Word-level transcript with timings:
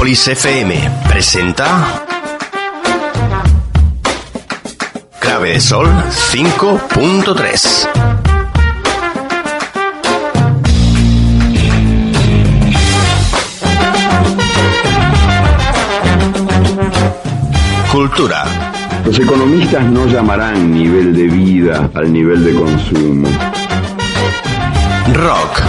Metrópolis 0.00 0.28
FM 0.28 0.90
presenta 1.10 2.06
Clave 5.18 5.50
de 5.50 5.60
Sol 5.60 5.86
5.3. 5.86 7.88
Cultura. 17.92 18.46
Los 19.04 19.18
economistas 19.18 19.84
no 19.84 20.06
llamarán 20.06 20.72
nivel 20.72 21.14
de 21.14 21.24
vida 21.24 21.90
al 21.92 22.10
nivel 22.10 22.42
de 22.42 22.54
consumo. 22.54 23.28
Rock. 25.12 25.60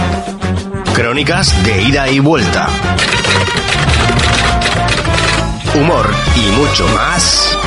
Crónicas 0.94 1.52
de 1.66 1.82
ida 1.82 2.08
y 2.08 2.18
vuelta. 2.18 2.70
Humor 5.74 6.06
y 6.36 6.50
mucho 6.50 6.86
más. 6.88 7.58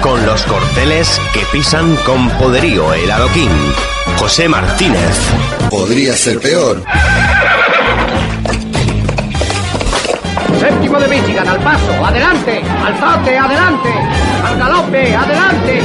Con 0.00 0.24
los 0.24 0.42
corteles 0.44 1.20
que 1.34 1.40
pisan 1.50 1.96
con 2.06 2.28
poderío 2.30 2.94
el 2.94 3.10
adoquín. 3.10 3.50
José 4.18 4.48
Martínez. 4.48 5.18
Podría 5.68 6.14
ser 6.14 6.38
peor. 6.38 6.84
Séptimo 10.60 11.00
de 11.00 11.08
Michigan, 11.08 11.48
al 11.48 11.58
paso, 11.58 12.06
adelante, 12.06 12.62
al 12.84 12.96
trote, 12.98 13.36
adelante, 13.36 13.88
al 14.46 14.58
galope, 14.58 15.16
adelante. 15.16 15.82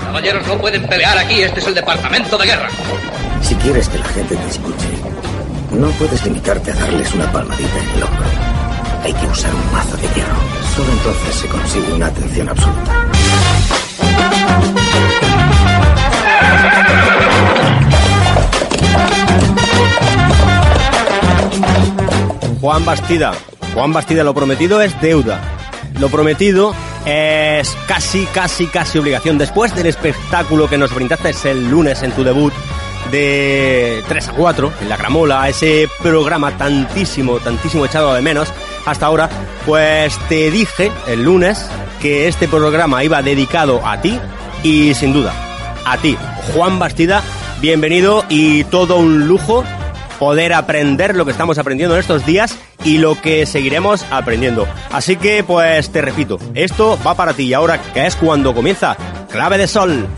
Caballeros, 0.00 0.46
no 0.46 0.58
pueden 0.58 0.86
pelear 0.86 1.18
aquí, 1.18 1.42
este 1.42 1.60
es 1.60 1.66
el 1.66 1.74
departamento 1.74 2.38
de 2.38 2.46
guerra. 2.46 2.68
Si 3.42 3.54
quieres 3.56 3.90
que 3.90 3.98
la 3.98 4.06
gente 4.06 4.36
te 4.36 4.48
escuche, 4.48 4.88
no 5.74 5.88
puedes 5.92 6.24
limitarte 6.24 6.70
a 6.70 6.74
darles 6.74 7.14
una 7.14 7.30
palmadita 7.32 7.78
en 7.78 7.90
el 7.96 8.02
hombro. 8.02 8.24
Hay 9.04 9.12
que 9.12 9.26
usar 9.26 9.54
un 9.54 9.72
mazo 9.72 9.96
de 9.96 10.02
hierro. 10.14 10.36
Solo 10.76 10.92
entonces 10.92 11.34
se 11.34 11.48
consigue 11.48 11.92
una 11.92 12.06
atención 12.06 12.48
absoluta. 12.48 13.06
Juan 22.60 22.84
Bastida. 22.84 23.32
Juan 23.74 23.92
Bastida, 23.92 24.22
lo 24.22 24.34
prometido 24.34 24.80
es 24.80 25.00
deuda. 25.00 25.40
Lo 25.98 26.08
prometido 26.08 26.74
es 27.04 27.76
casi, 27.88 28.24
casi, 28.26 28.66
casi 28.66 28.98
obligación. 28.98 29.38
Después 29.38 29.74
del 29.74 29.86
espectáculo 29.86 30.68
que 30.68 30.78
nos 30.78 30.94
brindaste 30.94 31.50
el 31.50 31.70
lunes 31.70 32.02
en 32.02 32.12
tu 32.12 32.22
debut 32.22 32.52
de 33.12 34.02
3 34.08 34.28
a 34.28 34.32
4 34.32 34.72
en 34.80 34.88
la 34.88 34.96
Gramola, 34.96 35.48
ese 35.48 35.88
programa 36.02 36.56
tantísimo, 36.56 37.38
tantísimo 37.38 37.86
echado 37.86 38.12
de 38.14 38.22
menos 38.22 38.48
hasta 38.86 39.06
ahora, 39.06 39.28
pues 39.64 40.18
te 40.28 40.50
dije 40.50 40.90
el 41.06 41.22
lunes 41.22 41.64
que 42.00 42.26
este 42.26 42.48
programa 42.48 43.04
iba 43.04 43.22
dedicado 43.22 43.86
a 43.86 44.00
ti 44.00 44.18
y 44.64 44.94
sin 44.94 45.12
duda, 45.12 45.32
a 45.84 45.98
ti, 45.98 46.16
Juan 46.52 46.78
Bastida, 46.78 47.22
bienvenido 47.60 48.24
y 48.28 48.64
todo 48.64 48.96
un 48.96 49.28
lujo 49.28 49.62
poder 50.18 50.52
aprender 50.54 51.14
lo 51.14 51.24
que 51.24 51.32
estamos 51.32 51.58
aprendiendo 51.58 51.94
en 51.94 52.00
estos 52.00 52.24
días 52.24 52.56
y 52.84 52.98
lo 52.98 53.20
que 53.20 53.44
seguiremos 53.44 54.06
aprendiendo. 54.10 54.66
Así 54.90 55.16
que, 55.16 55.44
pues 55.44 55.90
te 55.90 56.00
repito, 56.00 56.38
esto 56.54 56.98
va 57.06 57.14
para 57.14 57.34
ti 57.34 57.44
y 57.44 57.54
ahora 57.54 57.80
que 57.92 58.06
es 58.06 58.16
cuando 58.16 58.54
comienza 58.54 58.96
Clave 59.30 59.58
de 59.58 59.66
Sol. 59.66 60.08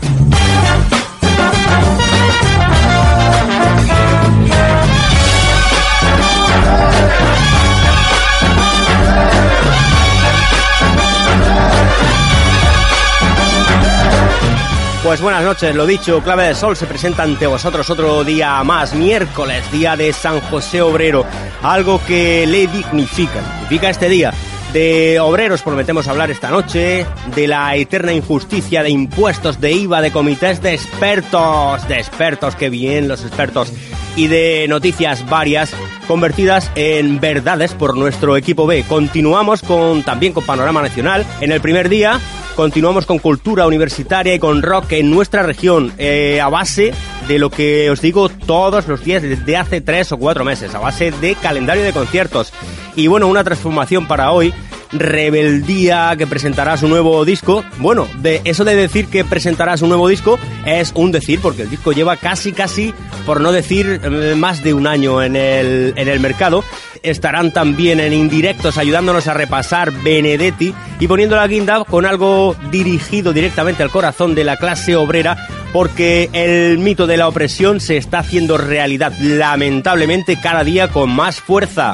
Pues 15.05 15.21
buenas 15.21 15.43
noches, 15.43 15.75
lo 15.75 15.85
dicho, 15.85 16.23
Clave 16.23 16.47
de 16.47 16.55
Sol 16.55 16.75
se 16.75 16.87
presenta 16.87 17.21
ante 17.21 17.45
vosotros 17.45 17.87
otro 17.91 18.23
día 18.23 18.63
más, 18.63 18.95
miércoles, 18.95 19.63
día 19.71 19.95
de 19.95 20.11
San 20.11 20.41
José 20.41 20.81
Obrero, 20.81 21.23
algo 21.61 22.01
que 22.07 22.47
le 22.47 22.65
dignifica, 22.65 23.39
dignifica 23.59 23.91
este 23.91 24.09
día. 24.09 24.33
De 24.73 25.19
obreros 25.19 25.61
prometemos 25.61 26.07
hablar 26.07 26.31
esta 26.31 26.49
noche, 26.49 27.05
de 27.35 27.47
la 27.47 27.75
eterna 27.75 28.13
injusticia 28.13 28.81
de 28.81 28.89
impuestos, 28.89 29.61
de 29.61 29.73
IVA, 29.73 30.01
de 30.01 30.11
comités 30.11 30.59
de 30.63 30.73
expertos, 30.73 31.87
de 31.87 31.99
expertos, 31.99 32.55
que 32.55 32.71
bien 32.71 33.07
los 33.07 33.23
expertos, 33.23 33.71
y 34.15 34.25
de 34.25 34.65
noticias 34.67 35.29
varias 35.29 35.71
convertidas 36.07 36.71
en 36.73 37.19
verdades 37.19 37.75
por 37.75 37.95
nuestro 37.95 38.37
equipo 38.37 38.65
B. 38.65 38.83
Continuamos 38.89 39.61
con 39.61 40.01
también 40.01 40.33
con 40.33 40.43
Panorama 40.43 40.81
Nacional. 40.81 41.23
En 41.41 41.51
el 41.51 41.61
primer 41.61 41.89
día 41.89 42.19
continuamos 42.55 43.05
con 43.05 43.19
cultura 43.19 43.67
universitaria 43.67 44.33
y 44.33 44.39
con 44.39 44.61
rock 44.61 44.93
en 44.93 45.11
nuestra 45.11 45.43
región, 45.43 45.93
eh, 45.97 46.39
a 46.41 46.49
base 46.49 46.93
de 47.27 47.39
lo 47.39 47.49
que 47.49 47.89
os 47.89 48.01
digo 48.01 48.29
todos 48.29 48.87
los 48.87 49.03
días 49.03 49.21
desde 49.21 49.57
hace 49.57 49.81
tres 49.81 50.11
o 50.11 50.17
cuatro 50.17 50.45
meses, 50.45 50.73
a 50.73 50.79
base 50.79 51.11
de 51.11 51.35
calendario 51.35 51.83
de 51.83 51.91
conciertos. 51.91 52.53
Y 52.95 53.07
bueno, 53.07 53.27
una 53.27 53.43
transformación 53.43 54.07
para 54.07 54.31
hoy. 54.31 54.53
Rebeldía 54.99 56.15
que 56.17 56.27
presentará 56.27 56.77
su 56.77 56.87
nuevo 56.87 57.25
disco. 57.25 57.63
Bueno, 57.77 58.07
de 58.21 58.41
eso 58.43 58.63
de 58.63 58.75
decir 58.75 59.07
que 59.07 59.25
presentará 59.25 59.77
su 59.77 59.87
nuevo 59.87 60.07
disco 60.07 60.39
es 60.65 60.91
un 60.95 61.11
decir, 61.11 61.39
porque 61.41 61.63
el 61.63 61.69
disco 61.69 61.91
lleva 61.91 62.17
casi, 62.17 62.51
casi, 62.51 62.93
por 63.25 63.41
no 63.41 63.51
decir 63.51 63.99
eh, 64.03 64.35
más 64.35 64.63
de 64.63 64.73
un 64.73 64.87
año 64.87 65.21
en 65.21 65.35
el, 65.35 65.93
en 65.95 66.07
el 66.07 66.19
mercado. 66.19 66.63
Estarán 67.03 67.51
también 67.51 67.99
en 67.99 68.13
indirectos 68.13 68.77
ayudándonos 68.77 69.27
a 69.27 69.33
repasar 69.33 69.91
Benedetti 69.91 70.73
y 70.99 71.07
poniendo 71.07 71.35
la 71.35 71.47
guinda 71.47 71.83
con 71.83 72.05
algo 72.05 72.55
dirigido 72.71 73.31
directamente 73.31 73.83
al 73.83 73.91
corazón 73.91 74.33
de 74.33 74.43
la 74.43 74.57
clase 74.57 74.95
obrera 74.95 75.37
porque 75.75 76.29
el 76.31 76.77
mito 76.77 77.05
de 77.05 77.17
la 77.17 77.27
opresión 77.27 77.81
se 77.81 77.97
está 77.97 78.19
haciendo 78.19 78.57
realidad, 78.57 79.11
lamentablemente 79.19 80.39
cada 80.41 80.63
día 80.63 80.87
con 80.87 81.09
más 81.09 81.41
fuerza. 81.41 81.93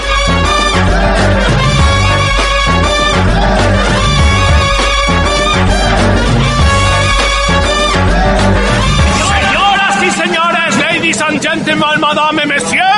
Gentlemen, 11.77 12.01
madame, 12.01 12.41
monsieur, 12.47 12.96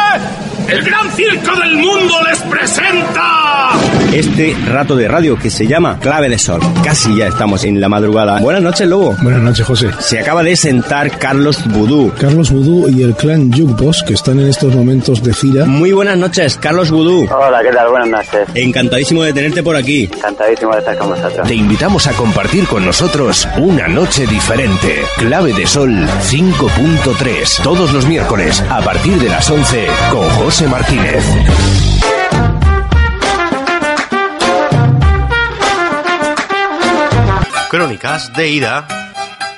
el 0.69 0.83
gran 0.83 1.11
circo 1.13 1.59
del 1.61 1.77
mundo 1.77 2.15
les 2.29 2.41
presenta 2.43 3.73
este 4.13 4.57
rato 4.67 4.97
de 4.97 5.07
radio 5.07 5.39
que 5.39 5.51
se 5.51 5.67
llama 5.67 5.99
Clave 6.01 6.29
de 6.29 6.39
Sol. 6.39 6.61
Casi 6.83 7.17
ya 7.17 7.27
estamos 7.27 7.65
en 7.65 7.81
la 7.81 7.89
madrugada. 7.89 8.41
Buenas 8.41 8.63
noches, 8.63 8.89
Lobo. 8.89 9.15
Buenas 9.21 9.43
noches, 9.43 9.67
José. 9.67 9.91
Se 10.01 10.19
acaba 10.19 10.43
de 10.43 10.57
sentar 10.57 11.19
Carlos 11.19 11.63
Vudú. 11.67 12.13
Carlos 12.19 12.51
Vudú 12.51 12.89
y 12.89 13.03
el 13.03 13.15
clan 13.15 13.53
Jukebox, 13.53 14.03
que 14.03 14.15
están 14.15 14.41
en 14.41 14.49
estos 14.49 14.75
momentos 14.75 15.23
de 15.23 15.33
gira. 15.35 15.67
Muy 15.67 15.93
buenas 15.93 16.17
noches, 16.17 16.57
Carlos 16.57 16.91
Vudú. 16.91 17.29
Hola, 17.31 17.61
¿qué 17.63 17.71
tal? 17.71 17.89
Buenas 17.91 18.09
noches. 18.09 18.49
Encantadísimo 18.55 19.23
de 19.23 19.33
tenerte 19.33 19.63
por 19.63 19.77
aquí. 19.77 20.05
Encantadísimo 20.05 20.73
de 20.73 20.79
estar 20.79 20.97
con 20.97 21.11
vosotros. 21.11 21.47
Te 21.47 21.55
invitamos 21.55 22.07
a 22.07 22.13
compartir 22.13 22.67
con 22.67 22.85
nosotros 22.85 23.47
una 23.59 23.89
noche 23.89 24.27
diferente. 24.27 25.03
Clave 25.19 25.53
de 25.53 25.67
Sol 25.67 25.95
5.3. 26.31 27.63
Todos 27.63 27.93
los 27.93 28.07
miércoles 28.07 28.63
a 28.71 28.81
partir 28.81 29.19
de 29.19 29.29
las 29.29 29.51
11 29.51 29.87
con 30.11 30.29
José 30.31 30.58
Martínez. 30.67 31.25
Crónicas 37.71 38.33
de 38.35 38.49
ida 38.49 38.89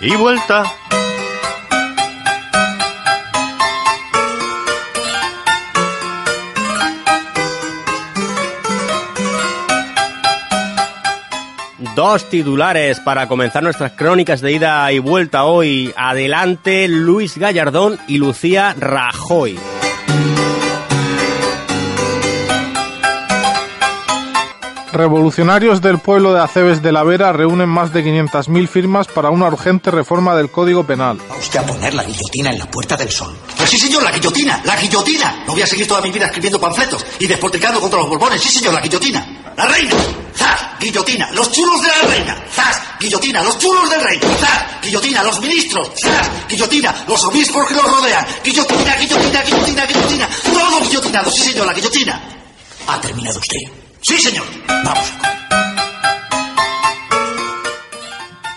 y 0.00 0.14
vuelta. 0.16 0.64
Dos 11.96 12.28
titulares 12.28 13.00
para 13.00 13.26
comenzar 13.26 13.62
nuestras 13.62 13.92
crónicas 13.92 14.42
de 14.42 14.52
ida 14.52 14.92
y 14.92 14.98
vuelta 14.98 15.44
hoy. 15.44 15.94
Adelante 15.96 16.88
Luis 16.88 17.38
Gallardón 17.38 17.98
y 18.06 18.18
Lucía 18.18 18.74
Rajoy. 18.78 19.58
Revolucionarios 24.92 25.80
del 25.80 25.98
pueblo 25.98 26.34
de 26.34 26.40
Aceves 26.40 26.82
de 26.82 26.90
la 26.90 27.04
Vera 27.04 27.32
reúnen 27.32 27.68
más 27.68 27.92
de 27.92 28.04
500.000 28.04 28.66
firmas 28.66 29.06
para 29.06 29.30
una 29.30 29.46
urgente 29.46 29.92
reforma 29.92 30.34
del 30.34 30.50
Código 30.50 30.84
Penal. 30.84 31.18
¿Va 31.30 31.36
usted 31.36 31.60
a 31.60 31.66
poner 31.66 31.94
la 31.94 32.02
guillotina 32.02 32.50
en 32.50 32.58
la 32.58 32.66
Puerta 32.66 32.96
del 32.96 33.10
Sol? 33.10 33.32
Pues 33.56 33.70
sí, 33.70 33.78
señor, 33.78 34.02
la 34.02 34.10
guillotina, 34.10 34.60
la 34.64 34.74
guillotina. 34.76 35.44
No 35.46 35.52
voy 35.52 35.62
a 35.62 35.66
seguir 35.66 35.86
toda 35.86 36.00
mi 36.00 36.10
vida 36.10 36.26
escribiendo 36.26 36.60
panfletos 36.60 37.06
y 37.20 37.26
despotricando 37.28 37.80
contra 37.80 38.00
los 38.00 38.08
borbones. 38.08 38.42
Sí, 38.42 38.48
señor, 38.48 38.74
la 38.74 38.80
guillotina. 38.80 39.52
La 39.56 39.66
reina. 39.66 39.94
¡Zas! 40.34 40.60
Guillotina. 40.80 41.30
Los 41.32 41.52
chulos 41.52 41.82
de 41.82 41.88
la 41.88 42.08
reina. 42.08 42.44
¡Zas! 42.50 42.82
Guillotina. 42.98 43.42
Los 43.42 43.58
chulos 43.58 43.90
del 43.90 44.00
rey. 44.00 44.18
¡Zas! 44.18 44.82
Guillotina. 44.82 45.22
Los 45.22 45.40
ministros. 45.40 45.90
¡Zas! 45.96 46.30
Guillotina. 46.48 47.04
Los 47.06 47.22
obispos 47.24 47.68
que 47.68 47.74
los 47.74 47.84
rodean. 47.84 48.26
Guillotina, 48.42 48.96
guillotina, 48.96 49.42
guillotina, 49.42 49.86
guillotina. 49.86 50.28
Todos 50.52 50.88
guillotinados. 50.88 51.34
Sí, 51.34 51.42
señor, 51.42 51.66
la 51.66 51.74
guillotina. 51.74 52.20
¿Ha 52.86 53.00
terminado 53.00 53.38
usted? 53.38 53.79
Sí, 54.02 54.18
señor. 54.18 54.46
Vamos. 54.84 55.49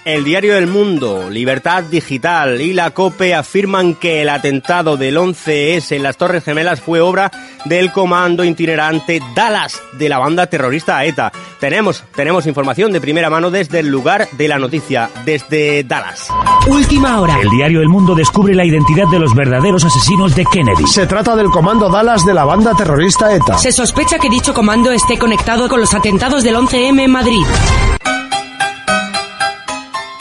El 0.06 0.26
diario 0.26 0.56
del 0.56 0.68
Mundo, 0.68 1.30
Libertad 1.30 1.84
Digital 1.84 2.60
y 2.60 2.74
la 2.74 2.92
COPE 2.92 3.36
afirman 3.36 3.96
que 3.96 4.22
el 4.22 4.28
atentado 4.28 4.98
del 4.98 5.16
11S 5.16 5.96
en 5.96 6.04
las 6.04 6.18
Torres 6.18 6.44
Gemelas 6.44 6.82
fue 6.82 7.00
obra 7.00 7.32
del 7.64 7.90
comando 7.94 8.44
itinerante 8.44 9.22
Dallas 9.34 9.82
de 9.94 10.10
la 10.10 10.20
banda 10.20 10.48
terrorista 10.48 11.06
ETA. 11.06 11.32
Tenemos, 11.58 12.04
tenemos 12.14 12.46
información 12.48 12.92
de 12.92 13.00
primera 13.00 13.30
mano 13.30 13.50
desde 13.50 13.80
el 13.80 13.88
lugar 13.88 14.28
de 14.34 14.50
la 14.50 14.60
noticia, 14.60 15.10
desde 15.24 15.86
Dallas. 15.86 16.28
Última 16.68 17.22
hora. 17.22 17.40
El 17.40 17.50
diario 17.50 17.82
El 17.82 17.88
Mundo 17.88 18.14
descubre 18.14 18.54
la 18.54 18.66
identidad 18.66 19.08
de 19.08 19.20
los 19.20 19.34
verdaderos 19.34 19.86
asesinos 19.86 20.36
de 20.36 20.46
Kennedy. 20.46 20.86
Se 20.86 21.08
trata 21.08 21.34
del 21.38 21.48
comando 21.48 21.90
Dallas 21.90 22.26
de 22.26 22.34
la 22.34 22.44
banda 22.44 22.74
terrorista 22.74 23.34
ETA. 23.34 23.58
Se 23.58 23.72
sospecha 23.72 24.20
que 24.20 24.30
dicho 24.30 24.54
comando 24.54 24.92
esté 24.92 25.18
conectado 25.18 25.70
con 25.70 25.80
los 25.80 25.94
atentados 25.94 26.44
del 26.44 26.58
11M 26.58 27.06
en 27.06 27.12
Madrid. 27.12 27.46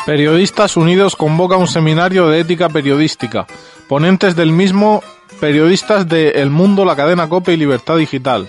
Periodistas 0.06 0.76
Unidos 0.76 1.14
convoca 1.14 1.56
un 1.56 1.68
seminario 1.68 2.28
de 2.28 2.40
ética 2.40 2.68
periodística. 2.68 3.46
Ponentes 3.88 4.34
del 4.34 4.50
mismo, 4.50 5.00
periodistas 5.40 6.08
de 6.08 6.30
El 6.30 6.50
Mundo, 6.50 6.84
la 6.84 6.96
cadena 6.96 7.28
COPE 7.28 7.52
y 7.52 7.56
Libertad 7.56 7.96
Digital. 7.98 8.48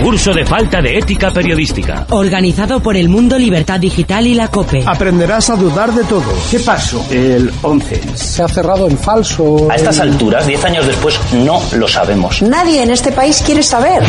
Curso 0.00 0.32
de 0.32 0.44
falta 0.44 0.80
de 0.80 0.98
ética 0.98 1.32
periodística. 1.32 2.06
Organizado 2.10 2.80
por 2.80 2.96
El 2.96 3.08
Mundo, 3.08 3.36
Libertad 3.36 3.80
Digital 3.80 4.26
y 4.28 4.34
la 4.34 4.46
COPE. 4.46 4.84
Aprenderás 4.86 5.50
a 5.50 5.56
dudar 5.56 5.92
de 5.92 6.04
todo. 6.04 6.32
¿Qué 6.48 6.60
pasó? 6.60 7.04
El 7.10 7.50
11. 7.62 8.16
Se 8.16 8.42
ha 8.44 8.48
cerrado 8.48 8.86
en 8.86 8.96
falso. 8.96 9.68
A 9.68 9.74
estas 9.74 9.98
alturas, 9.98 10.46
10 10.46 10.64
años 10.64 10.86
después, 10.86 11.18
no 11.44 11.60
lo 11.76 11.88
sabemos. 11.88 12.40
Nadie 12.42 12.84
en 12.84 12.90
este 12.90 13.10
país 13.10 13.42
quiere 13.44 13.64
saber. 13.64 14.04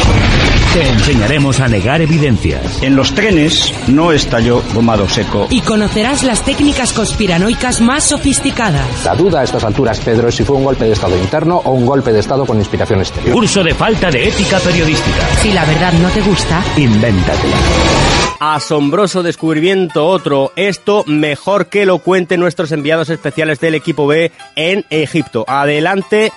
Te 0.73 0.87
enseñaremos 0.89 1.59
a 1.59 1.67
negar 1.67 2.01
evidencias. 2.01 2.83
En 2.83 2.95
los 2.95 3.13
trenes 3.15 3.73
no 3.87 4.11
estalló 4.11 4.61
gomado 4.73 5.09
seco. 5.09 5.47
Y 5.49 5.61
conocerás 5.61 6.23
las 6.23 6.43
técnicas 6.43 6.93
conspiranoicas 6.93 7.81
más 7.81 8.03
sofisticadas. 8.03 9.05
La 9.05 9.15
duda 9.15 9.41
a 9.41 9.43
estas 9.43 9.63
alturas, 9.63 9.99
Pedro, 9.99 10.27
es 10.27 10.35
si 10.35 10.43
fue 10.43 10.55
un 10.55 10.63
golpe 10.63 10.85
de 10.85 10.93
Estado 10.93 11.17
interno 11.17 11.57
o 11.63 11.71
un 11.71 11.85
golpe 11.85 12.11
de 12.11 12.19
Estado 12.19 12.45
con 12.45 12.57
inspiración 12.57 12.99
exterior. 12.99 13.33
Curso 13.33 13.63
de 13.63 13.73
falta 13.73 14.11
de 14.11 14.27
ética 14.27 14.59
periodística. 14.59 15.27
Si 15.41 15.51
la 15.51 15.65
verdad 15.65 15.93
no 15.93 16.09
te 16.09 16.21
gusta, 16.21 16.63
invéntatela. 16.75 17.55
Asombroso 18.39 19.23
descubrimiento 19.23 20.05
otro. 20.05 20.51
Esto 20.55 21.03
mejor 21.07 21.67
que 21.67 21.87
lo 21.87 21.99
cuenten 21.99 22.39
nuestros 22.39 22.71
enviados 22.71 23.09
especiales 23.09 23.59
del 23.59 23.73
equipo 23.73 24.05
B 24.05 24.31
en 24.55 24.85
Egipto. 24.91 25.43
Adelante. 25.47 26.31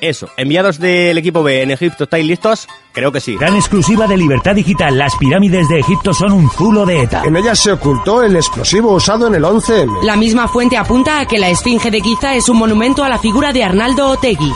Eso, 0.00 0.28
enviados 0.36 0.78
del 0.78 1.16
equipo 1.18 1.42
B 1.42 1.62
en 1.62 1.70
Egipto, 1.70 2.04
¿estáis 2.04 2.26
listos? 2.26 2.68
Creo 2.92 3.12
que 3.12 3.20
sí. 3.20 3.36
Gran 3.36 3.54
exclusiva 3.56 4.06
de 4.06 4.16
Libertad 4.16 4.54
Digital. 4.54 4.96
Las 4.96 5.16
pirámides 5.16 5.68
de 5.68 5.80
Egipto 5.80 6.12
son 6.12 6.32
un 6.32 6.50
zulo 6.50 6.86
de 6.86 7.02
ETA. 7.02 7.22
En 7.24 7.36
ellas 7.36 7.58
se 7.58 7.72
ocultó 7.72 8.22
el 8.22 8.36
explosivo 8.36 8.92
usado 8.92 9.26
en 9.26 9.34
el 9.34 9.44
11M. 9.44 10.02
La 10.02 10.16
misma 10.16 10.48
fuente 10.48 10.76
apunta 10.76 11.20
a 11.20 11.26
que 11.26 11.38
la 11.38 11.48
Esfinge 11.48 11.90
de 11.90 12.00
Giza 12.00 12.34
es 12.34 12.48
un 12.48 12.58
monumento 12.58 13.04
a 13.04 13.08
la 13.08 13.18
figura 13.18 13.52
de 13.52 13.64
Arnaldo 13.64 14.10
Otegui. 14.10 14.52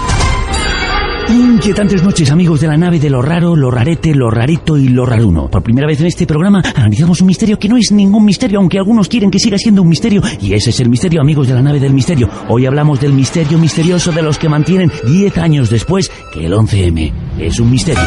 Inquietantes 1.31 2.03
noches, 2.03 2.29
amigos 2.33 2.61
de 2.61 2.67
la 2.67 2.77
nave 2.77 2.99
de 2.99 3.09
lo 3.09 3.23
raro, 3.23 3.55
lo 3.55 3.71
rarete, 3.71 4.13
lo 4.17 4.31
rarito 4.33 4.77
y 4.77 4.89
lo 4.89 5.07
raruno. 5.07 5.49
Por 5.49 5.63
primera 5.63 5.87
vez 5.87 6.01
en 6.01 6.07
este 6.07 6.27
programa 6.27 6.61
analizamos 6.75 7.21
un 7.21 7.29
misterio 7.29 7.57
que 7.57 7.69
no 7.69 7.77
es 7.77 7.93
ningún 7.93 8.25
misterio, 8.25 8.59
aunque 8.59 8.79
algunos 8.79 9.09
quieren 9.09 9.31
que 9.31 9.39
siga 9.39 9.57
siendo 9.57 9.83
un 9.83 9.89
misterio. 9.89 10.23
Y 10.41 10.55
ese 10.55 10.71
es 10.71 10.81
el 10.81 10.89
misterio, 10.89 11.21
amigos 11.21 11.47
de 11.47 11.55
la 11.55 11.63
nave 11.63 11.79
del 11.79 11.95
misterio. 11.95 12.29
Hoy 12.49 12.67
hablamos 12.67 13.01
del 13.01 13.13
misterio 13.13 13.59
misterioso 13.59 14.11
de 14.11 14.23
los 14.23 14.39
que 14.39 14.49
mantienen 14.49 14.91
10 15.07 15.39
años 15.39 15.71
después 15.71 16.11
que 16.33 16.47
el 16.47 16.53
11M 16.53 17.13
es 17.39 17.61
un 17.61 17.71
misterio. 17.71 18.03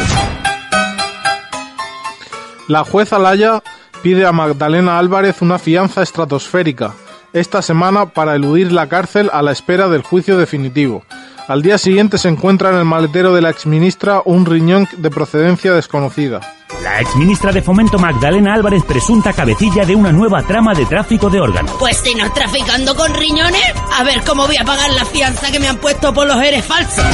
La 2.68 2.84
jueza 2.84 3.18
Laya 3.18 3.62
pide 4.02 4.26
a 4.26 4.32
Magdalena 4.32 4.98
Álvarez 4.98 5.40
una 5.40 5.58
fianza 5.58 6.02
estratosférica 6.02 6.94
esta 7.32 7.62
semana 7.62 8.06
para 8.06 8.36
eludir 8.36 8.70
la 8.70 8.88
cárcel 8.88 9.30
a 9.32 9.40
la 9.40 9.52
espera 9.52 9.88
del 9.88 10.02
juicio 10.02 10.36
definitivo. 10.36 11.04
Al 11.46 11.60
día 11.60 11.76
siguiente 11.76 12.16
se 12.16 12.28
encuentra 12.28 12.70
en 12.70 12.76
el 12.76 12.86
maletero 12.86 13.34
de 13.34 13.42
la 13.42 13.50
exministra 13.50 14.22
un 14.24 14.46
riñón 14.46 14.88
de 14.96 15.10
procedencia 15.10 15.74
desconocida. 15.74 16.40
La 16.82 17.00
exministra 17.02 17.52
de 17.52 17.60
Fomento 17.60 17.98
Magdalena 17.98 18.54
Álvarez 18.54 18.82
presunta 18.84 19.34
cabecilla 19.34 19.84
de 19.84 19.94
una 19.94 20.10
nueva 20.10 20.42
trama 20.42 20.72
de 20.72 20.86
tráfico 20.86 21.28
de 21.28 21.40
órganos. 21.40 21.72
Pues 21.78 21.98
si 21.98 22.14
no 22.14 22.32
traficando 22.32 22.94
con 22.94 23.12
riñones, 23.12 23.74
a 23.92 24.04
ver 24.04 24.22
cómo 24.26 24.46
voy 24.46 24.56
a 24.56 24.64
pagar 24.64 24.90
la 24.92 25.04
fianza 25.04 25.52
que 25.52 25.60
me 25.60 25.68
han 25.68 25.76
puesto 25.76 26.14
por 26.14 26.26
los 26.26 26.42
eres 26.42 26.64
falsos. 26.64 27.04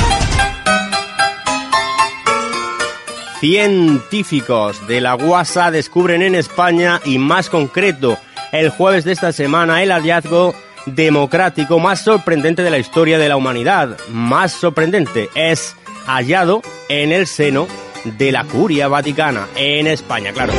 Científicos 3.40 4.86
de 4.86 5.00
la 5.00 5.16
UASA 5.16 5.72
descubren 5.72 6.22
en 6.22 6.36
España 6.36 7.00
y 7.04 7.18
más 7.18 7.50
concreto 7.50 8.16
el 8.52 8.70
jueves 8.70 9.04
de 9.04 9.12
esta 9.12 9.32
semana 9.32 9.82
el 9.82 9.90
hallazgo 9.90 10.54
democrático 10.86 11.78
más 11.78 12.02
sorprendente 12.02 12.62
de 12.62 12.70
la 12.70 12.78
historia 12.78 13.18
de 13.18 13.28
la 13.28 13.36
humanidad. 13.36 13.96
Más 14.10 14.52
sorprendente 14.52 15.28
es 15.34 15.76
hallado 16.06 16.62
en 16.88 17.12
el 17.12 17.26
seno 17.26 17.66
de 18.04 18.32
la 18.32 18.44
curia 18.44 18.88
vaticana, 18.88 19.48
en 19.56 19.86
España, 19.86 20.32
claro. 20.32 20.52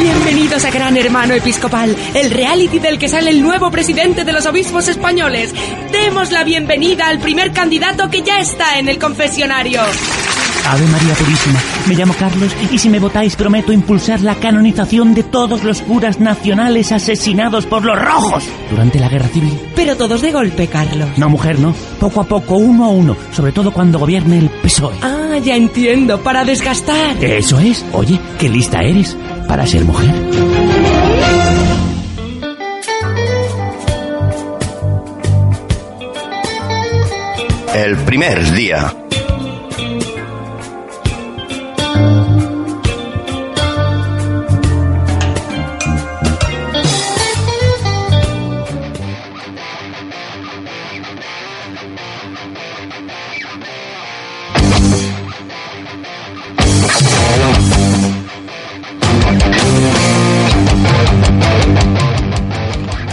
Bienvenidos 0.00 0.64
a 0.64 0.70
Gran 0.70 0.96
Hermano 0.96 1.34
Episcopal, 1.34 1.94
el 2.14 2.30
reality 2.30 2.78
del 2.78 2.98
que 2.98 3.08
sale 3.08 3.30
el 3.30 3.42
nuevo 3.42 3.70
presidente 3.70 4.24
de 4.24 4.32
los 4.32 4.46
obispos 4.46 4.88
españoles. 4.88 5.54
Demos 5.92 6.32
la 6.32 6.42
bienvenida 6.44 7.08
al 7.08 7.20
primer 7.20 7.52
candidato 7.52 8.10
que 8.10 8.22
ya 8.22 8.40
está 8.40 8.78
en 8.78 8.88
el 8.88 8.98
confesionario. 8.98 9.80
Ave 10.68 10.86
María 10.86 11.14
Purísima, 11.14 11.60
me 11.86 11.94
llamo 11.94 12.14
Carlos 12.14 12.54
y 12.70 12.78
si 12.78 12.88
me 12.88 12.98
votáis 12.98 13.36
prometo 13.36 13.72
impulsar 13.72 14.20
la 14.20 14.36
canonización 14.36 15.14
de 15.14 15.22
todos 15.22 15.64
los 15.64 15.82
curas 15.82 16.20
nacionales 16.20 16.92
asesinados 16.92 17.66
por 17.66 17.84
los 17.84 18.00
rojos 18.00 18.44
durante 18.70 18.98
la 18.98 19.08
guerra 19.08 19.28
civil. 19.28 19.58
Pero 19.74 19.96
todos 19.96 20.22
de 20.22 20.32
golpe, 20.32 20.66
Carlos. 20.68 21.08
No, 21.16 21.28
mujer, 21.28 21.58
no. 21.58 21.74
Poco 21.98 22.20
a 22.20 22.24
poco, 22.24 22.56
uno 22.56 22.84
a 22.84 22.88
uno, 22.88 23.16
sobre 23.32 23.52
todo 23.52 23.72
cuando 23.72 23.98
gobierne 23.98 24.38
el 24.38 24.48
PSOE. 24.48 24.94
Ah, 25.02 25.38
ya 25.42 25.56
entiendo, 25.56 26.20
para 26.20 26.44
desgastar. 26.44 27.22
Eso 27.22 27.58
es. 27.58 27.84
Oye, 27.92 28.18
qué 28.38 28.48
lista 28.48 28.78
eres 28.80 29.16
para 29.48 29.66
ser 29.66 29.84
mujer. 29.84 30.14
El 37.74 37.96
primer 37.98 38.52
día. 38.52 38.92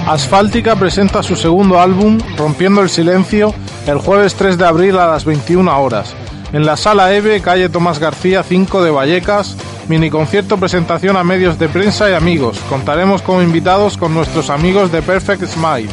Asfáltica 0.07 0.77
presenta 0.77 1.21
su 1.21 1.35
segundo 1.35 1.81
álbum, 1.81 2.17
Rompiendo 2.37 2.81
el 2.81 2.89
Silencio, 2.89 3.53
el 3.87 3.97
jueves 3.97 4.35
3 4.35 4.57
de 4.57 4.65
abril 4.65 4.97
a 4.97 5.07
las 5.07 5.25
21 5.25 5.81
horas. 5.81 6.13
En 6.53 6.65
la 6.65 6.77
Sala 6.77 7.13
EVE, 7.13 7.41
calle 7.41 7.67
Tomás 7.67 7.99
García 7.99 8.41
5 8.41 8.83
de 8.83 8.89
Vallecas, 8.89 9.57
mini 9.89 10.09
concierto 10.09 10.55
presentación 10.55 11.17
a 11.17 11.25
medios 11.25 11.59
de 11.59 11.67
prensa 11.67 12.09
y 12.09 12.13
amigos. 12.13 12.57
Contaremos 12.69 13.21
como 13.21 13.41
invitados 13.41 13.97
con 13.97 14.13
nuestros 14.13 14.49
amigos 14.49 14.93
de 14.93 15.01
Perfect 15.01 15.43
Smile. 15.43 15.89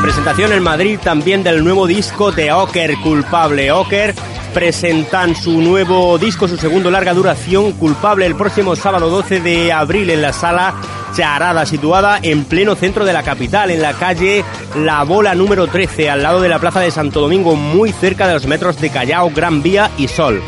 Presentación 0.00 0.54
en 0.54 0.62
Madrid 0.62 0.98
también 1.04 1.42
del 1.42 1.62
nuevo 1.62 1.86
disco 1.86 2.32
de 2.32 2.50
Oker, 2.50 2.94
Culpable. 3.02 3.70
Oker 3.70 4.14
presentan 4.54 5.34
su 5.34 5.60
nuevo 5.60 6.16
disco, 6.16 6.46
su 6.46 6.56
segundo 6.56 6.88
larga 6.90 7.12
duración, 7.12 7.72
Culpable, 7.72 8.24
el 8.24 8.36
próximo 8.36 8.76
sábado 8.76 9.10
12 9.10 9.40
de 9.40 9.72
abril 9.72 10.08
en 10.10 10.22
la 10.22 10.32
sala 10.32 10.74
Charada, 11.14 11.66
situada 11.66 12.20
en 12.22 12.44
pleno 12.44 12.76
centro 12.76 13.04
de 13.04 13.12
la 13.12 13.24
capital, 13.24 13.72
en 13.72 13.82
la 13.82 13.94
calle 13.94 14.44
La 14.76 15.02
Bola 15.02 15.34
número 15.34 15.66
13, 15.66 16.08
al 16.08 16.22
lado 16.22 16.40
de 16.40 16.48
la 16.48 16.60
Plaza 16.60 16.80
de 16.80 16.92
Santo 16.92 17.20
Domingo, 17.20 17.56
muy 17.56 17.92
cerca 17.92 18.28
de 18.28 18.34
los 18.34 18.46
metros 18.46 18.80
de 18.80 18.90
Callao, 18.90 19.30
Gran 19.30 19.60
Vía 19.62 19.90
y 19.98 20.06
Sol. 20.08 20.40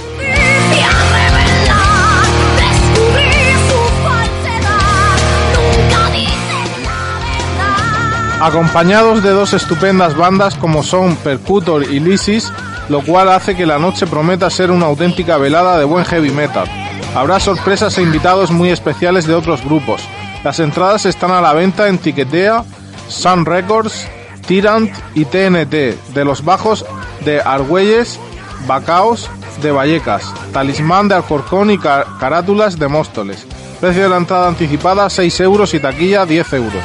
acompañados 8.41 9.23
de 9.23 9.31
dos 9.31 9.55
estupendas 9.55 10.17
bandas 10.17 10.55
como 10.55 10.83
son 10.83 11.17
Percutor 11.17 11.83
y 11.91 11.99
Lysis, 11.99 12.53
lo 12.89 13.03
cual 13.03 13.29
hace 13.29 13.57
que 13.57 13.67
la 13.67 13.79
noche 13.79 14.07
prometa 14.07 14.51
ser 14.51 14.71
una 14.71 14.87
auténtica 14.87 15.37
velada 15.37 15.79
de 15.79 15.85
buen 15.85 16.05
heavy 16.05 16.31
metal. 16.31 16.67
Habrá 17.15 17.41
sorpresas 17.41 17.97
e 17.99 18.03
invitados 18.03 18.51
muy 18.51 18.71
especiales 18.71 19.27
de 19.27 19.35
otros 19.35 19.65
grupos. 19.65 20.03
Las 20.45 20.61
entradas 20.61 21.07
están 21.07 21.31
a 21.31 21.41
la 21.41 21.53
venta 21.53 21.89
en 21.89 21.99
Tiquetea, 21.99 22.65
Sun 23.09 23.45
Records, 23.47 24.07
Tyrant 24.47 24.93
y 25.15 25.25
TNT, 25.25 26.15
de 26.15 26.25
los 26.25 26.45
bajos 26.45 26.85
de 27.25 27.41
Argüelles, 27.41 28.21
Bacaos 28.67 29.29
de 29.63 29.73
Vallecas, 29.73 30.33
Talismán 30.53 31.09
de 31.09 31.17
Alcorcón 31.17 31.71
y 31.71 31.79
Carátulas 31.79 32.79
de 32.79 32.89
Móstoles. 32.89 33.47
Precio 33.81 34.05
de 34.05 34.09
la 34.09 34.17
entrada 34.17 34.49
anticipada 34.49 35.11
6 35.11 35.41
euros 35.41 35.75
y 35.75 35.81
taquilla 35.81 36.25
10 36.27 36.53
euros. 36.55 36.85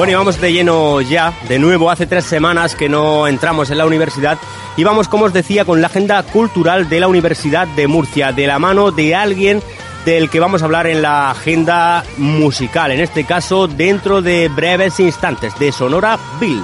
Bueno, 0.00 0.12
y 0.12 0.16
vamos 0.16 0.40
de 0.40 0.50
lleno 0.50 1.02
ya, 1.02 1.34
de 1.46 1.58
nuevo, 1.58 1.90
hace 1.90 2.06
tres 2.06 2.24
semanas 2.24 2.74
que 2.74 2.88
no 2.88 3.26
entramos 3.26 3.68
en 3.68 3.76
la 3.76 3.84
universidad 3.84 4.38
y 4.78 4.82
vamos, 4.82 5.08
como 5.08 5.26
os 5.26 5.34
decía, 5.34 5.66
con 5.66 5.82
la 5.82 5.88
agenda 5.88 6.22
cultural 6.22 6.88
de 6.88 7.00
la 7.00 7.06
Universidad 7.06 7.68
de 7.68 7.86
Murcia, 7.86 8.32
de 8.32 8.46
la 8.46 8.58
mano 8.58 8.92
de 8.92 9.14
alguien 9.14 9.62
del 10.06 10.30
que 10.30 10.40
vamos 10.40 10.62
a 10.62 10.64
hablar 10.64 10.86
en 10.86 11.02
la 11.02 11.30
agenda 11.30 12.02
musical, 12.16 12.92
en 12.92 13.00
este 13.00 13.24
caso 13.24 13.68
dentro 13.68 14.22
de 14.22 14.48
breves 14.48 14.98
instantes, 15.00 15.58
de 15.58 15.70
Sonora 15.70 16.18
Bill. 16.40 16.62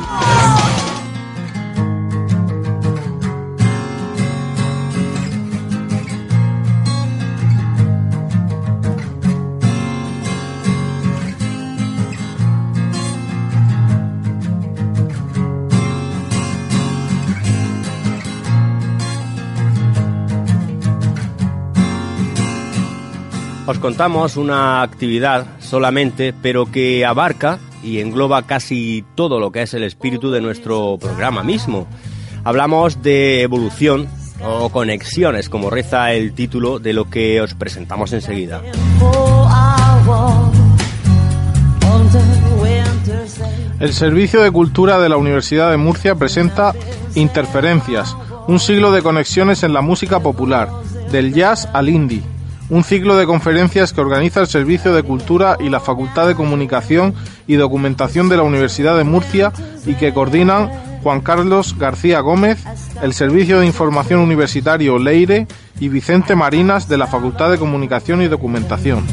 Os 23.76 23.80
contamos 23.82 24.38
una 24.38 24.80
actividad 24.80 25.46
solamente, 25.58 26.32
pero 26.32 26.64
que 26.64 27.04
abarca 27.04 27.58
y 27.82 28.00
engloba 28.00 28.46
casi 28.46 29.04
todo 29.14 29.38
lo 29.38 29.52
que 29.52 29.60
es 29.62 29.74
el 29.74 29.82
espíritu 29.82 30.30
de 30.30 30.40
nuestro 30.40 30.96
programa 30.98 31.42
mismo. 31.42 31.86
Hablamos 32.42 33.02
de 33.02 33.42
evolución 33.42 34.08
o 34.42 34.70
conexiones, 34.70 35.50
como 35.50 35.68
reza 35.68 36.14
el 36.14 36.32
título 36.32 36.78
de 36.78 36.94
lo 36.94 37.10
que 37.10 37.42
os 37.42 37.52
presentamos 37.52 38.14
enseguida. 38.14 38.62
El 43.78 43.92
Servicio 43.92 44.40
de 44.40 44.50
Cultura 44.50 44.98
de 44.98 45.10
la 45.10 45.18
Universidad 45.18 45.70
de 45.70 45.76
Murcia 45.76 46.14
presenta 46.14 46.72
Interferencias, 47.14 48.16
un 48.48 48.58
siglo 48.58 48.90
de 48.90 49.02
conexiones 49.02 49.62
en 49.64 49.74
la 49.74 49.82
música 49.82 50.20
popular, 50.20 50.70
del 51.12 51.34
jazz 51.34 51.68
al 51.74 51.90
indie 51.90 52.22
un 52.68 52.84
ciclo 52.84 53.16
de 53.16 53.26
conferencias 53.26 53.92
que 53.92 54.00
organiza 54.00 54.40
el 54.40 54.46
Servicio 54.46 54.94
de 54.94 55.02
Cultura 55.02 55.56
y 55.60 55.68
la 55.68 55.80
Facultad 55.80 56.26
de 56.26 56.34
Comunicación 56.34 57.14
y 57.46 57.54
Documentación 57.54 58.28
de 58.28 58.36
la 58.36 58.42
Universidad 58.42 58.96
de 58.96 59.04
Murcia 59.04 59.52
y 59.86 59.94
que 59.94 60.12
coordinan 60.12 60.70
Juan 61.02 61.20
Carlos 61.20 61.76
García 61.78 62.20
Gómez, 62.20 62.64
el 63.02 63.12
Servicio 63.12 63.60
de 63.60 63.66
Información 63.66 64.20
Universitario 64.20 64.98
Leire 64.98 65.46
y 65.78 65.88
Vicente 65.88 66.34
Marinas 66.34 66.88
de 66.88 66.98
la 66.98 67.06
Facultad 67.06 67.50
de 67.50 67.58
Comunicación 67.58 68.22
y 68.22 68.28
Documentación. 68.28 69.04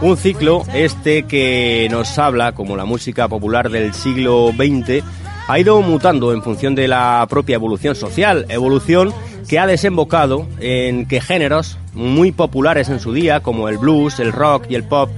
Un 0.00 0.18
ciclo 0.18 0.64
este 0.74 1.22
que 1.22 1.88
nos 1.90 2.18
habla, 2.18 2.52
como 2.52 2.76
la 2.76 2.84
música 2.84 3.26
popular 3.26 3.70
del 3.70 3.94
siglo 3.94 4.52
XX, 4.54 5.02
ha 5.46 5.58
ido 5.58 5.80
mutando 5.82 6.32
en 6.32 6.42
función 6.42 6.74
de 6.74 6.88
la 6.88 7.26
propia 7.28 7.56
evolución 7.56 7.94
social, 7.94 8.46
evolución 8.48 9.12
que 9.48 9.58
ha 9.58 9.66
desembocado 9.66 10.46
en 10.58 11.06
que 11.06 11.20
géneros 11.20 11.78
muy 11.92 12.32
populares 12.32 12.88
en 12.88 12.98
su 12.98 13.12
día, 13.12 13.40
como 13.40 13.68
el 13.68 13.78
blues, 13.78 14.18
el 14.20 14.32
rock 14.32 14.66
y 14.70 14.74
el 14.74 14.84
pop, 14.84 15.10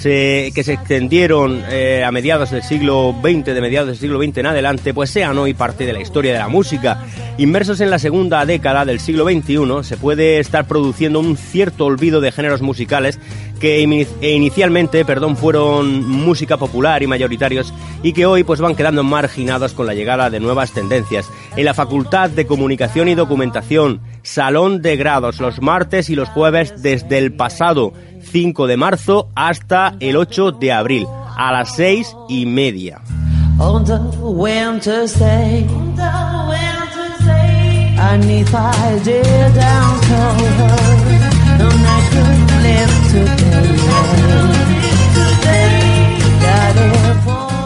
que 0.00 0.62
se 0.64 0.72
extendieron 0.72 1.62
eh, 1.70 2.02
a 2.04 2.10
mediados 2.10 2.50
del 2.50 2.62
siglo 2.62 3.14
XX, 3.22 3.46
de 3.46 3.60
mediados 3.60 3.88
del 3.88 3.98
siglo 3.98 4.22
XX 4.22 4.38
en 4.38 4.46
adelante, 4.46 4.94
pues 4.94 5.10
sean 5.10 5.38
hoy 5.38 5.54
parte 5.54 5.86
de 5.86 5.92
la 5.92 6.00
historia 6.00 6.32
de 6.32 6.38
la 6.38 6.48
música. 6.48 7.04
Inmersos 7.38 7.80
en 7.80 7.90
la 7.90 7.98
segunda 7.98 8.44
década 8.44 8.84
del 8.84 9.00
siglo 9.00 9.24
XXI, 9.24 9.82
se 9.82 9.96
puede 9.96 10.38
estar 10.40 10.66
produciendo 10.66 11.20
un 11.20 11.36
cierto 11.36 11.86
olvido 11.86 12.20
de 12.20 12.32
géneros 12.32 12.62
musicales 12.62 13.18
que 13.62 13.80
inicialmente 13.80 15.04
perdón, 15.04 15.36
fueron 15.36 16.04
música 16.04 16.56
popular 16.56 17.00
y 17.04 17.06
mayoritarios 17.06 17.72
y 18.02 18.12
que 18.12 18.26
hoy 18.26 18.42
pues 18.42 18.60
van 18.60 18.74
quedando 18.74 19.04
marginados 19.04 19.72
con 19.72 19.86
la 19.86 19.94
llegada 19.94 20.30
de 20.30 20.40
nuevas 20.40 20.72
tendencias. 20.72 21.30
En 21.56 21.64
la 21.64 21.72
Facultad 21.72 22.28
de 22.28 22.44
Comunicación 22.44 23.06
y 23.06 23.14
Documentación, 23.14 24.00
Salón 24.22 24.82
de 24.82 24.96
Grados, 24.96 25.40
los 25.40 25.60
martes 25.60 26.10
y 26.10 26.14
los 26.14 26.28
jueves 26.28 26.82
desde 26.82 27.18
el 27.18 27.34
pasado 27.34 27.92
5 28.20 28.66
de 28.66 28.76
marzo 28.76 29.28
hasta 29.34 29.94
el 30.00 30.16
8 30.16 30.52
de 30.52 30.72
abril, 30.72 31.06
a 31.36 31.52
las 31.52 31.74
6 31.76 32.16
y 32.28 32.46
media. 32.46 33.00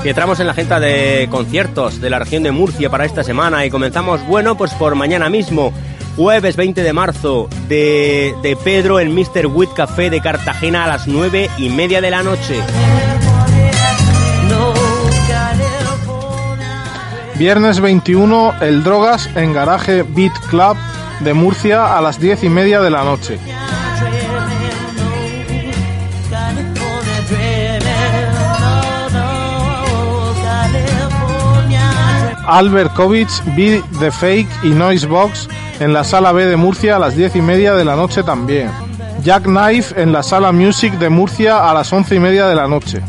Y 0.05 0.09
entramos 0.09 0.39
en 0.39 0.47
la 0.47 0.53
agenda 0.53 0.79
de 0.79 1.27
conciertos 1.29 2.01
de 2.01 2.11
la 2.11 2.21
región 2.21 2.45
de 2.45 2.53
Murcia 2.53 2.89
para 2.89 3.05
esta 3.05 3.25
semana 3.25 3.67
y 3.67 3.71
comenzamos, 3.71 4.25
bueno, 4.29 4.57
pues 4.57 4.73
por 4.75 4.95
mañana 4.95 5.29
mismo, 5.29 5.73
jueves 6.17 6.57
20 6.57 6.83
de 6.83 6.93
marzo, 6.93 7.49
de, 7.69 8.35
de 8.43 8.57
Pedro 8.57 8.99
en 9.01 9.15
Mr. 9.15 9.47
Witt 9.47 9.73
Café 9.75 10.09
de 10.09 10.21
Cartagena 10.21 10.85
a 10.85 10.89
las 10.89 11.07
9 11.07 11.51
y 11.59 11.69
media 11.69 12.01
de 12.01 12.11
la 12.11 12.23
noche. 12.23 12.61
Viernes 17.35 17.81
21, 17.81 18.55
el 18.63 18.83
Drogas 18.83 19.29
en 19.35 19.53
Garaje 19.53 20.03
Beat 20.03 20.33
Club 20.49 20.77
de 21.21 21.35
Murcia 21.35 21.97
a 21.97 22.01
las 22.01 22.19
10 22.19 22.45
y 22.45 22.49
media 22.49 22.81
de 22.81 22.91
la 22.91 23.05
noche. 23.05 23.39
Albert 32.47 32.95
Kovic, 32.95 33.29
Be 33.57 33.83
The 33.99 34.11
Fake 34.11 34.49
y 34.63 34.69
Noise 34.69 35.07
Box 35.07 35.49
en 35.81 35.93
la 35.93 36.05
sala 36.05 36.33
B 36.33 36.47
de 36.47 36.57
Murcia 36.57 36.97
a 36.97 36.99
las 36.99 37.17
10 37.17 37.37
y 37.37 37.43
media 37.43 37.75
de 37.75 37.85
la 37.85 37.97
noche 37.97 38.23
también. 38.23 38.71
Jack 39.23 39.45
Knife 39.45 40.01
en 40.01 40.13
la 40.13 40.23
sala 40.23 40.53
Music 40.53 40.95
de 40.95 41.09
Murcia 41.09 41.69
a 41.69 41.75
las 41.75 41.93
11 41.93 42.15
y 42.15 42.21
media 42.21 42.47
de 42.47 42.55
la 42.55 42.69
noche. 42.69 43.03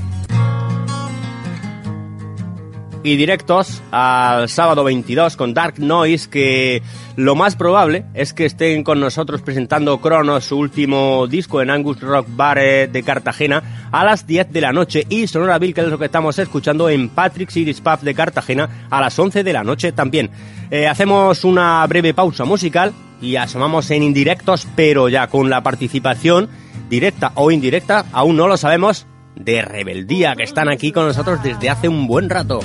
Y 3.07 3.15
directos 3.15 3.81
al 3.89 4.49
sábado 4.49 4.83
22 4.83 5.37
con 5.37 5.53
Dark 5.53 5.75
Noise, 5.79 6.29
que 6.29 6.81
lo 7.15 7.35
más 7.35 7.55
probable 7.55 8.03
es 8.13 8.33
que 8.33 8.43
estén 8.43 8.83
con 8.83 8.99
nosotros 8.99 9.41
presentando 9.41 10.01
Cronos, 10.01 10.43
su 10.43 10.57
último 10.57 11.25
disco 11.25 11.61
en 11.61 11.69
Angus 11.69 12.01
Rock 12.01 12.27
Bar 12.29 12.57
eh, 12.57 12.87
de 12.87 13.03
Cartagena, 13.03 13.87
a 13.93 14.03
las 14.03 14.27
10 14.27 14.51
de 14.51 14.59
la 14.59 14.73
noche. 14.73 15.05
Y 15.07 15.25
Sonora 15.27 15.57
Bill, 15.57 15.73
que 15.73 15.81
es 15.81 15.87
lo 15.87 15.97
que 15.97 16.03
estamos 16.03 16.37
escuchando 16.37 16.89
en 16.89 17.07
Patrick 17.07 17.49
City's 17.49 17.79
Pub 17.79 18.01
de 18.01 18.13
Cartagena, 18.13 18.87
a 18.89 18.99
las 18.99 19.17
11 19.17 19.41
de 19.41 19.53
la 19.53 19.63
noche 19.63 19.93
también. 19.93 20.29
Eh, 20.69 20.85
hacemos 20.85 21.45
una 21.45 21.87
breve 21.87 22.13
pausa 22.13 22.43
musical 22.43 22.91
y 23.21 23.37
asomamos 23.37 23.89
en 23.89 24.03
indirectos, 24.03 24.67
pero 24.75 25.07
ya 25.07 25.27
con 25.27 25.49
la 25.49 25.63
participación 25.63 26.49
directa 26.89 27.31
o 27.35 27.51
indirecta, 27.51 28.03
aún 28.11 28.35
no 28.35 28.49
lo 28.49 28.57
sabemos, 28.57 29.07
de 29.33 29.61
Rebeldía, 29.61 30.35
que 30.35 30.43
están 30.43 30.67
aquí 30.67 30.91
con 30.91 31.05
nosotros 31.05 31.41
desde 31.41 31.69
hace 31.69 31.87
un 31.87 32.05
buen 32.05 32.29
rato. 32.29 32.59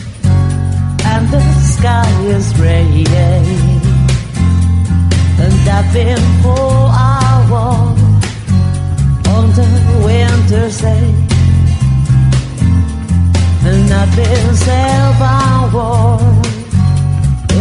And 1.15 1.29
the 1.29 1.43
sky 1.61 2.11
is 2.37 2.53
gray. 2.55 3.05
And 5.45 5.69
I've 5.77 5.89
been 5.93 6.25
for 6.43 6.73
hours 7.07 8.01
on 9.35 9.45
the 9.59 9.69
winter's 10.07 10.81
day. 10.81 11.09
And 13.69 13.89
I've 14.01 14.13
been 14.17 14.55
seven 14.67 15.23
hours 15.37 16.47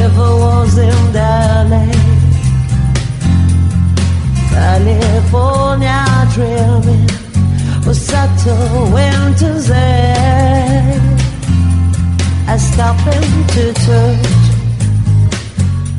if 0.04 0.14
I 0.28 0.32
was 0.44 0.78
in 0.90 1.02
LA. 1.72 1.88
California 4.54 6.02
dreaming 6.34 7.10
was 7.86 8.00
such 8.14 8.42
a 8.48 8.60
winter's 8.96 9.68
day. 9.68 11.21
I 12.48 12.58
stopped 12.58 13.08
into 13.08 13.74
church 13.86 14.52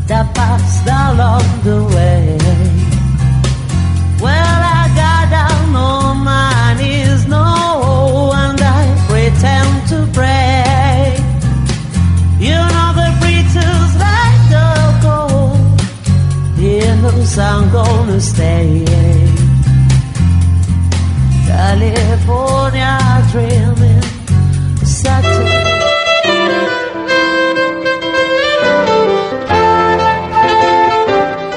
that 0.09 0.27
passed 0.35 0.87
along 0.87 1.47
the 1.65 1.79
way. 1.95 2.39
Well, 4.21 4.61
I 4.79 4.83
got 4.95 5.31
down 5.31 5.75
on 5.75 6.19
my 6.25 6.75
knees, 6.79 7.27
no, 7.27 8.33
and 8.35 8.61
I 8.61 8.83
pretend 9.09 9.89
to 9.91 9.99
pray. 10.13 11.17
You 12.39 12.59
know 12.75 12.91
the 13.01 13.11
preachers 13.21 13.91
like 14.07 14.41
the 14.55 14.69
gold. 15.07 15.81
He 16.59 16.81
knows 17.01 17.39
I'm 17.39 17.71
gonna 17.73 18.21
stay. 18.21 18.85
California 21.47 22.99
dreaming, 23.31 24.03
such 24.85 25.25
a 25.25 25.72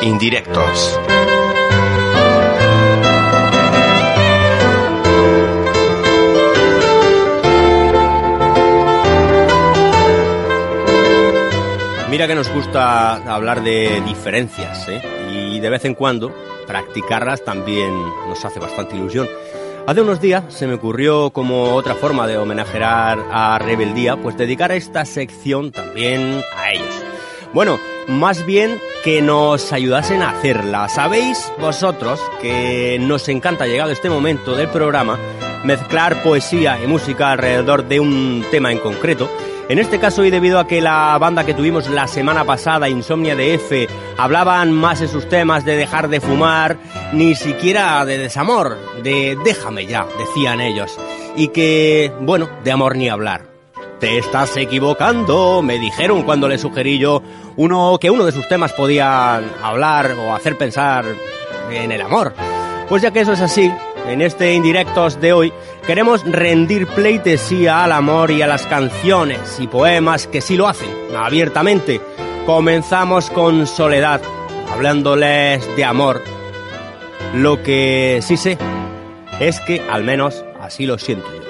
Indirectos. 0.06 1.00
Mira 12.12 12.28
que 12.28 12.36
nos 12.36 12.50
gusta 12.54 13.16
hablar 13.34 13.64
de 13.64 14.02
diferencias, 14.06 14.88
¿eh? 14.90 15.02
Y 15.32 15.60
de 15.60 15.70
vez 15.72 15.86
en 15.86 15.96
cuando 15.96 16.32
practicarlas 16.68 17.44
también 17.44 17.92
nos 18.28 18.46
hace 18.46 18.60
bastante 18.60 18.96
ilusión. 18.96 19.28
Hace 19.88 20.02
unos 20.02 20.22
días 20.22 20.44
se 20.50 20.68
me 20.68 20.76
ocurrió 20.76 21.32
como 21.32 21.74
otra 21.74 21.96
forma 21.96 22.28
de 22.28 22.38
homenajear 22.38 23.18
a 23.32 23.58
Rebeldía, 23.58 24.18
pues 24.18 24.38
dedicar 24.38 24.72
esta 24.72 25.04
sección 25.04 25.72
también 25.72 26.44
a 26.56 26.72
ellos. 26.72 27.04
Bueno, 27.54 27.80
más 28.08 28.46
bien 28.46 28.80
que 29.04 29.22
nos 29.22 29.72
ayudasen 29.72 30.22
a 30.22 30.30
hacerla. 30.30 30.90
Sabéis 30.90 31.52
vosotros 31.60 32.20
que 32.42 32.98
nos 33.00 33.28
encanta, 33.30 33.68
llegado 33.68 33.92
este 33.92 34.10
momento 34.10 34.56
del 34.56 34.68
programa, 34.70 35.20
mezclar 35.64 36.22
poesía 36.24 36.80
y 36.84 36.88
música 36.88 37.32
alrededor 37.32 37.88
de 37.88 38.00
un 38.00 38.46
tema 38.52 38.72
en 38.72 38.80
concreto. 38.80 39.30
En 39.68 39.80
este 39.80 40.00
caso, 40.00 40.24
y 40.24 40.30
debido 40.30 40.60
a 40.60 40.68
que 40.68 40.80
la 40.80 41.18
banda 41.18 41.44
que 41.44 41.56
tuvimos 41.56 41.90
la 41.90 42.08
semana 42.08 42.46
pasada, 42.46 42.88
Insomnia 42.88 43.36
de 43.36 43.56
F, 43.56 43.88
hablaban 44.16 44.72
más 44.72 45.02
en 45.02 45.08
sus 45.08 45.28
temas 45.28 45.66
de 45.66 45.76
dejar 45.76 46.08
de 46.08 46.22
fumar, 46.22 46.78
ni 47.14 47.34
siquiera 47.34 48.06
de 48.06 48.20
desamor, 48.20 48.78
de 49.02 49.36
déjame 49.44 49.88
ya, 49.88 50.06
decían 50.20 50.62
ellos. 50.62 51.00
Y 51.36 51.48
que, 51.48 52.12
bueno, 52.22 52.48
de 52.64 52.72
amor 52.72 52.96
ni 52.96 53.10
hablar. 53.10 53.48
Te 54.00 54.20
estás 54.20 54.56
equivocando, 54.58 55.64
me 55.64 55.80
dijeron 55.80 56.22
cuando 56.24 56.48
le 56.48 56.60
sugerí 56.60 57.00
yo 57.00 57.24
uno 57.58 57.98
que 58.00 58.10
uno 58.10 58.26
de 58.26 58.32
sus 58.32 58.48
temas 58.48 58.74
podía 58.74 59.38
hablar 59.64 60.12
o 60.12 60.34
hacer 60.34 60.58
pensar 60.58 61.06
en 61.72 61.92
el 61.92 62.02
amor. 62.02 62.34
Pues 62.90 63.02
ya 63.02 63.12
que 63.12 63.22
eso 63.22 63.34
es 63.34 63.42
así, 63.42 63.72
en 64.08 64.22
este 64.22 64.54
indirectos 64.54 65.20
de 65.20 65.34
hoy 65.34 65.54
queremos 65.88 66.24
rendir 66.24 66.88
pleitesía 66.88 67.84
al 67.84 67.92
amor 67.92 68.32
y 68.32 68.42
a 68.42 68.48
las 68.48 68.66
canciones 68.68 69.60
y 69.60 69.68
poemas 69.68 70.28
que 70.28 70.42
sí 70.42 70.56
lo 70.56 70.68
hacen 70.68 70.90
abiertamente. 71.18 72.00
Comenzamos 72.46 73.32
con 73.32 73.66
Soledad, 73.66 74.22
hablándoles 74.72 75.76
de 75.76 75.84
amor. 75.84 76.22
Lo 77.34 77.64
que 77.64 78.20
sí 78.22 78.38
sé 78.38 78.58
es 79.40 79.60
que 79.62 79.82
al 79.90 80.04
menos 80.04 80.46
así 80.62 80.86
lo 80.86 81.00
siento. 81.00 81.45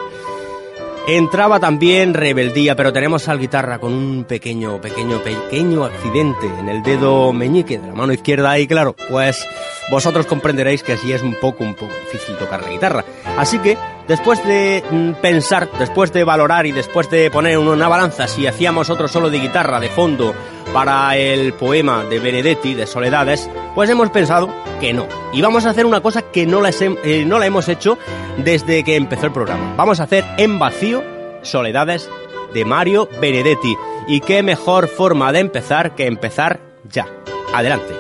Entraba 1.08 1.60
también 1.60 2.16
rebeldía, 2.16 2.76
pero 2.76 2.92
tenemos 2.92 3.28
al 3.28 3.38
guitarra 3.38 3.78
con 3.78 3.94
un 3.94 4.24
pequeño, 4.24 4.82
pequeño, 4.82 5.22
pequeño 5.22 5.84
accidente 5.84 6.48
en 6.60 6.68
el 6.68 6.82
dedo 6.82 7.32
meñique 7.32 7.78
de 7.78 7.88
la 7.88 7.94
mano 7.94 8.12
izquierda 8.12 8.58
y 8.58 8.66
claro, 8.66 8.96
pues 9.08 9.46
vosotros 9.92 10.26
comprenderéis 10.26 10.82
que 10.82 10.94
así 10.94 11.14
es 11.14 11.22
un 11.22 11.36
poco, 11.36 11.64
un 11.64 11.76
poco 11.76 11.94
difícil 12.12 12.36
tocar 12.38 12.64
la 12.64 12.70
guitarra. 12.70 13.06
Así 13.38 13.60
que, 13.60 13.78
después 14.08 14.44
de 14.48 14.84
mm, 14.90 15.22
pensar, 15.22 15.70
después 15.78 16.12
de 16.12 16.24
valorar 16.24 16.66
y 16.66 16.72
después 16.72 17.08
de 17.12 17.30
poner 17.30 17.60
una 17.60 17.88
balanza 17.88 18.28
si 18.28 18.48
hacíamos 18.48 18.90
otro 18.90 19.08
solo 19.08 19.30
de 19.30 19.40
guitarra 19.40 19.80
de 19.80 19.90
fondo 19.90 20.34
para 20.76 21.16
el 21.16 21.54
poema 21.54 22.04
de 22.04 22.20
Benedetti, 22.20 22.74
de 22.74 22.86
Soledades, 22.86 23.50
pues 23.76 23.90
hemos 23.90 24.10
pensado 24.10 24.54
que 24.82 24.92
no. 24.92 25.08
Y 25.32 25.42
vamos 25.42 25.66
a 25.66 25.70
hacer 25.70 25.86
una 25.86 26.02
cosa 26.02 26.22
que 26.34 26.46
no 26.46 26.60
la, 26.60 26.70
eh, 26.70 27.24
no 27.26 27.40
la 27.40 27.46
hemos 27.46 27.70
hecho 27.70 27.98
desde 28.44 28.84
que 28.84 28.98
empezó 28.98 29.28
el 29.28 29.32
programa. 29.32 29.74
Vamos 29.78 30.02
a 30.02 30.04
hacer 30.04 30.26
en 30.38 30.60
vacío 30.60 31.02
Soledades 31.44 32.10
de 32.54 32.66
Mario 32.66 33.08
Benedetti. 33.22 33.74
Y 34.10 34.20
qué 34.20 34.44
mejor 34.44 34.90
forma 34.90 35.32
de 35.32 35.40
empezar 35.40 35.96
que 35.96 36.08
empezar 36.08 36.60
ya. 36.92 37.08
Adelante. 37.54 37.94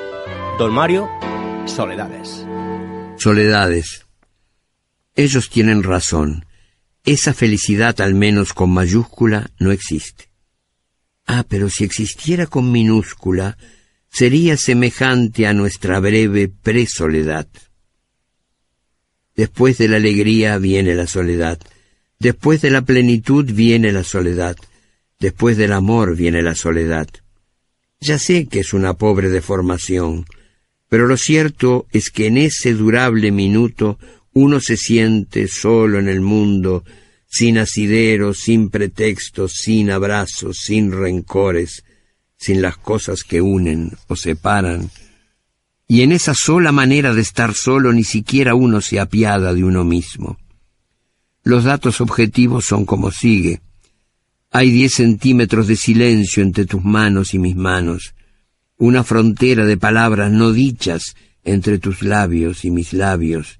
Don 0.60 0.74
Mario, 0.74 1.10
Soledades. 1.64 2.46
Soledades. 3.16 4.06
Ellos 5.16 5.50
tienen 5.50 5.82
razón. 5.82 6.46
Esa 7.06 7.34
felicidad, 7.34 8.02
al 8.02 8.16
menos 8.16 8.52
con 8.52 8.70
mayúscula, 8.72 9.50
no 9.60 9.72
existe. 9.72 10.35
Ah, 11.26 11.46
pero 11.48 11.70
si 11.70 11.84
existiera 11.84 12.46
con 12.46 12.72
minúscula, 12.72 13.58
sería 14.10 14.58
semejante 14.58 15.48
a 15.48 15.54
nuestra 15.54 16.00
breve 16.00 16.48
presoledad. 16.48 17.48
Después 19.36 19.78
de 19.78 19.90
la 19.90 19.98
alegría 19.98 20.58
viene 20.58 20.96
la 20.96 21.08
soledad, 21.08 21.60
después 22.20 22.62
de 22.62 22.70
la 22.70 22.84
plenitud 22.84 23.46
viene 23.52 23.92
la 23.92 24.04
soledad, 24.04 24.56
después 25.20 25.58
del 25.58 25.74
amor 25.74 26.16
viene 26.16 26.42
la 26.42 26.56
soledad. 26.56 27.10
Ya 28.00 28.20
sé 28.20 28.46
que 28.46 28.60
es 28.60 28.74
una 28.74 28.94
pobre 28.94 29.30
deformación, 29.30 30.26
pero 30.88 31.08
lo 31.08 31.18
cierto 31.18 31.88
es 31.92 32.10
que 32.10 32.28
en 32.28 32.38
ese 32.38 32.74
durable 32.74 33.32
minuto 33.32 33.98
uno 34.32 34.60
se 34.60 34.78
siente 34.78 35.48
solo 35.48 36.00
en 36.00 36.08
el 36.08 36.22
mundo, 36.22 36.86
sin 37.38 37.58
asideros, 37.58 38.38
sin 38.38 38.69
pretextos, 38.69 39.56
sin 39.62 39.91
abrazos, 39.91 40.60
sin 40.60 40.93
rencores, 40.93 41.84
sin 42.38 42.62
las 42.62 42.78
cosas 42.78 43.26
que 43.26 43.41
unen 43.41 43.91
o 44.08 44.15
separan. 44.15 44.89
Y 45.86 46.04
en 46.04 46.13
esa 46.13 46.34
sola 46.34 46.71
manera 46.71 47.13
de 47.13 47.19
estar 47.19 47.54
solo 47.54 47.91
ni 47.91 48.06
siquiera 48.06 48.56
uno 48.56 48.80
se 48.80 49.02
apiada 49.02 49.54
de 49.54 49.65
uno 49.65 49.84
mismo. 49.84 50.38
Los 51.43 51.65
datos 51.65 52.00
objetivos 52.00 52.67
son 52.67 52.86
como 52.86 53.12
sigue. 53.12 53.60
Hay 54.52 54.71
diez 54.71 54.93
centímetros 54.93 55.67
de 55.67 55.76
silencio 55.76 56.41
entre 56.41 56.65
tus 56.65 56.86
manos 56.86 57.34
y 57.34 57.39
mis 57.39 57.58
manos, 57.58 58.15
una 58.78 59.04
frontera 59.04 59.65
de 59.65 59.76
palabras 59.76 60.32
no 60.32 60.54
dichas 60.54 61.15
entre 61.43 61.80
tus 61.80 62.02
labios 62.02 62.63
y 62.63 62.71
mis 62.71 62.93
labios, 62.93 63.60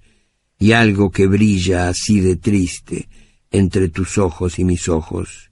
y 0.58 0.72
algo 0.72 1.12
que 1.12 1.28
brilla 1.28 1.90
así 1.90 2.22
de 2.22 2.38
triste 2.38 3.10
entre 3.58 3.90
tus 3.90 4.18
ojos 4.18 4.60
y 4.60 4.64
mis 4.64 4.90
ojos. 4.90 5.52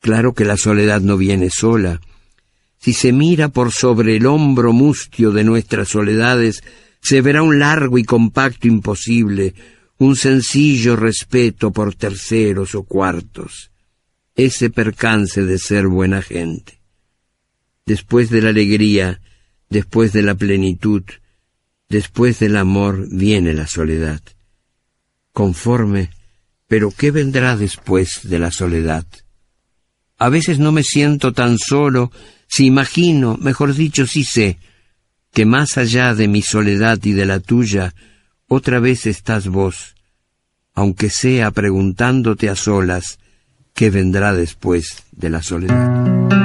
Claro 0.00 0.34
que 0.34 0.44
la 0.44 0.56
soledad 0.56 1.00
no 1.00 1.16
viene 1.16 1.48
sola. 1.50 2.00
Si 2.78 2.92
se 2.92 3.12
mira 3.12 3.48
por 3.48 3.72
sobre 3.72 4.16
el 4.16 4.26
hombro 4.26 4.72
mustio 4.72 5.32
de 5.32 5.44
nuestras 5.44 5.88
soledades, 5.88 6.62
se 7.00 7.20
verá 7.22 7.42
un 7.42 7.58
largo 7.58 7.98
y 7.98 8.04
compacto 8.04 8.68
imposible, 8.68 9.54
un 9.98 10.16
sencillo 10.16 10.96
respeto 10.96 11.70
por 11.70 11.94
terceros 11.94 12.74
o 12.74 12.82
cuartos. 12.82 13.70
ese 14.36 14.68
percance 14.68 15.44
de 15.44 15.58
ser 15.58 15.86
buena 15.86 16.20
gente. 16.20 16.80
Después 17.86 18.30
de 18.30 18.42
la 18.42 18.48
alegría, 18.48 19.20
después 19.70 20.12
de 20.12 20.22
la 20.22 20.34
plenitud, 20.34 21.04
después 21.88 22.40
del 22.40 22.56
amor 22.56 23.06
viene 23.12 23.54
la 23.54 23.68
soledad. 23.68 24.20
Conforme, 25.32 26.10
pero 26.74 26.90
¿qué 26.90 27.12
vendrá 27.12 27.56
después 27.56 28.22
de 28.24 28.40
la 28.40 28.50
soledad? 28.50 29.06
A 30.18 30.28
veces 30.28 30.58
no 30.58 30.72
me 30.72 30.82
siento 30.82 31.32
tan 31.32 31.56
solo 31.56 32.10
si 32.48 32.66
imagino, 32.66 33.36
mejor 33.36 33.76
dicho, 33.76 34.08
si 34.08 34.24
sé, 34.24 34.58
que 35.32 35.46
más 35.46 35.78
allá 35.78 36.16
de 36.16 36.26
mi 36.26 36.42
soledad 36.42 36.98
y 37.04 37.12
de 37.12 37.26
la 37.26 37.38
tuya, 37.38 37.94
otra 38.48 38.80
vez 38.80 39.06
estás 39.06 39.46
vos, 39.46 39.94
aunque 40.74 41.10
sea 41.10 41.52
preguntándote 41.52 42.48
a 42.48 42.56
solas 42.56 43.20
qué 43.72 43.90
vendrá 43.90 44.32
después 44.32 45.04
de 45.12 45.30
la 45.30 45.42
soledad. 45.42 46.43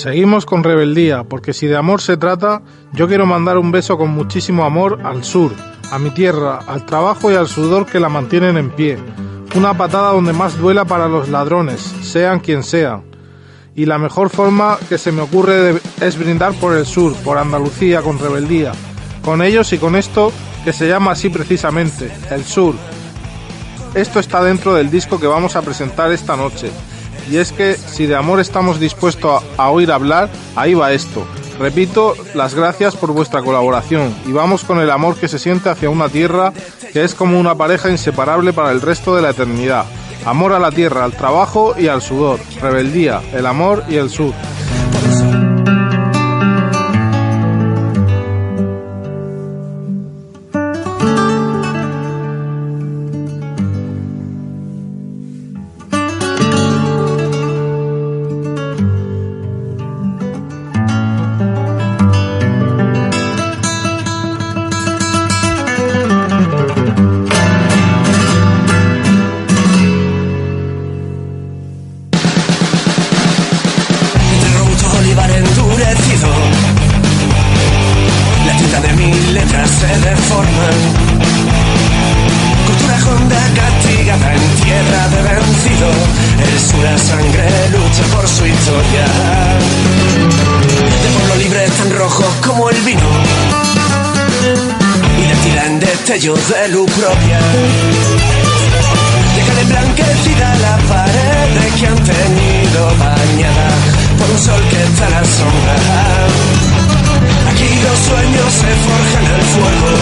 Seguimos 0.00 0.46
con 0.46 0.64
rebeldía, 0.64 1.24
porque 1.24 1.52
si 1.52 1.66
de 1.66 1.76
amor 1.76 2.00
se 2.00 2.16
trata, 2.16 2.62
yo 2.94 3.06
quiero 3.06 3.26
mandar 3.26 3.58
un 3.58 3.70
beso 3.70 3.98
con 3.98 4.08
muchísimo 4.08 4.64
amor 4.64 5.00
al 5.04 5.24
sur, 5.24 5.52
a 5.92 5.98
mi 5.98 6.08
tierra, 6.08 6.58
al 6.66 6.86
trabajo 6.86 7.30
y 7.30 7.34
al 7.34 7.48
sudor 7.48 7.84
que 7.84 8.00
la 8.00 8.08
mantienen 8.08 8.56
en 8.56 8.70
pie. 8.70 8.96
Una 9.54 9.76
patada 9.76 10.12
donde 10.12 10.32
más 10.32 10.56
duela 10.56 10.86
para 10.86 11.06
los 11.06 11.28
ladrones, 11.28 11.82
sean 12.00 12.40
quien 12.40 12.62
sean. 12.62 13.02
Y 13.74 13.84
la 13.84 13.98
mejor 13.98 14.30
forma 14.30 14.78
que 14.88 14.96
se 14.96 15.12
me 15.12 15.20
ocurre 15.20 15.78
es 16.00 16.18
brindar 16.18 16.54
por 16.54 16.74
el 16.74 16.86
sur, 16.86 17.14
por 17.16 17.36
Andalucía, 17.36 18.00
con 18.00 18.18
rebeldía. 18.18 18.72
Con 19.22 19.42
ellos 19.42 19.70
y 19.74 19.76
con 19.76 19.96
esto 19.96 20.32
que 20.64 20.72
se 20.72 20.88
llama 20.88 21.10
así 21.10 21.28
precisamente, 21.28 22.10
el 22.30 22.46
sur. 22.46 22.74
Esto 23.94 24.18
está 24.18 24.42
dentro 24.42 24.72
del 24.72 24.90
disco 24.90 25.20
que 25.20 25.26
vamos 25.26 25.56
a 25.56 25.60
presentar 25.60 26.10
esta 26.10 26.36
noche. 26.36 26.70
Y 27.30 27.36
es 27.36 27.52
que 27.52 27.76
si 27.76 28.06
de 28.06 28.16
amor 28.16 28.40
estamos 28.40 28.80
dispuestos 28.80 29.42
a, 29.56 29.70
oír 29.70 29.92
hablar, 29.92 30.28
ahí 30.56 30.74
va 30.74 30.92
esto. 30.92 31.24
Repito, 31.60 32.14
las 32.34 32.54
gracias 32.54 32.96
por 32.96 33.12
vuestra 33.12 33.42
colaboración 33.42 34.14
y 34.26 34.32
vamos 34.32 34.64
con 34.64 34.80
el 34.80 34.90
amor 34.90 35.16
que 35.16 35.28
se 35.28 35.38
siente 35.38 35.68
hacia 35.68 35.90
una 35.90 36.08
tierra 36.08 36.52
que 36.92 37.04
es 37.04 37.14
como 37.14 37.38
una 37.38 37.54
pareja 37.54 37.90
inseparable 37.90 38.52
para 38.52 38.72
el 38.72 38.80
resto 38.80 39.14
de 39.14 39.22
la 39.22 39.30
eternidad. 39.30 39.84
Amor 40.24 40.52
a 40.54 40.58
la 40.58 40.70
tierra, 40.70 41.04
al 41.04 41.12
trabajo 41.12 41.74
y 41.78 41.88
al 41.88 42.02
sudor. 42.02 42.40
Rebeldía, 42.60 43.22
el 43.32 43.46
amor 43.46 43.84
y 43.88 43.96
el 43.96 44.10
sur. 44.10 44.34
De 96.20 96.68
luz 96.68 96.90
propia 96.92 97.40
Deja 99.36 99.54
de 99.54 99.60
emblanquecida 99.62 100.54
la 100.56 100.76
pared 100.86 101.72
que 101.80 101.86
han 101.86 101.96
tenido 101.96 102.86
bañada 102.98 103.68
por 104.18 104.28
un 104.28 104.38
sol 104.38 104.62
que 104.68 104.82
está 104.82 105.06
a 105.06 105.10
la 105.10 105.24
sombra. 105.24 105.76
Aquí 107.48 107.70
los 107.86 107.98
sueños 108.00 108.52
se 108.52 108.70
forjan 108.84 109.26
al 109.32 109.42
fuego 109.54 109.92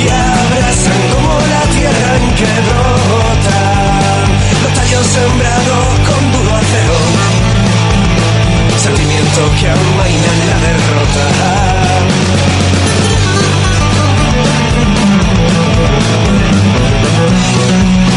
y 0.00 0.08
abrazan 0.08 1.00
como 1.12 1.32
la 1.52 1.62
tierra 1.76 2.10
en 2.16 2.34
que 2.38 2.52
brotan 2.64 4.24
los 4.62 4.72
tallos 4.72 5.06
sembrados 5.06 5.84
con 6.08 6.32
duro 6.32 6.56
acero. 6.56 6.98
Sentimientos 8.78 9.50
que 9.60 9.68
amainan 9.68 10.38
la 10.48 10.58
derrota. 10.66 11.83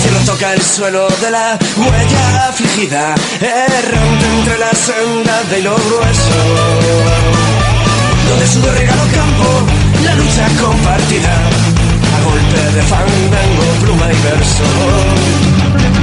cielo 0.00 0.18
toca 0.26 0.54
el 0.54 0.62
suelo 0.62 1.08
de 1.20 1.30
la 1.30 1.58
huella 1.76 2.48
afligida 2.48 3.14
Errante 3.40 4.26
entre 4.38 4.58
la 4.58 4.70
senda 4.70 5.42
de 5.50 5.62
lo 5.62 5.74
grueso 5.74 6.38
Donde 8.28 8.46
sudor 8.46 8.74
riega 8.76 8.96
los 8.96 9.08
campos, 9.08 9.62
la 10.04 10.14
lucha 10.14 10.48
compartida 10.60 11.34
a 12.12 12.22
golpe 12.22 12.76
de 12.76 12.82
fandango, 12.82 13.62
pluma 13.80 14.12
y 14.12 14.22
verso. 14.22 14.64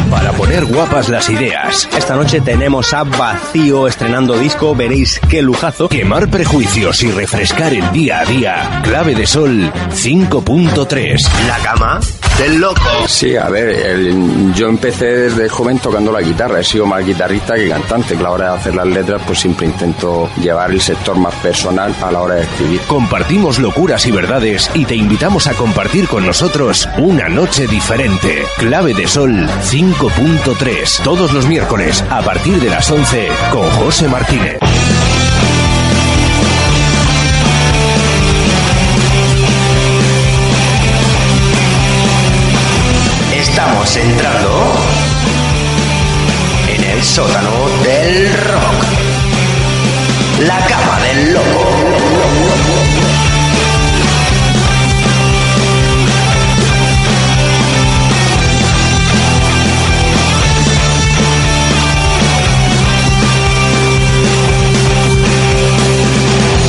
Para 0.09 0.31
poner 0.31 0.65
guapas 0.65 1.09
las 1.09 1.29
ideas. 1.29 1.87
Esta 1.97 2.15
noche 2.15 2.39
tenemos 2.39 2.93
a 2.93 3.03
Vacío 3.03 3.87
estrenando 3.87 4.37
disco, 4.37 4.73
veréis 4.73 5.19
qué 5.29 5.41
lujazo. 5.41 5.89
Quemar 5.89 6.29
prejuicios 6.29 7.03
y 7.03 7.11
refrescar 7.11 7.73
el 7.73 7.91
día 7.91 8.21
a 8.21 8.25
día. 8.25 8.81
Clave 8.83 9.15
de 9.15 9.27
Sol 9.27 9.71
5.3. 9.91 11.17
La 11.47 11.57
cama 11.57 11.99
del 12.37 12.59
loco. 12.59 12.81
Sí, 13.07 13.35
a 13.35 13.49
ver, 13.49 13.69
el- 13.69 14.53
yo 14.53 14.67
empecé 14.69 15.05
desde 15.05 15.49
joven 15.49 15.79
tocando 15.79 16.11
la 16.11 16.21
guitarra. 16.21 16.59
He 16.59 16.63
sido 16.63 16.85
más 16.85 17.05
guitarrista 17.05 17.55
que 17.55 17.69
cantante. 17.69 18.13
Que 18.15 18.19
a 18.19 18.23
la 18.23 18.31
hora 18.31 18.51
de 18.51 18.57
hacer 18.57 18.75
las 18.75 18.85
letras, 18.87 19.21
pues 19.25 19.39
siempre 19.39 19.65
intento 19.65 20.29
llevar 20.41 20.71
el 20.71 20.81
sector 20.81 21.17
más 21.17 21.33
personal 21.35 21.95
a 22.01 22.11
la 22.11 22.21
hora 22.21 22.35
de 22.35 22.43
escribir. 22.43 22.81
Compartimos 22.87 23.59
locuras 23.59 24.05
y 24.05 24.11
verdades 24.11 24.69
y 24.73 24.85
te 24.85 24.95
invitamos 24.95 25.47
a 25.47 25.53
compartir 25.53 26.07
con 26.07 26.25
nosotros 26.25 26.87
una 26.97 27.27
noche 27.29 27.67
diferente. 27.67 28.43
Clave 28.57 28.93
de 28.93 29.07
Sol 29.07 29.47
5.3. 29.63 31.01
Todos 31.03 31.33
los 31.33 31.47
miércoles 31.47 32.03
a 32.09 32.21
partir 32.21 32.59
de 32.59 32.69
las 32.69 32.89
11 32.89 33.29
con 33.51 33.69
José 33.71 34.07
Martínez. 34.07 34.57
Entrando 43.95 44.73
en 46.67 46.83
el 46.83 47.03
sótano 47.03 47.49
del 47.83 48.33
rock. 48.33 48.85
La 50.45 50.59
cama 50.67 50.99
del 51.01 51.33
loco. 51.33 51.65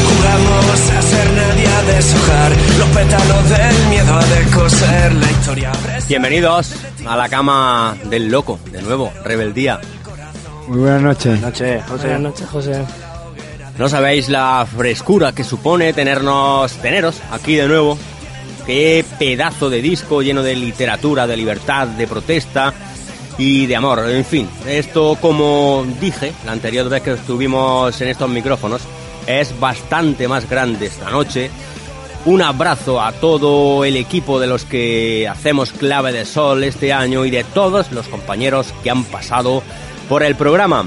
Jugamos 0.07 0.91
a 0.91 1.03
ser 1.03 1.33
nadie 1.33 1.67
a 1.67 1.83
deshojar 1.83 2.53
los 2.79 2.89
pétalos 2.89 3.49
del 3.51 3.87
miedo 3.89 4.15
a 4.15 4.25
descoser 4.25 5.15
la 5.15 5.31
historia. 5.31 5.73
Bienvenidos 6.09 6.73
a 7.07 7.19
la 7.19 7.29
cama 7.29 7.95
del 8.09 8.31
loco, 8.31 8.59
de 8.73 8.81
nuevo, 8.81 9.13
rebeldía. 9.25 9.79
Muy 10.67 10.79
buenas 10.79 11.03
noches. 11.03 11.39
Noche, 11.39 11.83
José. 11.83 12.07
Buenas 12.07 12.21
noches, 12.23 12.49
José. 12.49 12.85
No 13.77 13.91
sabéis 13.91 14.31
la 14.31 14.67
frescura 14.75 15.33
que 15.33 15.45
supone 15.45 15.93
tenernos, 15.93 16.73
teneros 16.79 17.21
aquí 17.31 17.57
de 17.57 17.69
nuevo. 17.69 17.99
Qué 18.65 19.05
pedazo 19.19 19.69
de 19.69 19.83
disco 19.83 20.23
lleno 20.23 20.43
de 20.43 20.57
literatura, 20.57 21.27
de 21.27 21.37
libertad, 21.37 21.87
de 21.87 22.07
protesta 22.07 22.73
y 23.37 23.67
de 23.67 23.77
amor. 23.77 24.09
En 24.09 24.25
fin, 24.25 24.49
esto 24.67 25.19
como 25.21 25.85
dije 26.01 26.33
la 26.47 26.53
anterior 26.53 26.89
vez 26.89 27.03
que 27.03 27.13
estuvimos 27.13 28.01
en 28.01 28.09
estos 28.09 28.31
micrófonos, 28.31 28.81
es 29.27 29.59
bastante 29.61 30.27
más 30.27 30.49
grande 30.49 30.87
esta 30.87 31.11
noche. 31.11 31.51
Un 32.29 32.43
abrazo 32.43 33.01
a 33.01 33.13
todo 33.13 33.87
el 33.87 33.97
equipo 33.97 34.39
de 34.39 34.47
los 34.47 34.67
que 34.67 35.27
hacemos 35.27 35.73
Clave 35.73 36.13
de 36.13 36.27
Sol 36.27 36.63
este 36.63 36.93
año 36.93 37.25
y 37.25 37.31
de 37.31 37.43
todos 37.43 37.91
los 37.91 38.07
compañeros 38.07 38.75
que 38.83 38.91
han 38.91 39.05
pasado 39.05 39.63
por 40.11 40.23
el 40.23 40.35
programa. 40.35 40.87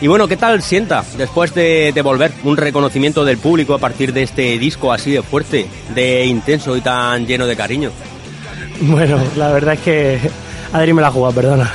Y 0.00 0.08
bueno, 0.08 0.26
¿qué 0.26 0.36
tal 0.36 0.62
sienta 0.62 1.04
después 1.16 1.54
de, 1.54 1.92
de 1.94 2.02
volver 2.02 2.32
un 2.42 2.56
reconocimiento 2.56 3.24
del 3.24 3.38
público 3.38 3.74
a 3.74 3.78
partir 3.78 4.12
de 4.12 4.24
este 4.24 4.58
disco 4.58 4.92
así 4.92 5.12
de 5.12 5.22
fuerte, 5.22 5.68
de 5.94 6.26
intenso 6.26 6.76
y 6.76 6.80
tan 6.80 7.28
lleno 7.28 7.46
de 7.46 7.54
cariño? 7.54 7.92
Bueno, 8.80 9.20
la 9.36 9.52
verdad 9.52 9.74
es 9.74 9.80
que 9.80 10.18
Adri 10.72 10.92
me 10.92 11.00
la 11.00 11.12
jugado, 11.12 11.32
perdona. 11.32 11.72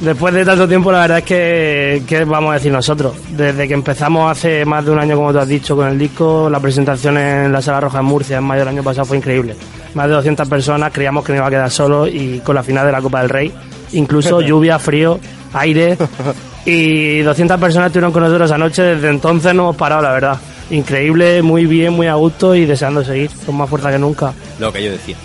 Después 0.00 0.34
de 0.34 0.44
tanto 0.44 0.68
tiempo, 0.68 0.92
la 0.92 1.00
verdad 1.00 1.18
es 1.18 1.24
que, 1.24 2.02
¿qué 2.06 2.24
vamos 2.24 2.50
a 2.50 2.54
decir 2.54 2.70
nosotros? 2.70 3.14
Desde 3.30 3.66
que 3.66 3.72
empezamos 3.72 4.30
hace 4.30 4.64
más 4.66 4.84
de 4.84 4.90
un 4.90 4.98
año, 4.98 5.16
como 5.16 5.32
tú 5.32 5.38
has 5.38 5.48
dicho, 5.48 5.74
con 5.74 5.88
el 5.88 5.98
disco, 5.98 6.50
la 6.50 6.60
presentación 6.60 7.16
en 7.16 7.50
la 7.50 7.62
Sala 7.62 7.80
Roja 7.80 8.00
en 8.00 8.04
Murcia 8.04 8.36
en 8.36 8.44
mayo 8.44 8.60
del 8.60 8.68
año 8.68 8.82
pasado 8.82 9.06
fue 9.06 9.16
increíble. 9.16 9.56
Más 9.94 10.06
de 10.08 10.14
200 10.14 10.46
personas, 10.48 10.92
creíamos 10.92 11.24
que 11.24 11.32
no 11.32 11.38
iba 11.38 11.46
a 11.46 11.50
quedar 11.50 11.70
solo 11.70 12.06
y 12.06 12.40
con 12.44 12.54
la 12.54 12.62
final 12.62 12.84
de 12.84 12.92
la 12.92 13.00
Copa 13.00 13.20
del 13.20 13.30
Rey, 13.30 13.52
incluso 13.92 14.40
lluvia, 14.42 14.78
frío, 14.78 15.18
aire, 15.54 15.96
y 16.66 17.20
200 17.20 17.58
personas 17.58 17.86
estuvieron 17.86 18.12
con 18.12 18.22
nosotros 18.22 18.50
anoche, 18.50 18.82
desde 18.82 19.08
entonces 19.08 19.54
no 19.54 19.62
hemos 19.62 19.76
parado, 19.76 20.02
la 20.02 20.12
verdad. 20.12 20.38
Increíble, 20.68 21.40
muy 21.40 21.64
bien, 21.64 21.94
muy 21.94 22.06
a 22.06 22.14
gusto 22.14 22.54
y 22.54 22.66
deseando 22.66 23.02
seguir, 23.02 23.30
con 23.46 23.56
más 23.56 23.70
fuerza 23.70 23.90
que 23.90 23.98
nunca. 23.98 24.34
Lo 24.58 24.70
que 24.70 24.84
yo 24.84 24.90
decía. 24.90 25.16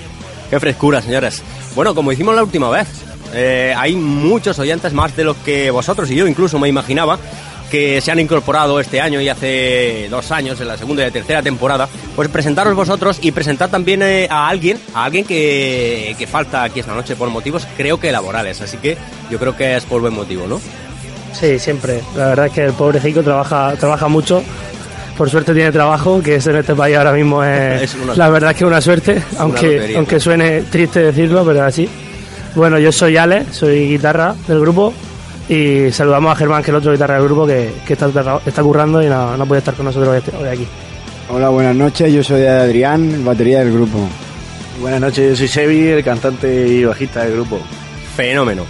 Qué 0.49 0.59
frescura, 0.61 1.01
señores. 1.01 1.43
Bueno, 1.75 1.93
como 1.93 2.11
hicimos 2.11 2.35
la 2.35 2.43
última 2.43 2.69
vez, 2.69 2.87
eh, 3.33 3.73
hay 3.77 3.95
muchos 3.95 4.57
oyentes 4.59 4.93
más 4.93 5.15
de 5.15 5.23
los 5.23 5.37
que 5.37 5.71
vosotros 5.71 6.09
y 6.11 6.15
yo 6.15 6.27
incluso 6.27 6.59
me 6.59 6.67
imaginaba 6.69 7.17
que 7.69 8.01
se 8.01 8.11
han 8.11 8.19
incorporado 8.19 8.81
este 8.81 8.99
año 8.99 9.21
y 9.21 9.29
hace 9.29 10.07
dos 10.09 10.29
años, 10.31 10.59
en 10.59 10.67
la 10.67 10.77
segunda 10.77 11.03
y 11.03 11.05
la 11.05 11.11
tercera 11.11 11.41
temporada, 11.41 11.87
pues 12.17 12.27
presentaros 12.27 12.75
vosotros 12.75 13.17
y 13.21 13.31
presentar 13.31 13.69
también 13.69 14.01
eh, 14.03 14.27
a 14.29 14.49
alguien, 14.49 14.77
a 14.93 15.05
alguien 15.05 15.23
que, 15.23 16.13
que 16.19 16.27
falta 16.27 16.63
aquí 16.63 16.81
esta 16.81 16.93
noche 16.93 17.15
por 17.15 17.29
motivos 17.29 17.65
creo 17.77 17.97
que 17.97 18.11
laborales, 18.11 18.59
así 18.59 18.75
que 18.77 18.97
yo 19.29 19.39
creo 19.39 19.55
que 19.55 19.77
es 19.77 19.85
por 19.85 20.01
buen 20.01 20.13
motivo, 20.13 20.47
¿no? 20.47 20.59
Sí, 21.31 21.57
siempre. 21.59 22.01
La 22.17 22.27
verdad 22.27 22.47
es 22.47 22.51
que 22.51 22.65
el 22.65 22.73
pobrecito 22.73 23.23
trabaja, 23.23 23.73
trabaja 23.79 24.09
mucho. 24.09 24.43
Por 25.17 25.29
suerte 25.29 25.53
tiene 25.53 25.71
trabajo, 25.71 26.21
que 26.21 26.35
eso 26.35 26.49
en 26.49 26.57
este 26.57 26.75
país 26.75 26.97
ahora 26.97 27.13
mismo 27.13 27.41
es, 27.41 27.81
Es 27.83 27.95
una- 27.95 28.15
la 28.15 28.29
verdad 28.29 28.51
es 28.51 28.57
que 28.57 28.63
es 28.65 28.67
una 28.67 28.81
suerte, 28.81 29.21
aunque, 29.37 29.75
lotería, 29.75 29.97
aunque 29.97 30.19
suene 30.19 30.63
triste 30.63 30.99
decirlo, 31.03 31.45
pero 31.45 31.59
es 31.59 31.65
así. 31.73 31.89
Bueno, 32.55 32.77
yo 32.79 32.91
soy 32.91 33.17
Ale, 33.17 33.45
soy 33.51 33.87
guitarra 33.89 34.35
del 34.47 34.59
grupo 34.59 34.93
y 35.47 35.91
saludamos 35.91 36.31
a 36.33 36.35
Germán, 36.35 36.61
que 36.61 36.65
es 36.65 36.69
el 36.69 36.75
otro 36.75 36.91
guitarra 36.91 37.15
del 37.15 37.23
grupo, 37.25 37.47
que, 37.47 37.73
que 37.85 37.93
está, 37.93 38.09
está 38.45 38.61
currando 38.63 39.01
y 39.01 39.07
no, 39.07 39.37
no 39.37 39.45
puede 39.45 39.59
estar 39.59 39.73
con 39.73 39.85
nosotros 39.85 40.15
este- 40.15 40.35
hoy 40.35 40.47
aquí. 40.49 40.67
Hola, 41.29 41.49
buenas 41.49 41.75
noches. 41.75 42.11
Yo 42.13 42.23
soy 42.23 42.45
Adrián, 42.45 43.23
batería 43.23 43.59
del 43.59 43.71
grupo. 43.73 43.99
Buenas 44.81 44.99
noches, 44.99 45.29
yo 45.29 45.35
soy 45.37 45.47
Sebi, 45.47 45.87
el 45.87 46.03
cantante 46.03 46.67
y 46.67 46.83
bajista 46.83 47.21
del 47.23 47.33
grupo. 47.33 47.59
Fenómeno. 48.15 48.63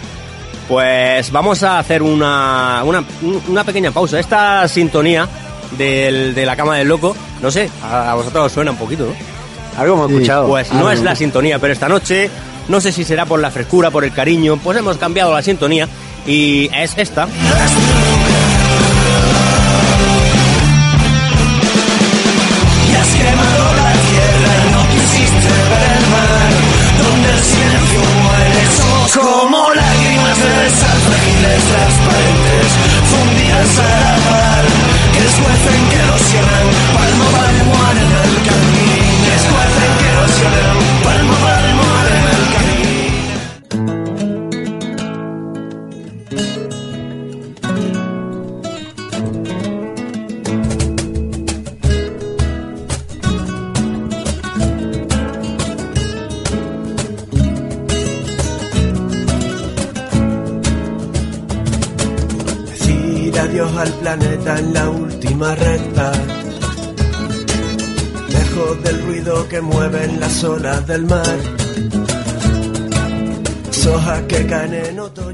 Pues 0.68 1.32
vamos 1.32 1.64
a 1.64 1.80
hacer 1.80 2.04
una, 2.04 2.82
una, 2.86 3.04
una 3.48 3.64
pequeña 3.64 3.92
pausa. 3.92 4.20
Esta 4.20 4.68
sintonía 4.68 5.28
del- 5.78 6.36
de 6.36 6.46
la 6.46 6.56
cama 6.56 6.78
del 6.78 6.88
loco, 6.88 7.16
no 7.42 7.50
sé, 7.50 7.70
a, 7.84 8.12
a 8.12 8.16
vosotros 8.16 8.46
os 8.46 8.52
suena 8.52 8.72
un 8.72 8.78
poquito, 8.78 9.06
¿no? 9.06 9.82
Algo 9.82 9.96
hemos 9.96 10.12
escuchado. 10.12 10.48
Pues 10.48 10.72
no 10.74 10.92
es 10.92 11.02
la 11.02 11.16
sintonía, 11.16 11.58
pero 11.58 11.74
esta 11.74 11.90
noche, 11.90 12.30
no 12.72 12.80
sé 12.80 12.94
si 12.94 13.04
será 13.04 13.26
por 13.26 13.42
la 13.42 13.52
frescura, 13.52 13.92
por 13.92 14.06
el 14.06 14.14
cariño, 14.14 14.56
pues 14.56 14.78
hemos 14.78 14.98
cambiado 14.98 15.34
la 15.34 15.42
sintonía 15.42 15.90
y 16.26 16.70
es 16.74 16.98
esta. 16.98 17.28
Como 29.14 29.74
lágrimas 29.74 30.38
de 30.38 30.70
Fundidas 33.12 33.80
a 33.80 33.90
la 34.00 34.18
mar 34.32 34.66
Que 35.12 35.20
escuecen, 35.26 35.90
que 35.90 35.98
erosionan 35.98 36.68
Palmo 36.94 37.26
palmo 37.32 38.11
al 63.82 63.94
planeta 63.94 64.60
en 64.60 64.74
la 64.74 64.90
última 64.90 65.56
recta. 65.56 66.12
Lejos 68.30 68.84
del 68.84 69.02
ruido 69.02 69.48
que 69.50 69.60
mueven 69.60 70.20
las 70.20 70.44
olas 70.44 70.86
del 70.86 71.06
mar. 71.06 71.40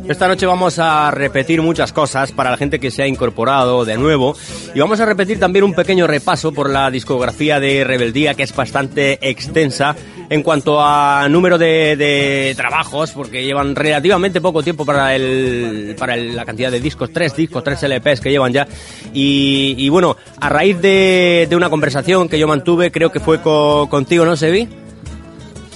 Esta 0.08 0.28
noche 0.30 0.46
vamos 0.46 0.80
a 0.80 1.12
repetir 1.12 1.62
muchas 1.62 1.92
cosas 1.92 2.32
para 2.32 2.50
la 2.50 2.56
gente 2.56 2.80
que 2.80 2.92
se 2.92 3.04
ha 3.04 3.08
incorporado 3.08 3.84
de 3.84 3.98
nuevo 3.98 4.38
y 4.74 4.80
vamos 4.80 5.02
a 5.02 5.06
repetir 5.06 5.38
también 5.38 5.66
un 5.66 5.74
pequeño 5.74 6.08
repaso 6.08 6.54
por 6.54 6.70
la 6.70 6.90
discografía 6.90 7.60
de 7.60 7.84
Rebeldía 7.84 8.36
que 8.36 8.44
es 8.44 8.56
bastante 8.56 9.20
extensa 9.30 9.98
en 10.30 10.44
cuanto 10.44 10.82
a 10.82 11.28
número 11.30 11.58
de, 11.58 11.96
de 11.96 12.54
trabajos 12.56 13.12
porque 13.12 13.44
llevan 13.46 13.76
relativamente 13.76 14.42
poco 14.42 14.62
tiempo 14.62 14.86
para 14.86 15.16
el 15.16 15.96
para 15.98 16.16
el- 16.16 16.36
la 16.36 16.44
cantidad 16.46 16.70
de 16.72 16.80
discos, 16.82 17.12
tres 17.14 17.36
discos, 17.36 17.64
tres 17.64 17.82
LPs 17.84 18.20
que 18.20 18.30
llevan 18.32 18.52
ya 18.52 18.68
y, 19.14 19.76
y 19.78 19.90
bueno, 19.90 20.18
a 20.42 20.50
raíz 20.50 20.82
de, 20.82 21.48
de 21.50 21.56
una 21.56 21.70
conversación 21.70 22.28
que 22.28 22.38
yo 22.40 22.48
mantuve, 22.48 22.92
creo 22.92 23.12
que 23.12 23.20
fue 23.22 23.42
co- 23.42 23.88
contigo, 23.90 24.26
¿no, 24.26 24.36
Sebi? 24.36 24.68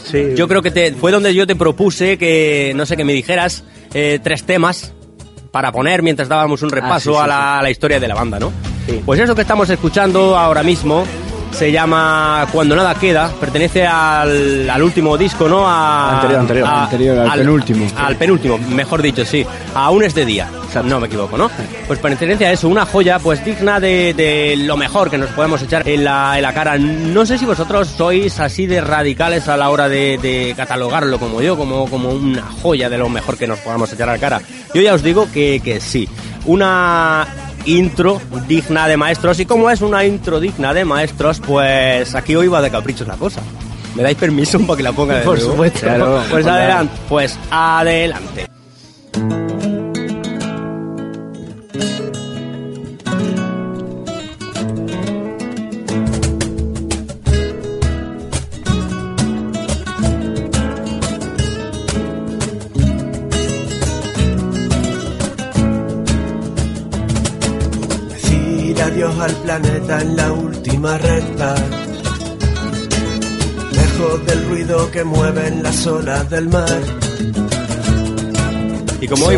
Sí. 0.03 0.33
Yo 0.35 0.47
creo 0.47 0.61
que 0.61 0.71
te, 0.71 0.91
fue 0.93 1.11
donde 1.11 1.33
yo 1.33 1.47
te 1.47 1.55
propuse 1.55 2.17
que, 2.17 2.73
no 2.75 2.85
sé, 2.85 2.97
que 2.97 3.05
me 3.05 3.13
dijeras 3.13 3.63
eh, 3.93 4.19
tres 4.21 4.43
temas 4.43 4.93
para 5.51 5.71
poner 5.71 6.01
mientras 6.01 6.27
dábamos 6.27 6.61
un 6.63 6.69
repaso 6.71 7.11
sí, 7.11 7.17
sí, 7.17 7.23
a, 7.23 7.27
la, 7.27 7.59
a 7.59 7.63
la 7.63 7.69
historia 7.69 7.99
de 7.99 8.07
la 8.07 8.15
banda, 8.15 8.39
¿no? 8.39 8.51
Pues 9.05 9.19
eso 9.19 9.35
que 9.35 9.41
estamos 9.41 9.69
escuchando 9.69 10.37
ahora 10.37 10.63
mismo 10.63 11.05
se 11.51 11.71
llama 11.71 12.47
Cuando 12.51 12.75
nada 12.75 12.95
queda, 12.95 13.29
pertenece 13.39 13.85
al, 13.85 14.69
al 14.69 14.83
último 14.83 15.17
disco, 15.17 15.47
¿no? 15.47 15.67
A- 15.67 16.15
Anterior, 16.15 16.39
anterior. 16.39 16.67
a- 16.67 16.83
Anterior, 16.83 17.19
al 17.19 17.39
penúltimo. 17.39 17.87
Al 17.97 18.15
penúltimo, 18.15 18.57
mejor 18.57 19.01
dicho, 19.01 19.25
sí. 19.25 19.45
Aún 19.75 20.03
es 20.03 20.13
de 20.15 20.25
día, 20.25 20.49
no 20.85 20.99
me 20.99 21.07
equivoco, 21.07 21.37
¿no? 21.37 21.49
Pues 21.87 21.99
pertenece 21.99 22.45
a 22.45 22.51
eso, 22.51 22.67
una 22.69 22.85
joya 22.85 23.19
pues 23.19 23.43
digna 23.43 23.79
de, 23.79 24.13
de 24.13 24.55
lo 24.57 24.77
mejor 24.77 25.09
que 25.09 25.17
nos 25.17 25.29
podemos 25.31 25.61
echar 25.61 25.87
en 25.87 26.03
la, 26.03 26.33
en 26.37 26.41
la 26.43 26.53
cara. 26.53 26.77
No 26.77 27.25
sé 27.25 27.37
si 27.37 27.45
vosotros 27.45 27.87
sois 27.89 28.39
así 28.39 28.65
de 28.67 28.81
radicales 28.81 29.47
a 29.47 29.57
la 29.57 29.69
hora 29.69 29.89
de, 29.89 30.17
de 30.21 30.53
catalogarlo 30.55 31.19
como 31.19 31.41
yo, 31.41 31.57
como, 31.57 31.89
como 31.89 32.09
una 32.09 32.43
joya 32.61 32.89
de 32.89 32.97
lo 32.97 33.09
mejor 33.09 33.37
que 33.37 33.47
nos 33.47 33.59
podamos 33.59 33.91
echar 33.93 34.09
a 34.09 34.13
la 34.13 34.19
cara. 34.19 34.41
Yo 34.73 34.81
ya 34.81 34.93
os 34.93 35.03
digo 35.03 35.27
que, 35.31 35.61
que 35.63 35.79
sí. 35.81 36.07
Una 36.45 37.27
intro 37.65 38.21
digna 38.47 38.87
de 38.87 38.97
maestros 38.97 39.39
y 39.39 39.45
como 39.45 39.69
es 39.69 39.81
una 39.81 40.05
intro 40.05 40.39
digna 40.39 40.73
de 40.73 40.85
maestros, 40.85 41.39
pues 41.45 42.15
aquí 42.15 42.35
hoy 42.35 42.47
va 42.47 42.61
de 42.61 42.69
caprichos 42.71 43.07
la 43.07 43.15
cosa. 43.15 43.41
¿Me 43.95 44.03
dais 44.03 44.15
permiso 44.17 44.59
para 44.61 44.77
que 44.77 44.83
la 44.83 44.93
ponga 44.93 45.17
de 45.17 45.21
Por 45.25 45.37
nuevo? 45.37 45.51
supuesto. 45.51 45.79
Claro. 45.81 46.21
Pues 46.29 46.45
adelante, 46.47 46.93
pues 47.09 47.37
adelante. 47.51 48.47
Al 69.21 69.35
planeta 69.35 70.01
en 70.01 70.15
la 70.15 70.31
última 70.31 70.97
recta. 70.97 71.55
Lejos 73.71 74.25
del 74.25 74.45
ruido 74.47 74.91
que 74.91 75.03
mueven 75.03 75.61
las 75.61 75.85
olas 75.85 76.29
del 76.29 76.49
mar. 76.49 76.81
Y 78.99 79.07
como 79.07 79.31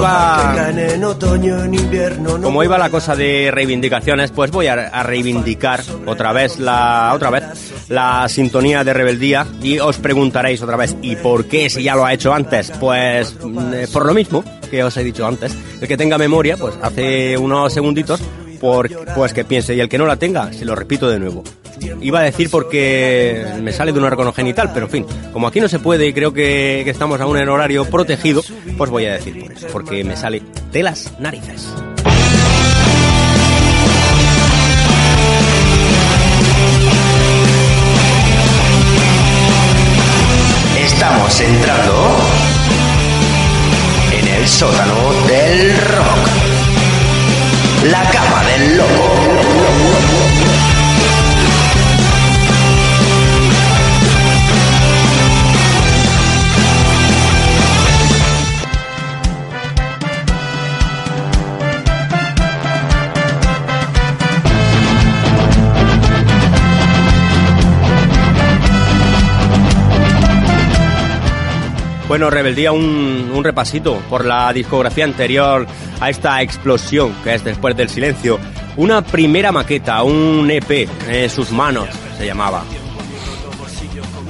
como 2.41 2.63
iba 2.63 2.77
la 2.77 2.89
cosa 2.89 3.15
de 3.15 3.49
reivindicaciones, 3.51 4.31
pues 4.31 4.51
voy 4.51 4.67
a, 4.67 4.73
a 4.73 5.03
reivindicar 5.03 5.81
otra 6.05 6.33
vez 6.33 6.59
la 6.59 7.11
otra 7.13 7.29
vez 7.29 7.43
la 7.89 8.27
sintonía 8.27 8.83
de 8.83 8.93
rebeldía 8.93 9.45
y 9.61 9.79
os 9.79 9.97
preguntaréis 9.97 10.61
otra 10.61 10.77
vez 10.77 10.95
¿y 11.01 11.15
por 11.15 11.45
qué 11.45 11.69
si 11.69 11.83
ya 11.83 11.95
lo 11.95 12.05
ha 12.05 12.13
hecho 12.13 12.33
antes? 12.33 12.71
Pues 12.71 13.35
mm, 13.41 13.73
eh, 13.73 13.87
por 13.91 14.05
lo 14.05 14.13
mismo 14.13 14.43
que 14.69 14.83
os 14.83 14.97
he 14.97 15.03
dicho 15.03 15.25
antes, 15.25 15.55
el 15.79 15.87
que 15.87 15.95
tenga 15.95 16.17
memoria, 16.17 16.57
pues 16.57 16.73
hace 16.81 17.37
unos 17.37 17.71
segunditos 17.71 18.19
por, 18.63 18.89
pues 19.13 19.33
que 19.33 19.43
piense 19.43 19.75
y 19.75 19.81
el 19.81 19.89
que 19.89 19.97
no 19.97 20.05
la 20.05 20.15
tenga, 20.15 20.53
se 20.53 20.63
lo 20.63 20.73
repito 20.73 21.09
de 21.09 21.19
nuevo. 21.19 21.43
Iba 21.99 22.19
a 22.19 22.23
decir 22.23 22.49
porque 22.49 23.45
me 23.61 23.73
sale 23.73 23.91
de 23.91 23.99
un 23.99 24.05
órgano 24.05 24.31
genital, 24.31 24.71
pero 24.73 24.85
en 24.85 24.89
fin, 24.89 25.05
como 25.33 25.47
aquí 25.47 25.59
no 25.59 25.67
se 25.67 25.79
puede 25.79 26.07
y 26.07 26.13
creo 26.13 26.31
que, 26.31 26.81
que 26.85 26.89
estamos 26.89 27.19
aún 27.19 27.37
en 27.37 27.49
horario 27.49 27.83
protegido, 27.83 28.41
pues 28.77 28.89
voy 28.89 29.05
a 29.05 29.15
decir 29.15 29.37
por 29.37 29.51
eso, 29.51 29.67
porque 29.69 30.05
me 30.05 30.15
sale 30.15 30.41
de 30.71 30.81
las 30.81 31.11
narices. 31.19 31.67
Estamos 40.79 41.41
entrando 41.41 42.17
en 44.21 44.27
el 44.29 44.47
sótano 44.47 44.95
del 45.27 45.77
rock. 45.79 46.42
La 47.83 48.01
cama 48.11 48.43
del 48.45 48.77
loco. 48.77 49.62
Bueno, 72.13 72.29
Rebeldía, 72.29 72.71
un, 72.71 73.31
un 73.33 73.43
repasito 73.43 73.99
por 74.07 74.23
la 74.23 74.53
discografía 74.53 75.03
anterior 75.03 75.65
a 75.99 76.11
esta 76.11 76.43
explosión 76.43 77.11
que 77.23 77.33
es 77.33 77.43
Después 77.43 77.75
del 77.75 77.89
Silencio. 77.89 78.37
Una 78.77 79.01
primera 79.01 79.51
maqueta, 79.51 80.03
un 80.03 80.47
EP, 80.51 80.87
en 81.09 81.27
sus 81.31 81.49
manos 81.49 81.89
se 82.15 82.27
llamaba. 82.27 82.65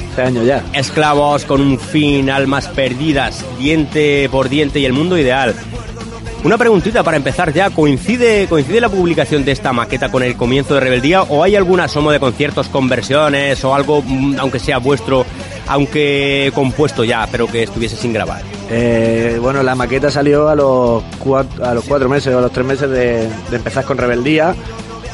Este 0.02 0.22
año 0.22 0.44
ya. 0.44 0.64
Esclavos 0.72 1.44
con 1.44 1.60
un 1.60 1.78
fin, 1.78 2.30
almas 2.30 2.70
perdidas, 2.70 3.44
diente 3.60 4.30
por 4.32 4.48
diente 4.48 4.80
y 4.80 4.86
el 4.86 4.94
mundo 4.94 5.18
ideal. 5.18 5.54
Una 6.46 6.58
preguntita 6.58 7.04
para 7.04 7.16
empezar 7.16 7.54
ya, 7.54 7.70
¿coincide, 7.70 8.48
¿coincide 8.48 8.82
la 8.82 8.90
publicación 8.90 9.46
de 9.46 9.54
esta 9.54 9.72
maqueta 9.72 10.12
con 10.12 10.24
el 10.24 10.36
comienzo 10.36 10.74
de 10.74 10.82
Rebeldía 10.82 11.24
o 11.24 11.42
hay 11.42 11.56
algún 11.56 11.80
asomo 11.80 12.12
de 12.12 12.20
conciertos 12.20 12.68
con 12.68 12.90
versiones 12.90 13.64
o 13.64 13.74
algo, 13.74 14.02
mm, 14.02 14.36
aunque 14.40 14.60
sea 14.60 14.78
vuestro, 14.78 15.26
aunque 15.68 16.52
compuesto 16.54 17.04
ya, 17.04 17.28
pero 17.32 17.48
que 17.48 17.64
estuviese 17.64 17.96
sin 17.96 18.14
grabar? 18.14 18.42
Eh, 18.70 19.38
bueno, 19.42 19.64
la 19.64 19.76
maqueta 19.76 20.10
salió 20.10 20.50
a 20.50 20.56
los, 20.56 21.04
cuatro, 21.20 21.66
a 21.66 21.74
los 21.74 21.86
cuatro 21.86 22.10
meses 22.10 22.34
o 22.34 22.40
a 22.40 22.42
los 22.42 22.52
tres 22.52 22.66
meses 22.66 22.90
de, 22.90 23.30
de 23.50 23.56
empezar 23.56 23.86
con 23.86 23.98
Rebeldía 23.98 24.56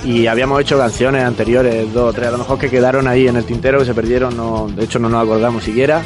y 0.04 0.28
habíamos 0.28 0.62
hecho 0.62 0.78
canciones 0.78 1.24
anteriores, 1.24 1.92
dos 1.94 2.10
o 2.10 2.14
tres, 2.14 2.30
a 2.30 2.32
lo 2.32 2.38
mejor 2.38 2.58
que 2.58 2.70
quedaron 2.70 3.08
ahí 3.08 3.28
en 3.28 3.36
el 3.36 3.44
tintero, 3.44 3.80
que 3.80 3.86
se 3.86 3.94
perdieron, 3.94 4.36
no, 4.38 4.68
de 4.74 4.86
hecho 4.86 5.00
no 5.00 5.10
nos 5.10 5.24
acordamos 5.24 5.64
siquiera. 5.64 6.02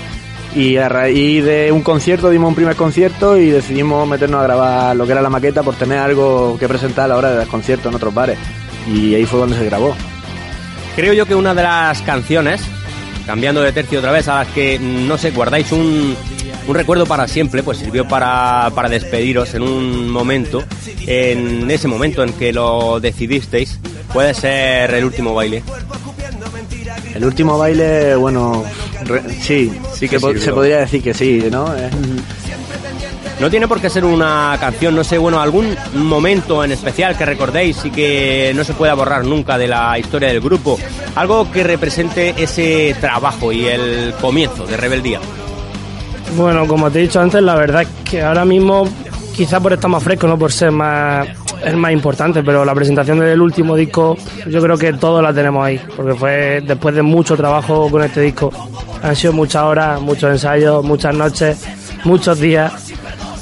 Y 0.55 0.77
a 0.77 0.87
raíz 0.87 1.43
de 1.43 1.71
un 1.71 1.81
concierto 1.81 2.29
dimos 2.29 2.49
un 2.49 2.55
primer 2.55 2.75
concierto 2.75 3.37
y 3.37 3.49
decidimos 3.49 4.07
meternos 4.07 4.39
a 4.39 4.43
grabar 4.43 4.95
lo 4.95 5.05
que 5.05 5.11
era 5.11 5.21
la 5.21 5.29
maqueta 5.29 5.63
por 5.63 5.75
tener 5.75 5.97
algo 5.97 6.57
que 6.59 6.67
presentar 6.67 7.05
a 7.05 7.07
la 7.09 7.17
hora 7.17 7.31
de 7.31 7.37
dar 7.37 7.47
conciertos 7.47 7.89
en 7.89 7.95
otros 7.95 8.13
bares. 8.13 8.37
Y 8.87 9.15
ahí 9.15 9.25
fue 9.25 9.39
donde 9.39 9.57
se 9.57 9.65
grabó. 9.65 9.95
Creo 10.95 11.13
yo 11.13 11.25
que 11.25 11.33
una 11.33 11.55
de 11.55 11.63
las 11.63 12.03
canciones, 12.03 12.61
cambiando 13.25 13.61
de 13.61 13.71
tercio 13.71 13.99
otra 13.99 14.11
vez, 14.11 14.27
a 14.27 14.35
las 14.39 14.47
que, 14.49 14.77
no 14.79 15.17
sé, 15.17 15.31
guardáis 15.31 15.71
un, 15.71 16.15
un 16.67 16.75
recuerdo 16.75 17.05
para 17.05 17.27
siempre, 17.27 17.63
pues 17.63 17.77
sirvió 17.77 18.07
para, 18.07 18.69
para 18.75 18.89
despediros 18.89 19.53
en 19.53 19.61
un 19.63 20.09
momento, 20.09 20.63
en 21.07 21.69
ese 21.71 21.87
momento 21.87 22.23
en 22.23 22.33
que 22.33 22.51
lo 22.53 22.99
decidisteis, 22.99 23.79
puede 24.11 24.33
ser 24.33 24.93
el 24.93 25.05
último 25.05 25.33
baile. 25.33 25.63
El 27.15 27.25
último 27.25 27.57
baile, 27.57 28.15
bueno, 28.15 28.63
re- 29.05 29.21
sí, 29.41 29.71
sí 29.93 30.07
que 30.09 30.19
po- 30.19 30.35
se 30.37 30.51
podría 30.51 30.79
decir 30.79 31.01
que 31.03 31.13
sí, 31.13 31.43
¿no? 31.51 31.75
Eh, 31.75 31.89
No 33.43 33.49
tiene 33.49 33.67
por 33.67 33.81
qué 33.81 33.89
ser 33.89 34.05
una 34.05 34.55
canción, 34.57 34.95
no 34.95 35.03
sé, 35.03 35.17
bueno, 35.17 35.41
algún 35.41 35.75
momento 35.95 36.63
en 36.63 36.71
especial 36.71 37.17
que 37.17 37.25
recordéis 37.25 37.83
y 37.83 37.91
que 37.91 38.53
no 38.55 38.63
se 38.63 38.73
pueda 38.73 38.93
borrar 38.93 39.25
nunca 39.25 39.57
de 39.57 39.67
la 39.67 39.99
historia 39.99 40.29
del 40.29 40.39
grupo. 40.39 40.79
Algo 41.15 41.51
que 41.51 41.61
represente 41.61 42.33
ese 42.37 42.95
trabajo 43.01 43.51
y 43.51 43.65
el 43.65 44.13
comienzo 44.21 44.65
de 44.65 44.77
Rebeldía. 44.77 45.19
Bueno, 46.37 46.65
como 46.65 46.89
te 46.89 46.99
he 46.99 47.01
dicho 47.01 47.19
antes, 47.19 47.43
la 47.43 47.55
verdad 47.55 47.81
es 47.81 47.89
que 48.09 48.21
ahora 48.21 48.45
mismo, 48.45 48.87
quizá 49.35 49.59
por 49.59 49.73
estar 49.73 49.91
más 49.91 50.01
fresco, 50.01 50.25
no 50.25 50.39
por 50.39 50.53
ser 50.53 50.71
más 50.71 51.27
es 51.65 51.75
más 51.75 51.91
importante, 51.91 52.43
pero 52.43 52.63
la 52.63 52.73
presentación 52.73 53.19
del 53.19 53.41
último 53.41 53.75
disco, 53.75 54.15
yo 54.47 54.61
creo 54.61 54.77
que 54.77 54.93
todos 54.93 55.21
la 55.21 55.33
tenemos 55.33 55.65
ahí, 55.65 55.81
porque 55.97 56.13
fue 56.13 56.63
después 56.65 56.95
de 56.95 57.01
mucho 57.01 57.35
trabajo 57.35 57.89
con 57.91 58.03
este 58.03 58.21
disco. 58.21 58.51
Han 59.01 59.17
sido 59.17 59.33
muchas 59.33 59.63
horas, 59.63 59.99
muchos 59.99 60.31
ensayos, 60.31 60.81
muchas 60.85 61.13
noches, 61.13 61.65
muchos 62.05 62.39
días. 62.39 62.92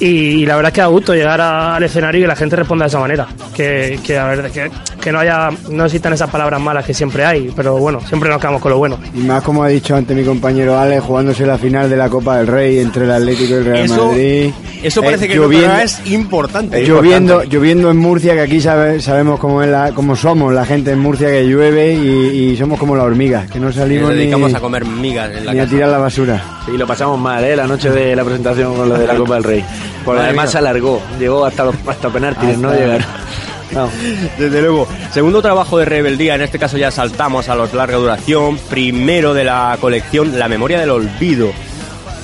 Y, 0.02 0.42
y 0.42 0.46
la 0.48 0.56
verdad 0.56 0.70
es 0.72 0.74
que 0.74 0.82
da 0.82 0.88
gusto 0.88 1.14
llegar 1.14 1.40
a- 1.40 1.76
al 1.76 1.84
escenario 1.84 2.20
y 2.20 2.24
que 2.24 2.28
la 2.28 2.36
gente 2.36 2.56
responda 2.56 2.86
de 2.86 2.90
esa 2.90 3.00
manera. 3.00 3.28
Que, 3.56 4.00
que, 4.04 4.18
a 4.18 4.26
ver, 4.26 4.50
que, 4.52 4.72
que 5.00 5.12
no 5.12 5.20
haya, 5.20 5.50
no 5.70 5.86
existan 5.86 6.14
esas 6.14 6.28
palabras 6.30 6.60
malas 6.60 6.84
que 6.86 6.94
siempre 6.94 7.24
hay, 7.24 7.52
pero 7.56 7.78
bueno, 7.78 8.00
siempre 8.08 8.28
nos 8.30 8.40
quedamos 8.42 8.62
con 8.62 8.72
lo 8.72 8.80
bueno. 8.80 8.98
Y 9.14 9.20
más 9.20 9.44
como 9.44 9.64
ha 9.64 9.68
dicho 9.68 9.96
antes 9.96 10.18
mi 10.18 10.24
compañero 10.24 10.78
Ale, 10.80 11.00
jugándose 11.00 11.46
la 11.46 11.58
final 11.60 11.88
de 11.88 11.98
la 11.98 12.10
Copa 12.10 12.38
del 12.38 12.48
Rey 12.48 12.80
entre 12.80 13.04
el 13.06 13.12
Atlético 13.12 13.52
y 13.52 13.58
el 13.58 13.66
Real 13.66 13.86
Eso- 13.86 14.08
Madrid. 14.08 14.52
Eso 14.82 15.02
Eh, 15.02 15.06
parece 15.06 15.28
que 15.28 15.36
lloviendo- 15.36 15.78
es 15.84 16.02
importante. 16.12 16.84
lloviendo, 16.84 17.44
lloviendo 17.44 17.92
en 17.92 17.98
Murcia, 17.98 18.34
que 18.34 18.42
aquí 18.42 18.60
sabe- 18.60 19.00
sabemos 19.02 19.40
cómo, 19.40 19.62
es 19.62 19.70
la, 19.70 19.92
cómo 19.92 20.16
somos 20.16 20.52
la 20.52 20.66
gente 20.66 20.90
en 20.90 20.98
Murcia 20.98 21.28
que 21.30 21.44
llueve 21.46 21.94
y, 21.94 22.08
y 22.54 22.58
somos 22.58 22.80
como 22.80 22.96
la 22.96 23.04
hormiga, 23.04 23.46
que 23.46 23.60
no 23.60 23.68
Nos 23.68 23.76
salimos 23.76 24.10
ni, 24.10 24.16
dedicamos 24.22 24.52
a 24.56 24.60
comer 24.60 24.84
migas 24.84 25.30
en 25.38 25.46
la 25.46 25.54
ni 25.54 25.60
a 25.60 25.64
casa. 25.66 25.76
tirar 25.76 25.90
la 25.90 25.98
basura. 26.00 26.44
Sí, 26.66 26.76
lo 26.76 26.88
pasamos 26.88 27.20
mal, 27.20 27.44
¿eh? 27.44 27.56
La 27.56 27.68
noche 27.68 27.92
de 27.92 28.16
la 28.16 28.24
presentación 28.24 28.74
con 28.76 28.90
lo 28.90 28.98
de 28.98 29.06
la 29.06 29.16
Copa 29.16 29.36
del 29.36 29.44
Rey. 29.44 29.66
Porque 30.06 30.22
además 30.22 30.52
se 30.52 30.58
alargó, 30.58 31.02
llegó 31.20 31.46
hasta 31.46 31.66
los 31.66 31.76
hasta 31.88 32.10
penaltis, 32.10 32.58
¿no? 32.58 32.74
Llegaron. 32.74 33.06
No. 33.72 33.90
Desde 34.38 34.62
luego. 34.62 34.86
Segundo 35.12 35.42
trabajo 35.42 35.78
de 35.78 35.86
rebeldía, 35.86 36.36
en 36.36 36.42
este 36.42 36.60
caso 36.60 36.78
ya 36.78 36.92
saltamos 36.92 37.48
a 37.48 37.56
los 37.56 37.74
larga 37.74 37.96
duración. 37.96 38.58
Primero 38.70 39.34
de 39.34 39.46
la 39.46 39.78
colección, 39.80 40.38
La 40.38 40.50
memoria 40.50 40.78
del 40.78 40.90
olvido. 40.90 41.54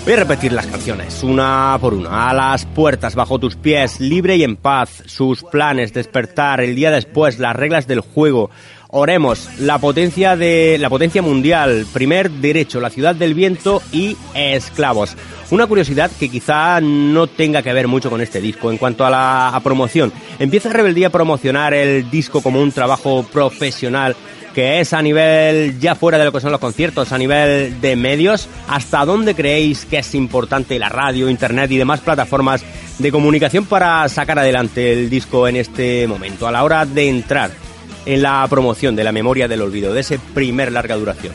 Voy 0.07 0.13
a 0.13 0.17
repetir 0.19 0.53
las 0.53 0.67
canciones, 0.67 1.21
una 1.21 1.77
por 1.81 1.93
una. 1.93 2.29
A 2.29 2.33
las 2.33 2.65
puertas, 2.65 3.13
bajo 3.13 3.39
tus 3.39 3.57
pies, 3.57 3.99
libre 3.99 4.37
y 4.37 4.43
en 4.43 4.55
paz. 4.55 5.03
Sus 5.05 5.43
planes, 5.43 5.91
despertar, 5.91 6.61
el 6.61 6.75
día 6.75 6.91
después, 6.91 7.39
las 7.39 7.53
reglas 7.53 7.87
del 7.87 7.99
juego. 7.99 8.49
Oremos, 8.89 9.49
la 9.59 9.79
potencia 9.79 10.37
de 10.37 10.77
la 10.79 10.89
potencia 10.89 11.21
mundial, 11.21 11.85
primer 11.91 12.31
derecho, 12.31 12.79
la 12.79 12.89
ciudad 12.89 13.15
del 13.15 13.33
viento 13.33 13.81
y 13.91 14.15
esclavos. 14.33 15.17
Una 15.51 15.67
curiosidad 15.67 16.09
que 16.17 16.29
quizá 16.29 16.79
no 16.79 17.27
tenga 17.27 17.61
que 17.61 17.73
ver 17.73 17.89
mucho 17.89 18.09
con 18.09 18.21
este 18.21 18.39
disco 18.39 18.71
en 18.71 18.77
cuanto 18.77 19.05
a 19.05 19.09
la 19.09 19.59
promoción. 19.61 20.13
Empieza 20.39 20.71
Rebeldía 20.71 21.07
a 21.07 21.11
promocionar 21.11 21.73
el 21.73 22.09
disco 22.09 22.41
como 22.41 22.61
un 22.61 22.71
trabajo 22.71 23.25
profesional 23.29 24.15
que 24.55 24.79
es 24.79 24.93
a 24.93 25.01
nivel 25.01 25.79
ya 25.79 25.93
fuera 25.93 26.17
de 26.17 26.25
lo 26.25 26.31
que 26.31 26.39
son 26.39 26.51
los 26.51 26.61
conciertos, 26.61 27.11
a 27.11 27.17
nivel 27.17 27.79
de 27.79 27.95
medios, 27.95 28.49
¿hasta 28.67 29.05
dónde 29.05 29.35
creéis 29.35 29.85
que 29.85 29.99
es 29.99 30.15
importante 30.15 30.79
la 30.79 30.89
radio, 30.89 31.29
internet 31.29 31.69
y 31.69 31.77
demás 31.77 31.99
plataformas 31.99 32.65
de 32.97 33.11
comunicación 33.11 33.65
para 33.65 34.09
sacar 34.09 34.39
adelante 34.39 34.93
el 34.93 35.11
disco 35.11 35.47
en 35.47 35.57
este 35.57 36.07
momento, 36.07 36.47
a 36.47 36.51
la 36.51 36.63
hora 36.63 36.85
de 36.85 37.07
entrar 37.07 37.66
en 38.07 38.21
la 38.21 38.47
promoción 38.49 38.95
de 38.95 39.03
la 39.03 39.11
memoria 39.11 39.47
del 39.47 39.61
olvido, 39.61 39.93
de 39.93 39.99
ese 39.99 40.17
primer 40.17 40.71
larga 40.71 40.95
duración? 40.95 41.33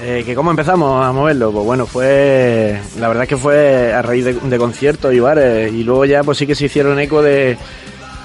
Eh, 0.00 0.22
que 0.24 0.36
¿Cómo 0.36 0.50
empezamos 0.50 1.04
a 1.04 1.10
moverlo? 1.10 1.50
Pues 1.50 1.64
bueno, 1.66 1.84
fue. 1.84 2.78
La 3.00 3.08
verdad 3.08 3.24
es 3.24 3.28
que 3.28 3.36
fue 3.36 3.92
a 3.92 4.00
raíz 4.00 4.24
de, 4.24 4.58
conciertos 4.58 5.12
y 5.12 5.18
bares. 5.18 5.72
Y 5.72 5.82
luego 5.82 6.04
ya, 6.04 6.22
pues 6.22 6.38
sí 6.38 6.46
que 6.46 6.54
se 6.54 6.66
hicieron 6.66 7.00
eco 7.00 7.20
de, 7.20 7.58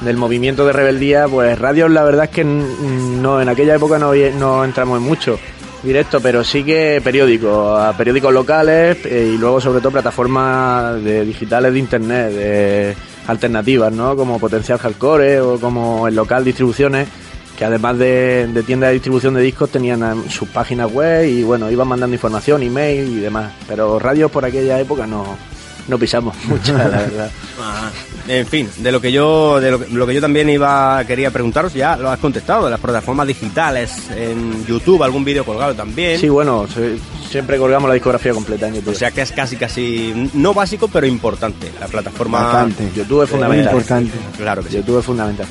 del 0.02 0.18
movimiento 0.18 0.68
de 0.68 0.74
rebeldía. 0.74 1.28
Pues 1.28 1.58
radios, 1.58 1.90
la 1.90 2.04
verdad 2.04 2.26
es 2.26 2.30
que 2.30 2.44
no, 2.44 3.42
en 3.42 3.50
aquella 3.50 3.76
época 3.76 3.98
no, 3.98 4.14
no 4.14 4.64
entramos 4.64 5.00
en 5.00 5.04
mucho 5.04 5.40
directo, 5.82 6.22
pero 6.22 6.44
sí 6.44 6.64
que 6.64 7.02
periódicos, 7.04 7.96
periódicos 7.96 8.32
locales 8.32 9.04
eh, 9.06 9.32
y 9.34 9.38
luego, 9.40 9.60
sobre 9.60 9.80
todo, 9.80 9.94
plataformas 9.94 11.04
de 11.04 11.26
digitales 11.26 11.74
de 11.74 11.80
internet, 11.80 12.32
de 12.32 12.96
alternativas, 13.26 13.92
¿no? 13.92 14.16
Como 14.16 14.38
Potencial 14.38 14.78
Hardcore 14.78 15.42
o 15.42 15.60
como 15.60 16.08
el 16.08 16.16
local 16.16 16.46
distribuciones 16.46 17.08
que 17.58 17.66
además 17.66 17.98
de, 17.98 18.48
de 18.48 18.64
tiendas 18.64 18.90
de 18.90 18.94
distribución 18.94 19.34
de 19.36 19.42
discos 19.42 19.70
tenían 19.70 20.30
sus 20.30 20.50
páginas 20.50 20.92
web 20.92 21.26
y 21.26 21.44
bueno, 21.44 21.70
iban 21.70 21.88
mandando 21.88 22.16
información, 22.16 22.64
email 22.64 23.18
y 23.18 23.20
demás. 23.20 23.52
Pero 23.68 24.00
radios 24.00 24.32
por 24.32 24.46
aquella 24.46 24.80
época 24.80 25.06
no, 25.06 25.38
no 25.88 25.98
pisamos 25.98 26.36
mucho, 26.46 26.78
la 26.78 26.88
verdad. 26.88 27.32
Ah, 27.60 27.92
en 28.28 28.48
fin, 28.48 28.70
de 28.78 28.92
lo 28.92 29.02
que 29.02 29.12
yo 29.12 29.60
de 29.60 29.72
lo 29.72 29.80
que, 29.80 29.90
lo 29.90 30.08
que 30.08 30.14
yo 30.14 30.22
también 30.22 30.50
iba 30.50 31.04
quería 31.06 31.32
preguntaros, 31.32 31.74
ya 31.74 31.98
lo 31.98 32.10
has 32.10 32.20
contestado, 32.20 32.66
de 32.66 32.72
las 32.72 32.80
plataformas 32.80 33.28
digitales, 33.28 34.10
en 34.16 34.66
YouTube, 34.66 35.04
algún 35.04 35.24
vídeo 35.24 35.46
colgado 35.46 35.76
también. 35.76 36.20
Sí, 36.20 36.30
bueno, 36.30 36.66
siempre 37.30 37.58
colgamos 37.58 37.88
la 37.88 37.96
discografía 37.96 38.34
completa 38.34 38.68
en 38.68 38.76
YouTube. 38.76 38.94
O 38.94 38.98
sea 38.98 39.12
que 39.12 39.22
es 39.22 39.32
casi, 39.32 39.58
casi, 39.58 40.30
no 40.34 40.54
básico, 40.54 40.88
pero 40.88 41.06
importante. 41.06 41.72
La 41.80 41.88
plataforma. 41.88 42.44
Bastante. 42.44 42.90
YouTube 42.96 43.24
es 43.24 43.30
fundamental. 43.30 43.74
Muy 43.74 43.82
importante. 43.82 44.18
Claro 44.38 44.64
que 44.64 44.70
sí. 44.70 44.78
YouTube 44.78 45.00
es 45.00 45.06
fundamental. 45.06 45.48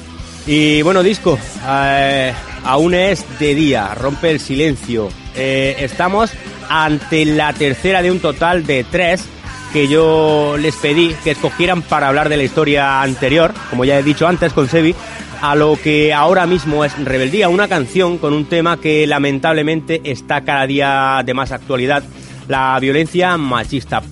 Y 0.47 0.83
bueno, 0.83 1.03
disco, 1.03 1.39
eh, 1.69 2.33
aún 2.65 2.95
es 2.95 3.25
de 3.39 3.55
día, 3.55 3.95
rompe 3.95 4.31
el 4.31 4.41
silencio. 4.41 5.09
Eh, 5.37 5.77
estamos 5.79 6.33
ante 6.69 7.25
la 7.25 7.53
tercera 7.53 8.03
de 8.03 8.11
un 8.11 8.19
total 8.19 8.67
de 8.67 8.85
tres 8.85 9.25
que 9.73 9.89
yo 9.89 10.57
les 10.59 10.77
pedí 10.77 11.15
que 11.25 11.31
escogieran 11.31 11.83
para 11.83 12.09
hablar 12.09 12.29
de 12.29 12.37
la 12.37 12.43
historia 12.43 13.03
anterior, 13.03 13.55
como 13.71 13.85
ya 13.85 13.99
he 13.99 14.03
dicho 14.03 14.27
antes 14.27 14.53
con 14.53 14.69
Sebi, 14.69 14.95
a 15.41 15.55
lo 15.55 15.79
que 15.83 16.13
ahora 16.13 16.47
mismo 16.47 16.85
es 16.85 16.99
Rebeldía, 17.03 17.49
una 17.49 17.69
canción 17.69 18.19
con 18.19 18.33
un 18.33 18.45
tema 18.47 18.79
que 18.79 19.07
lamentablemente 19.07 20.01
está 20.05 20.43
cada 20.43 20.67
día 20.67 21.23
de 21.25 21.35
más 21.35 21.53
actualidad, 21.53 22.03
la 22.49 22.79
violencia 22.81 23.37
machista. 23.39 24.03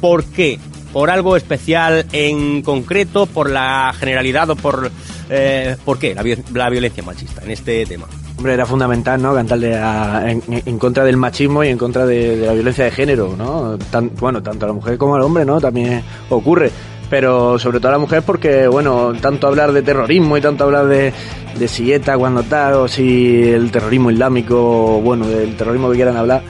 ¿Por 0.00 0.24
qué? 0.24 0.58
¿Por 0.92 1.10
algo 1.10 1.36
especial 1.36 2.06
en 2.12 2.62
concreto? 2.62 3.26
¿Por 3.26 3.50
la 3.50 3.92
generalidad 3.98 4.50
o 4.50 4.56
por... 4.56 4.90
eh, 5.30 5.76
¿Por 5.84 5.98
qué 5.98 6.14
la, 6.14 6.22
la 6.52 6.68
violencia 6.70 7.02
machista 7.02 7.42
en 7.44 7.50
este 7.52 7.86
tema? 7.86 8.06
Hombre, 8.36 8.54
era 8.54 8.66
fundamental, 8.66 9.20
¿no? 9.22 9.34
Cantarle 9.34 9.76
a- 9.76 10.30
en, 10.30 10.78
contra 10.78 11.04
del 11.04 11.16
machismo 11.16 11.62
y 11.64 11.68
en 11.68 11.78
contra 11.78 12.04
de, 12.06 12.36
la 12.46 12.52
violencia 12.52 12.84
de 12.84 12.90
género, 12.90 13.34
¿no? 13.36 13.78
Bueno, 14.18 14.42
tanto 14.42 14.64
a 14.64 14.68
la 14.68 14.74
mujer 14.74 14.98
como 14.98 15.14
al 15.14 15.22
hombre, 15.22 15.44
¿no? 15.44 15.60
También 15.60 16.02
ocurre. 16.30 16.70
Pero 17.10 17.58
sobre 17.58 17.80
todo 17.80 17.88
a 17.88 17.92
la 17.92 17.98
mujer 17.98 18.22
porque, 18.22 18.68
bueno, 18.68 19.12
tanto 19.20 19.48
hablar 19.48 19.72
de 19.72 19.82
terrorismo 19.82 20.36
y 20.36 20.40
tanto 20.40 20.62
hablar 20.62 20.86
de, 20.86 21.12
de 21.58 21.68
si 21.68 21.92
ETA 21.92 22.16
cuando 22.16 22.44
tal, 22.44 22.74
o 22.74 22.88
si 22.88 23.42
el 23.50 23.72
terrorismo 23.72 24.12
islámico, 24.12 25.00
bueno, 25.00 25.26
del 25.26 25.56
terrorismo 25.56 25.90
que 25.90 25.96
quieran 25.96 26.16
hablar, 26.16 26.40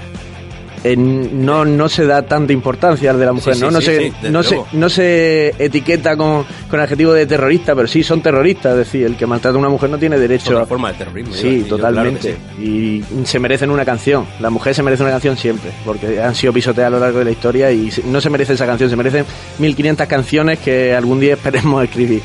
eh, 0.85 0.97
no, 0.97 1.65
no 1.65 1.89
se 1.89 2.07
da 2.07 2.23
tanta 2.23 2.53
importancia 2.53 3.11
al 3.11 3.19
de 3.19 3.27
la 3.27 3.33
mujer, 3.33 3.55
Sí, 3.55 3.61
¿no? 3.61 3.69
sí, 3.69 3.75
no, 3.75 3.81
sí, 3.81 3.87
se, 4.23 4.31
no, 4.31 4.43
se, 4.43 4.61
no 4.73 4.89
se 4.89 5.55
etiqueta 5.59 6.17
con, 6.17 6.45
con 6.69 6.81
adjetivo 6.81 7.13
de 7.13 7.27
terrorista, 7.27 7.75
pero 7.75 7.87
sí 7.87 8.03
son 8.03 8.23
terroristas, 8.23 8.73
es 8.73 8.79
decir, 8.79 9.07
el 9.07 9.17
que 9.17 9.27
maltrata 9.27 9.57
a 9.57 9.59
una 9.59 9.69
mujer 9.69 9.91
no 9.91 9.99
tiene 9.99 10.19
derecho 10.19 10.51
Otra 10.51 10.63
a... 10.63 10.67
forma 10.67 10.93
de 10.93 10.99
terrorismo. 10.99 11.35
Sí, 11.35 11.65
yo, 11.69 11.77
totalmente. 11.77 12.37
Y 12.61 13.03
se 13.25 13.39
merecen 13.39 13.71
una 13.71 13.85
canción. 13.85 14.27
La 14.41 14.51
mujer 14.51 14.75
se 14.75 14.83
merece 14.83 15.03
una 15.03 15.13
canción 15.13 15.37
siempre, 15.37 15.71
porque 15.85 16.21
han 16.21 16.35
sido 16.35 16.53
pisoteadas 16.53 16.93
a 16.93 16.97
lo 16.97 17.01
largo 17.01 17.19
de 17.21 17.25
la 17.27 17.31
historia 17.31 17.71
y 17.71 17.91
no 18.07 18.21
se 18.21 18.31
merece 18.31 18.55
esa 18.55 18.67
canción, 18.67 18.89
se 18.91 18.97
merecen 18.97 19.25
1500 19.59 20.07
canciones 20.07 20.59
que 20.59 20.95
algún 20.95 21.21
día 21.21 21.35
esperemos 21.35 21.85
escribir. 21.91 22.23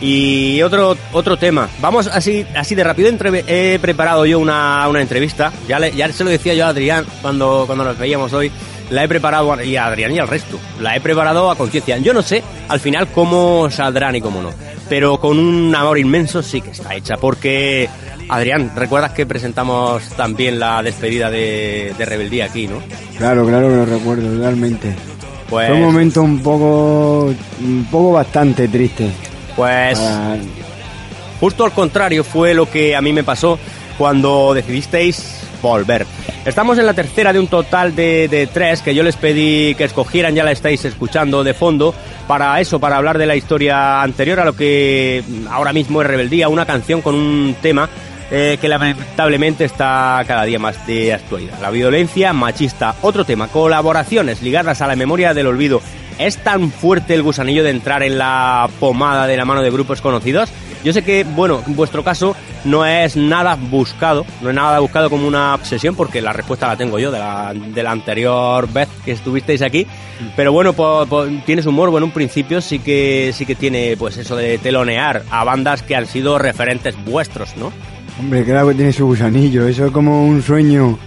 Y 0.00 0.60
otro 0.62 0.96
otro 1.12 1.36
tema. 1.36 1.68
Vamos 1.80 2.06
así 2.06 2.44
así 2.54 2.74
de 2.74 2.84
rápido. 2.84 3.08
Entre- 3.08 3.44
he 3.46 3.78
preparado 3.78 4.26
yo 4.26 4.38
una, 4.38 4.86
una 4.88 5.00
entrevista. 5.00 5.52
Ya, 5.68 5.78
le- 5.78 5.92
ya 5.92 6.12
se 6.12 6.22
lo 6.24 6.30
decía 6.30 6.54
yo 6.54 6.66
a 6.66 6.68
Adrián 6.68 7.04
cuando, 7.22 7.64
cuando 7.66 7.84
nos 7.84 7.98
veíamos 7.98 8.32
hoy. 8.32 8.50
La 8.90 9.02
he 9.02 9.08
preparado, 9.08 9.60
y 9.64 9.74
a 9.74 9.86
Adrián 9.86 10.12
y 10.12 10.18
al 10.20 10.28
resto. 10.28 10.60
La 10.80 10.94
he 10.94 11.00
preparado 11.00 11.50
a 11.50 11.56
conciencia. 11.56 11.98
Yo 11.98 12.12
no 12.14 12.22
sé 12.22 12.42
al 12.68 12.78
final 12.78 13.08
cómo 13.08 13.68
saldrán 13.70 14.14
y 14.14 14.20
cómo 14.20 14.40
no. 14.42 14.50
Pero 14.88 15.18
con 15.18 15.38
un 15.40 15.74
amor 15.74 15.98
inmenso 15.98 16.40
sí 16.42 16.60
que 16.60 16.70
está 16.70 16.94
hecha. 16.94 17.16
Porque, 17.16 17.88
Adrián, 18.28 18.70
¿recuerdas 18.76 19.10
que 19.12 19.26
presentamos 19.26 20.04
también 20.10 20.60
la 20.60 20.82
despedida 20.84 21.30
de, 21.30 21.94
de 21.98 22.04
Rebeldía 22.04 22.44
aquí, 22.44 22.68
no? 22.68 22.80
Claro, 23.18 23.44
claro 23.44 23.68
que 23.70 23.74
lo 23.76 23.86
recuerdo, 23.86 24.36
totalmente. 24.36 24.94
Pues, 25.50 25.66
Fue 25.68 25.76
un 25.76 25.82
momento 25.84 26.22
un 26.22 26.40
poco, 26.40 27.34
un 27.60 27.88
poco 27.90 28.12
bastante 28.12 28.68
triste. 28.68 29.10
Pues 29.56 29.98
justo 31.40 31.64
al 31.64 31.72
contrario 31.72 32.22
fue 32.22 32.54
lo 32.54 32.70
que 32.70 32.94
a 32.94 33.00
mí 33.00 33.12
me 33.12 33.24
pasó 33.24 33.58
cuando 33.98 34.52
decidisteis 34.54 35.40
volver. 35.62 36.06
Estamos 36.44 36.78
en 36.78 36.86
la 36.86 36.94
tercera 36.94 37.32
de 37.32 37.40
un 37.40 37.48
total 37.48 37.96
de, 37.96 38.28
de 38.28 38.46
tres 38.46 38.82
que 38.82 38.94
yo 38.94 39.02
les 39.02 39.16
pedí 39.16 39.74
que 39.74 39.84
escogieran, 39.84 40.34
ya 40.34 40.44
la 40.44 40.52
estáis 40.52 40.84
escuchando 40.84 41.42
de 41.42 41.54
fondo, 41.54 41.94
para 42.28 42.60
eso, 42.60 42.78
para 42.78 42.98
hablar 42.98 43.18
de 43.18 43.26
la 43.26 43.34
historia 43.34 44.02
anterior 44.02 44.38
a 44.38 44.44
lo 44.44 44.54
que 44.54 45.24
ahora 45.50 45.72
mismo 45.72 46.02
es 46.02 46.06
Rebeldía, 46.06 46.48
una 46.48 46.66
canción 46.66 47.00
con 47.00 47.14
un 47.14 47.56
tema 47.60 47.88
eh, 48.30 48.58
que 48.60 48.68
lamentablemente 48.68 49.64
está 49.64 50.20
cada 50.26 50.42
día 50.44 50.58
más 50.58 50.84
de 50.86 51.14
actualidad. 51.14 51.60
La 51.60 51.70
violencia 51.70 52.32
machista, 52.32 52.96
otro 53.02 53.24
tema, 53.24 53.46
colaboraciones 53.46 54.42
ligadas 54.42 54.82
a 54.82 54.88
la 54.88 54.96
memoria 54.96 55.32
del 55.32 55.46
olvido. 55.46 55.80
¿Es 56.18 56.38
tan 56.38 56.70
fuerte 56.70 57.12
el 57.14 57.22
gusanillo 57.22 57.62
de 57.62 57.70
entrar 57.70 58.02
en 58.02 58.16
la 58.18 58.68
pomada 58.80 59.26
de 59.26 59.36
la 59.36 59.44
mano 59.44 59.62
de 59.62 59.70
grupos 59.70 60.00
conocidos? 60.00 60.48
Yo 60.84 60.92
sé 60.92 61.02
que, 61.02 61.24
bueno, 61.24 61.62
en 61.66 61.74
vuestro 61.76 62.04
caso 62.04 62.36
no 62.64 62.86
es 62.86 63.16
nada 63.16 63.56
buscado, 63.60 64.24
no 64.40 64.48
es 64.50 64.54
nada 64.54 64.78
buscado 64.78 65.10
como 65.10 65.26
una 65.26 65.54
obsesión, 65.54 65.94
porque 65.96 66.22
la 66.22 66.32
respuesta 66.32 66.68
la 66.68 66.76
tengo 66.76 66.98
yo 66.98 67.10
de 67.10 67.18
la, 67.18 67.52
de 67.54 67.82
la 67.82 67.90
anterior 67.90 68.68
vez 68.72 68.88
que 69.04 69.12
estuvisteis 69.12 69.62
aquí. 69.62 69.86
Pero 70.36 70.52
bueno, 70.52 70.72
po- 70.74 71.04
po- 71.06 71.26
tienes 71.44 71.66
humor, 71.66 71.90
bueno, 71.90 72.04
en 72.06 72.10
un 72.10 72.14
principio 72.14 72.60
sí 72.60 72.78
que, 72.78 73.32
sí 73.34 73.44
que 73.46 73.54
tiene 73.56 73.96
pues 73.98 74.16
eso 74.16 74.36
de 74.36 74.58
telonear 74.58 75.22
a 75.30 75.42
bandas 75.44 75.82
que 75.82 75.96
han 75.96 76.06
sido 76.06 76.38
referentes 76.38 76.94
vuestros, 77.04 77.56
¿no? 77.56 77.72
Hombre, 78.20 78.44
claro 78.44 78.68
que 78.68 78.74
tiene 78.74 78.92
su 78.92 79.06
gusanillo, 79.06 79.66
eso 79.66 79.86
es 79.86 79.90
como 79.92 80.24
un 80.24 80.40
sueño. 80.42 80.98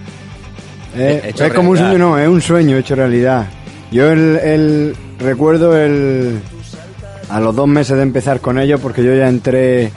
Eh, 0.96 1.32
es 1.46 1.52
como 1.54 1.70
un 1.70 1.78
sueño, 1.78 1.98
no, 1.98 2.18
es 2.18 2.28
un 2.28 2.40
sueño 2.42 2.76
hecho 2.76 2.94
realidad. 2.96 3.46
Yo 3.90 4.10
el, 4.10 4.36
el- 4.36 4.96
recuerdo 5.18 5.76
el 5.76 6.40
a 7.28 7.40
los 7.40 7.54
dos 7.54 7.68
meses 7.68 7.96
de 7.96 8.02
empezar 8.02 8.40
con 8.40 8.58
ellos, 8.58 8.80
porque 8.80 9.04
yo 9.04 9.14
ya 9.14 9.28
entré, 9.28 9.92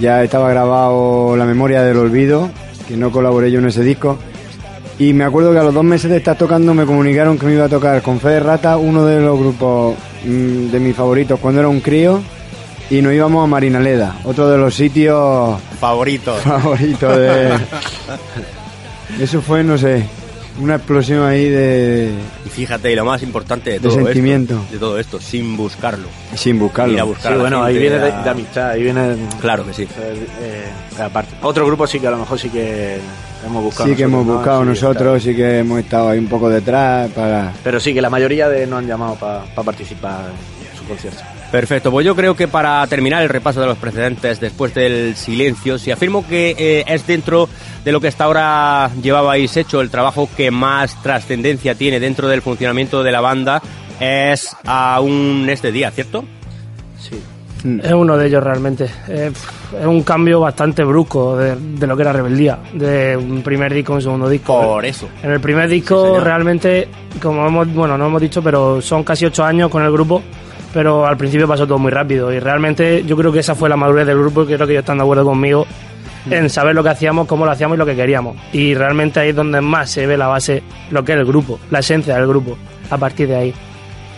ya 0.00 0.22
estaba 0.22 0.50
grabado 0.50 1.36
La 1.36 1.44
Memoria 1.46 1.82
del 1.82 1.96
Olvido, 1.98 2.50
que 2.86 2.96
no 2.96 3.10
colaboré 3.10 3.50
yo 3.50 3.58
en 3.60 3.66
ese 3.68 3.82
disco. 3.82 4.18
Y 4.98 5.12
me 5.12 5.24
acuerdo 5.24 5.52
que 5.52 5.58
a 5.58 5.62
los 5.62 5.74
dos 5.74 5.84
meses 5.84 6.10
de 6.10 6.16
estar 6.18 6.36
tocando 6.38 6.72
me 6.74 6.84
comunicaron 6.86 7.38
que 7.38 7.46
me 7.46 7.52
iba 7.54 7.64
a 7.66 7.68
tocar 7.68 8.00
con 8.02 8.18
Fede 8.20 8.40
Rata, 8.40 8.76
uno 8.78 9.04
de 9.06 9.20
los 9.20 9.38
grupos 9.38 9.94
mm, 10.24 10.70
de 10.70 10.80
mis 10.80 10.96
favoritos 10.96 11.38
cuando 11.40 11.60
era 11.60 11.68
un 11.68 11.80
crío, 11.80 12.20
y 12.90 13.00
nos 13.02 13.12
íbamos 13.12 13.44
a 13.44 13.46
Marinaleda, 13.46 14.16
otro 14.24 14.48
de 14.48 14.56
los 14.58 14.74
sitios 14.74 15.60
Favoritos. 15.80 16.40
favoritos 16.42 17.16
de... 17.16 17.50
Eso 19.20 19.40
fue, 19.40 19.62
no 19.64 19.78
sé, 19.78 20.06
una 20.60 20.76
explosión 20.76 21.24
ahí 21.26 21.48
de... 21.48 22.10
Y 22.44 22.48
fíjate, 22.48 22.92
y 22.92 22.96
lo 22.96 23.04
más 23.04 23.22
importante 23.22 23.70
de 23.70 23.78
De 23.78 23.88
todo 23.88 24.04
sentimiento. 24.04 24.54
esto, 24.54 24.72
de 24.72 24.78
todo 24.78 24.98
esto, 24.98 25.20
sin 25.20 25.56
buscarlo. 25.56 26.08
Sin 26.34 26.58
buscarlo. 26.58 26.94
Ir 26.94 27.00
a 27.00 27.04
buscar 27.04 27.32
Sí, 27.32 27.38
a 27.38 27.40
bueno, 27.42 27.62
ahí 27.64 27.78
viene 27.78 27.98
de, 27.98 28.10
a- 28.12 28.22
de 28.22 28.30
amistad, 28.30 28.70
ahí 28.70 28.82
viene... 28.82 29.16
Claro 29.40 29.66
que 29.66 29.72
sí. 29.74 29.82
eh, 30.42 30.64
aparte. 31.02 31.34
Otro 31.42 31.66
grupo 31.66 31.86
sí 31.86 32.00
que 32.00 32.06
a 32.06 32.10
lo 32.10 32.18
mejor 32.18 32.38
sí 32.38 32.48
que 32.48 32.98
hemos 33.46 33.62
buscado 33.62 33.88
Sí 33.88 33.94
que 33.96 34.02
hemos 34.04 34.24
buscado 34.26 34.62
Sí, 34.62 34.68
nosotros, 34.68 35.22
sí 35.22 35.34
que 35.36 35.58
hemos 35.58 35.78
estado 35.80 36.08
ahí 36.10 36.18
un 36.18 36.28
poco 36.28 36.48
detrás 36.48 37.10
para... 37.12 37.52
Pero 37.62 37.78
sí 37.80 37.92
que 37.94 38.00
la 38.00 38.10
mayoría 38.10 38.48
de 38.48 38.66
nos 38.66 38.78
han 38.80 38.86
llamado 38.86 39.14
para 39.16 39.44
participar 39.64 40.26
en 40.72 40.78
su 40.78 40.84
concierto. 40.84 41.20
Perfecto, 41.50 41.90
pues 41.90 42.04
yo 42.04 42.16
creo 42.16 42.34
que 42.34 42.48
para 42.48 42.86
terminar 42.86 43.22
el 43.22 43.28
repaso 43.28 43.60
de 43.60 43.66
los 43.66 43.78
precedentes 43.78 44.40
después 44.40 44.74
del 44.74 45.14
silencio, 45.16 45.78
si 45.78 45.90
afirmo 45.90 46.26
que 46.26 46.54
eh, 46.58 46.84
es 46.86 47.06
dentro 47.06 47.48
de 47.84 47.92
lo 47.92 48.00
que 48.00 48.08
hasta 48.08 48.24
ahora 48.24 48.90
llevabais 49.00 49.56
hecho 49.56 49.80
el 49.80 49.90
trabajo 49.90 50.28
que 50.36 50.50
más 50.50 51.00
trascendencia 51.02 51.74
tiene 51.74 52.00
dentro 52.00 52.28
del 52.28 52.42
funcionamiento 52.42 53.02
de 53.02 53.12
la 53.12 53.20
banda, 53.20 53.62
es 54.00 54.56
aún 54.64 55.46
este 55.48 55.70
día, 55.72 55.90
¿cierto? 55.92 56.24
Sí. 56.98 57.22
Es 57.82 57.92
uno 57.92 58.16
de 58.16 58.26
ellos 58.26 58.44
realmente. 58.44 58.88
Eh, 59.08 59.32
es 59.80 59.86
un 59.86 60.02
cambio 60.02 60.40
bastante 60.40 60.84
brusco 60.84 61.36
de, 61.36 61.56
de 61.56 61.86
lo 61.86 61.96
que 61.96 62.02
era 62.02 62.12
Rebeldía, 62.12 62.58
de 62.74 63.16
un 63.16 63.42
primer 63.42 63.72
disco 63.72 63.92
a 63.92 63.96
un 63.96 64.02
segundo 64.02 64.28
disco. 64.28 64.60
Por 64.60 64.84
eso. 64.84 65.08
En 65.22 65.32
el 65.32 65.40
primer 65.40 65.68
disco 65.68 66.20
realmente, 66.20 66.88
como 67.20 67.46
hemos, 67.46 67.72
bueno, 67.72 67.98
no 67.98 68.06
hemos 68.06 68.20
dicho, 68.20 68.42
pero 68.42 68.80
son 68.80 69.02
casi 69.02 69.24
ocho 69.24 69.42
años 69.44 69.70
con 69.70 69.82
el 69.82 69.90
grupo, 69.90 70.22
pero 70.76 71.06
al 71.06 71.16
principio 71.16 71.48
pasó 71.48 71.66
todo 71.66 71.78
muy 71.78 71.90
rápido 71.90 72.30
y 72.30 72.38
realmente 72.38 73.02
yo 73.06 73.16
creo 73.16 73.32
que 73.32 73.38
esa 73.38 73.54
fue 73.54 73.66
la 73.66 73.78
madurez 73.78 74.06
del 74.06 74.18
grupo 74.18 74.42
y 74.42 74.44
creo 74.44 74.66
que 74.66 74.74
ellos 74.74 74.82
están 74.82 74.98
de 74.98 75.04
acuerdo 75.04 75.24
conmigo 75.24 75.66
en 76.30 76.50
saber 76.50 76.74
lo 76.74 76.82
que 76.82 76.90
hacíamos, 76.90 77.26
cómo 77.26 77.46
lo 77.46 77.50
hacíamos 77.50 77.76
y 77.76 77.78
lo 77.78 77.86
que 77.86 77.96
queríamos. 77.96 78.36
Y 78.52 78.74
realmente 78.74 79.18
ahí 79.18 79.30
es 79.30 79.34
donde 79.34 79.62
más 79.62 79.88
se 79.88 80.06
ve 80.06 80.18
la 80.18 80.26
base, 80.26 80.62
lo 80.90 81.02
que 81.02 81.12
es 81.12 81.18
el 81.18 81.24
grupo, 81.24 81.58
la 81.70 81.78
esencia 81.78 82.16
del 82.16 82.26
grupo, 82.26 82.58
a 82.90 82.98
partir 82.98 83.26
de 83.26 83.36
ahí. 83.36 83.54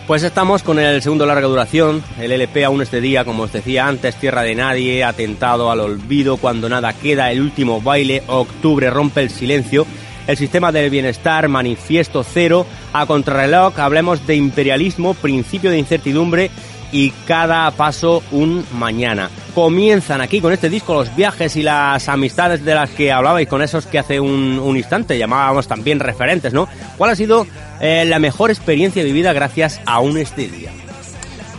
Pues 0.05 0.21
estamos 0.23 0.61
con 0.61 0.79
el 0.79 1.01
segundo 1.01 1.25
larga 1.25 1.47
duración, 1.47 2.03
el 2.19 2.33
LP 2.33 2.65
aún 2.65 2.81
este 2.81 2.99
día, 2.99 3.23
como 3.23 3.43
os 3.43 3.53
decía 3.53 3.87
antes, 3.87 4.15
Tierra 4.15 4.41
de 4.41 4.55
Nadie, 4.55 5.05
Atentado 5.05 5.71
al 5.71 5.79
Olvido, 5.79 6.35
Cuando 6.35 6.67
Nada 6.67 6.91
Queda, 6.91 7.31
El 7.31 7.39
Último 7.39 7.79
Baile, 7.79 8.21
Octubre 8.27 8.89
Rompe 8.89 9.21
el 9.21 9.29
Silencio, 9.29 9.85
El 10.29 10.37
Sistema 10.37 10.71
del 10.71 10.91
Bienestar, 10.91 11.47
Manifiesto 11.47 12.23
Cero, 12.23 12.63
A 12.93 13.07
Contrarreloj, 13.07 13.79
hablemos 13.79 14.27
de 14.27 14.35
imperialismo, 14.35 15.15
Principio 15.15 15.71
de 15.71 15.79
Incertidumbre 15.79 16.51
y 16.91 17.09
Cada 17.25 17.71
Paso 17.71 18.21
un 18.29 18.63
Mañana. 18.77 19.31
comienzan 19.55 20.21
aquí 20.21 20.39
con 20.39 20.53
este 20.53 20.69
disco 20.69 20.93
los 20.93 21.15
viajes 21.15 21.55
y 21.55 21.63
las 21.63 22.07
amistades 22.09 22.63
de 22.63 22.75
las 22.75 22.91
que 22.91 23.11
hablabais 23.11 23.47
con 23.47 23.63
esos 23.63 23.87
que 23.87 23.97
hace 23.97 24.19
un, 24.19 24.61
instante 24.77 25.17
llamábamos 25.17 25.67
también 25.67 25.99
referentes, 25.99 26.53
¿no? 26.53 26.69
¿Cuál 26.95 27.09
ha 27.09 27.15
sido 27.15 27.47
eh, 27.81 28.05
la 28.05 28.19
mejor 28.19 28.51
experiencia 28.51 29.03
vivida 29.03 29.33
gracias 29.33 29.81
a 29.87 29.99
un 29.99 30.15
este 30.19 30.47
día? 30.47 30.69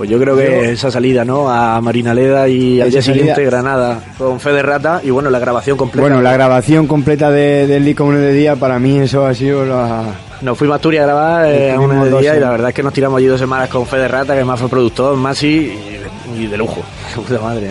Pues 0.01 0.09
yo 0.09 0.19
creo 0.19 0.35
que 0.35 0.47
Yo- 0.47 0.63
esa 0.63 0.91
salida, 0.91 1.27
¿no? 1.27 1.51
A 1.51 1.79
Marinaleda 1.83 2.49
y 2.49 2.81
al 2.81 2.91
día 2.91 3.03
siguiente 3.03 3.35
salida- 3.35 3.51
Granada 3.51 3.99
con 4.17 4.41
Fe 4.41 4.51
de 4.51 4.63
Rata 4.63 5.03
y 5.05 5.11
bueno, 5.11 5.29
la 5.29 5.39
grabación 5.39 5.77
completa. 5.77 6.01
Bueno, 6.01 6.23
la 6.23 6.33
grabación 6.33 6.87
completa 6.87 7.31
de, 7.31 7.67
del 7.67 7.85
disco 7.85 8.05
Uno 8.05 8.17
de 8.17 8.33
Día, 8.33 8.57
para 8.57 8.79
mí 8.79 8.99
eso 9.01 9.27
ha 9.27 9.35
sido 9.35 9.67
la... 9.67 10.05
Nos 10.41 10.57
fuimos 10.57 10.73
a 10.73 10.77
Asturias 10.77 11.03
a 11.03 11.07
grabar 11.07 11.47
eh, 11.49 11.73
a 11.73 11.79
una 11.79 12.03
de 12.03 12.09
dos 12.09 12.23
día 12.23 12.35
y 12.35 12.41
la 12.41 12.49
verdad 12.49 12.71
es 12.71 12.75
que 12.75 12.83
nos 12.83 12.95
tiramos 12.95 13.19
allí 13.19 13.27
dos 13.27 13.39
semanas 13.39 13.69
con 13.69 13.85
Fe 13.87 13.99
de 13.99 14.09
Rata, 14.09 14.35
que 14.35 14.43
más 14.43 14.59
fue 14.59 14.71
productor, 14.71 15.15
Masi 15.19 15.71
y, 16.39 16.45
y 16.45 16.47
de 16.47 16.57
lujo. 16.57 16.81
Puta 17.15 17.39
madre. 17.39 17.69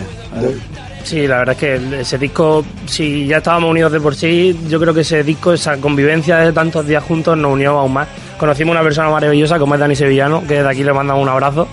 Sí, 1.04 1.26
la 1.26 1.40
verdad 1.40 1.56
es 1.56 1.60
que 1.60 2.02
ese 2.02 2.20
disco, 2.20 2.64
si 2.86 3.26
ya 3.26 3.38
estábamos 3.38 3.72
unidos 3.72 3.92
de 3.92 4.00
por 4.00 4.14
sí, 4.14 4.56
yo 4.70 4.80
creo 4.80 4.94
que 4.94 5.02
ese 5.02 5.24
disco, 5.24 5.52
esa 5.54 5.78
convivencia 5.78 6.38
de 6.38 6.54
tantos 6.54 6.86
días 6.86 7.04
juntos 7.04 7.36
nos 7.36 7.54
unió 7.54 7.80
aún 7.80 7.94
más. 7.94 8.08
Conocimos 8.38 8.74
una 8.74 8.84
persona 8.84 9.10
maravillosa 9.10 9.58
como 9.58 9.74
es 9.74 9.80
Dani 9.80 9.96
Sevillano, 9.96 10.44
que 10.48 10.62
de 10.62 10.70
aquí 10.70 10.84
le 10.84 10.94
mandamos 10.94 11.24
un 11.24 11.30
abrazo, 11.30 11.68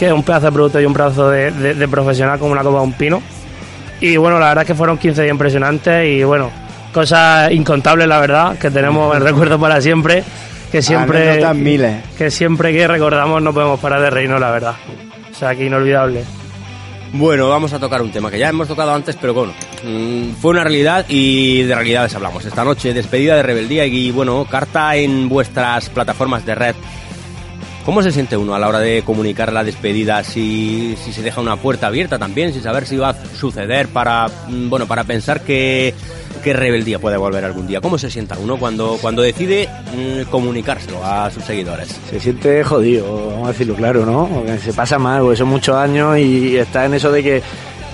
que 0.00 0.06
es 0.06 0.12
un 0.12 0.22
pedazo 0.24 0.46
de 0.46 0.52
producto 0.52 0.80
y 0.80 0.84
un 0.86 0.94
pedazo 0.94 1.30
de, 1.30 1.52
de- 1.52 1.74
de 1.74 1.86
profesional 1.88 2.38
como 2.40 2.50
una 2.52 2.62
copa 2.62 2.78
de 2.78 2.84
un 2.84 2.92
pino. 2.94 3.22
Y 4.00 4.16
bueno, 4.16 4.38
la 4.40 4.48
verdad 4.48 4.62
es 4.62 4.66
que 4.68 4.74
fueron 4.74 4.96
15 4.98 5.22
días 5.22 5.30
impresionantes 5.30 6.08
y 6.08 6.24
bueno, 6.24 6.50
cosas 6.92 7.52
incontables, 7.52 8.08
la 8.08 8.18
verdad, 8.18 8.58
que 8.58 8.70
tenemos 8.70 9.14
el 9.14 9.22
recuerdo 9.22 9.60
para 9.60 9.80
siempre, 9.80 10.24
que 10.72 10.80
siempre, 10.80 11.54
miles. 11.54 11.96
que 12.16 12.30
siempre 12.30 12.72
que 12.72 12.88
recordamos 12.88 13.42
no 13.42 13.52
podemos 13.52 13.78
parar 13.78 14.00
de 14.00 14.08
reírnos, 14.10 14.40
la 14.40 14.50
verdad. 14.50 14.74
O 15.30 15.34
sea, 15.34 15.54
que 15.54 15.66
inolvidable. 15.66 16.24
Bueno, 17.12 17.48
vamos 17.48 17.72
a 17.72 17.78
tocar 17.80 18.00
un 18.02 18.10
tema 18.12 18.30
que 18.30 18.38
ya 18.38 18.48
hemos 18.48 18.68
tocado 18.68 18.94
antes, 18.94 19.16
pero 19.20 19.34
bueno, 19.34 19.52
mm, 19.84 20.34
fue 20.40 20.52
una 20.52 20.62
realidad 20.62 21.04
y 21.08 21.62
de 21.64 21.74
realidades 21.74 22.14
hablamos. 22.14 22.44
Esta 22.44 22.62
noche, 22.64 22.94
despedida 22.94 23.34
de 23.36 23.42
rebeldía 23.42 23.84
y 23.84 24.12
bueno, 24.12 24.46
carta 24.48 24.94
en 24.96 25.28
vuestras 25.28 25.90
plataformas 25.90 26.46
de 26.46 26.54
red. 26.54 26.74
¿Cómo 27.84 28.02
se 28.02 28.12
siente 28.12 28.36
uno 28.36 28.54
a 28.54 28.58
la 28.58 28.68
hora 28.68 28.78
de 28.78 29.02
comunicar 29.02 29.52
la 29.52 29.64
despedida? 29.64 30.22
Si, 30.22 30.96
si 31.02 31.12
se 31.12 31.22
deja 31.22 31.40
una 31.40 31.56
puerta 31.56 31.86
abierta 31.86 32.18
también, 32.18 32.52
sin 32.52 32.62
saber 32.62 32.86
si 32.86 32.96
va 32.96 33.10
a 33.10 33.14
suceder 33.34 33.88
para, 33.88 34.28
mm, 34.48 34.68
bueno, 34.68 34.86
para 34.86 35.04
pensar 35.04 35.40
que, 35.42 35.94
que 36.44 36.52
rebeldía 36.52 36.98
puede 36.98 37.16
volver 37.16 37.44
algún 37.44 37.66
día. 37.66 37.80
¿Cómo 37.80 37.96
se 37.96 38.10
sienta 38.10 38.38
uno 38.38 38.58
cuando, 38.58 38.98
cuando 39.00 39.22
decide 39.22 39.68
mm, 39.94 40.30
comunicárselo 40.30 41.04
a 41.04 41.30
sus 41.30 41.42
seguidores? 41.44 41.88
Se 42.10 42.20
siente 42.20 42.62
jodido, 42.64 43.30
vamos 43.30 43.48
a 43.48 43.52
decirlo 43.52 43.74
claro, 43.74 44.04
¿no? 44.04 44.28
Se 44.62 44.74
pasa 44.74 44.98
mal, 44.98 45.22
porque 45.22 45.36
son 45.38 45.48
muchos 45.48 45.74
años 45.74 46.18
y 46.18 46.58
está 46.58 46.84
en 46.84 46.94
eso 46.94 47.10
de 47.10 47.22
que 47.22 47.42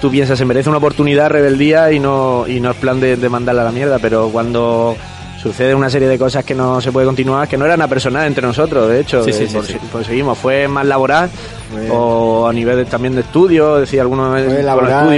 tú 0.00 0.10
piensas, 0.10 0.36
se 0.36 0.44
merece 0.44 0.68
una 0.68 0.78
oportunidad, 0.78 1.30
rebeldía 1.30 1.92
y 1.92 2.00
no, 2.00 2.44
y 2.48 2.58
no 2.58 2.72
es 2.72 2.76
plan 2.76 2.98
de, 2.98 3.16
de 3.16 3.28
mandarla 3.28 3.62
a 3.62 3.66
la 3.66 3.72
mierda, 3.72 3.98
pero 4.00 4.30
cuando 4.30 4.96
sucede 5.40 5.74
una 5.74 5.88
serie 5.90 6.08
de 6.08 6.18
cosas 6.18 6.44
que 6.44 6.54
no 6.54 6.80
se 6.80 6.90
puede 6.92 7.06
continuar, 7.06 7.46
que 7.46 7.56
no 7.56 7.64
eran 7.66 7.80
a 7.82 7.88
personal 7.88 8.26
entre 8.26 8.46
nosotros, 8.46 8.88
de 8.88 9.00
hecho, 9.00 9.22
Sí, 9.22 9.32
sí, 9.32 9.44
eh, 9.44 9.46
sí, 9.48 9.54
por- 9.54 9.64
sí. 9.66 9.76
pues 9.92 10.06
seguimos, 10.06 10.36
fue 10.38 10.66
más 10.66 10.86
laboral 10.86 11.30
Fue- 11.70 11.88
o 11.90 12.48
a 12.48 12.52
nivel 12.52 12.76
de- 12.78 12.84
también 12.86 13.14
de 13.14 13.20
estudio, 13.20 13.76
decía 13.76 14.02
algunos 14.02 14.38
estudios, 14.38 14.60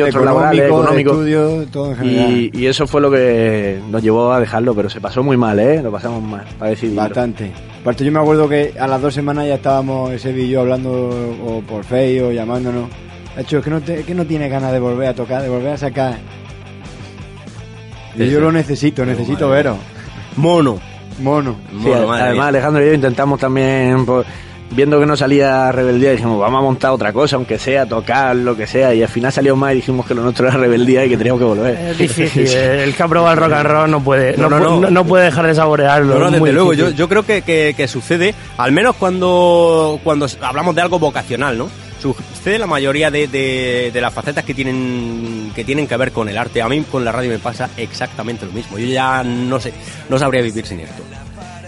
otros 0.08 0.24
laborales, 0.24 0.64
económico, 0.66 0.80
económicos. 0.80 1.12
estudio, 1.12 1.66
todo 1.72 1.90
en 1.92 1.96
general. 1.96 2.30
Y, 2.32 2.50
y 2.52 2.66
eso 2.66 2.86
fue 2.86 3.00
lo 3.00 3.10
que 3.10 3.80
nos 3.90 4.02
llevó 4.02 4.32
a 4.32 4.40
dejarlo, 4.40 4.74
pero 4.74 4.90
se 4.90 5.00
pasó 5.00 5.22
muy 5.22 5.36
mal, 5.36 5.58
¿eh? 5.60 5.82
Lo 5.82 5.90
pasamos 5.92 6.22
mal 6.22 6.44
para 6.58 6.70
decidir. 6.72 6.96
Bastante. 6.96 7.52
Aparte 7.80 8.04
yo 8.04 8.12
me 8.12 8.18
acuerdo 8.18 8.48
que 8.48 8.74
a 8.78 8.86
las 8.86 9.00
dos 9.00 9.14
semanas 9.14 9.46
ya 9.46 9.54
estábamos 9.54 10.10
ese 10.12 10.32
y 10.32 10.48
yo 10.48 10.60
hablando 10.60 10.90
o 11.46 11.62
por 11.62 11.84
Face 11.84 12.20
o 12.22 12.32
llamándonos. 12.32 12.88
De 13.36 13.42
hecho, 13.42 13.58
es 13.58 13.64
que 13.64 13.70
no, 13.70 13.80
te- 13.80 14.02
que 14.02 14.14
no 14.14 14.24
tiene 14.26 14.48
ganas 14.48 14.72
de 14.72 14.80
volver 14.80 15.08
a 15.08 15.14
tocar, 15.14 15.42
de 15.42 15.48
volver 15.48 15.72
a 15.74 15.76
sacar. 15.78 16.16
Y 18.16 18.28
yo 18.30 18.40
lo 18.40 18.50
necesito, 18.50 19.06
necesito 19.06 19.48
veros. 19.48 19.76
Mono. 20.38 20.78
Mono. 21.20 21.56
Sí, 21.82 21.90
además, 21.92 22.48
Alejandro 22.48 22.82
y 22.82 22.86
yo 22.86 22.94
intentamos 22.94 23.40
también, 23.40 24.06
pues, 24.06 24.24
viendo 24.70 25.00
que 25.00 25.06
no 25.06 25.16
salía 25.16 25.72
rebeldía, 25.72 26.12
dijimos, 26.12 26.38
vamos 26.38 26.58
a 26.58 26.62
montar 26.62 26.90
otra 26.92 27.12
cosa, 27.12 27.36
aunque 27.36 27.58
sea 27.58 27.86
tocar, 27.86 28.36
lo 28.36 28.54
que 28.56 28.66
sea, 28.66 28.94
y 28.94 29.02
al 29.02 29.08
final 29.08 29.32
salió 29.32 29.56
más 29.56 29.72
y 29.72 29.76
dijimos 29.76 30.06
que 30.06 30.14
lo 30.14 30.22
nuestro 30.22 30.46
era 30.46 30.56
rebeldía 30.58 31.04
y 31.04 31.08
que 31.08 31.16
teníamos 31.16 31.40
que 31.40 31.46
volver. 31.46 31.74
Es 31.76 31.98
difícil, 31.98 32.46
el 32.54 32.94
que 32.94 33.02
ha 33.02 33.08
probado 33.08 33.32
el 33.34 33.40
rock 33.40 33.52
and 33.58 33.66
roll 33.66 33.90
no 33.90 34.00
puede, 34.04 34.36
No, 34.36 34.48
no, 34.48 34.60
no, 34.60 34.80
no. 34.80 34.90
no 34.90 35.04
puede 35.04 35.24
dejar 35.24 35.46
de 35.46 35.54
saborearlo. 35.54 36.14
No, 36.14 36.20
no, 36.20 36.26
es 36.26 36.32
desde 36.42 36.52
luego, 36.52 36.72
yo, 36.74 36.90
yo 36.90 37.08
creo 37.08 37.24
que, 37.24 37.42
que- 37.42 37.74
que 37.76 37.88
sucede, 37.88 38.34
al 38.58 38.70
menos 38.72 38.94
cuando, 38.96 39.98
cuando 40.04 40.26
hablamos 40.42 40.74
de 40.74 40.82
algo 40.82 40.98
vocacional, 40.98 41.56
¿no? 41.58 41.68
Sucede 42.00 42.60
la 42.60 42.66
mayoría 42.68 43.10
de, 43.10 43.26
de- 43.26 43.90
de 43.92 44.00
las 44.00 44.14
facetas 44.14 44.44
que 44.44 44.54
tienen, 44.54 45.37
que 45.54 45.64
tienen 45.64 45.86
que 45.86 45.96
ver 45.96 46.12
con 46.12 46.28
el 46.28 46.36
arte. 46.38 46.62
A 46.62 46.68
mí 46.68 46.82
con 46.90 47.04
la 47.04 47.12
radio 47.12 47.30
me 47.30 47.38
pasa 47.38 47.68
exactamente 47.76 48.46
lo 48.46 48.52
mismo. 48.52 48.78
Yo 48.78 48.86
ya 48.86 49.22
no 49.24 49.58
sé, 49.60 49.72
no 50.08 50.18
sabría 50.18 50.42
vivir 50.42 50.66
sin 50.66 50.80
esto. 50.80 51.02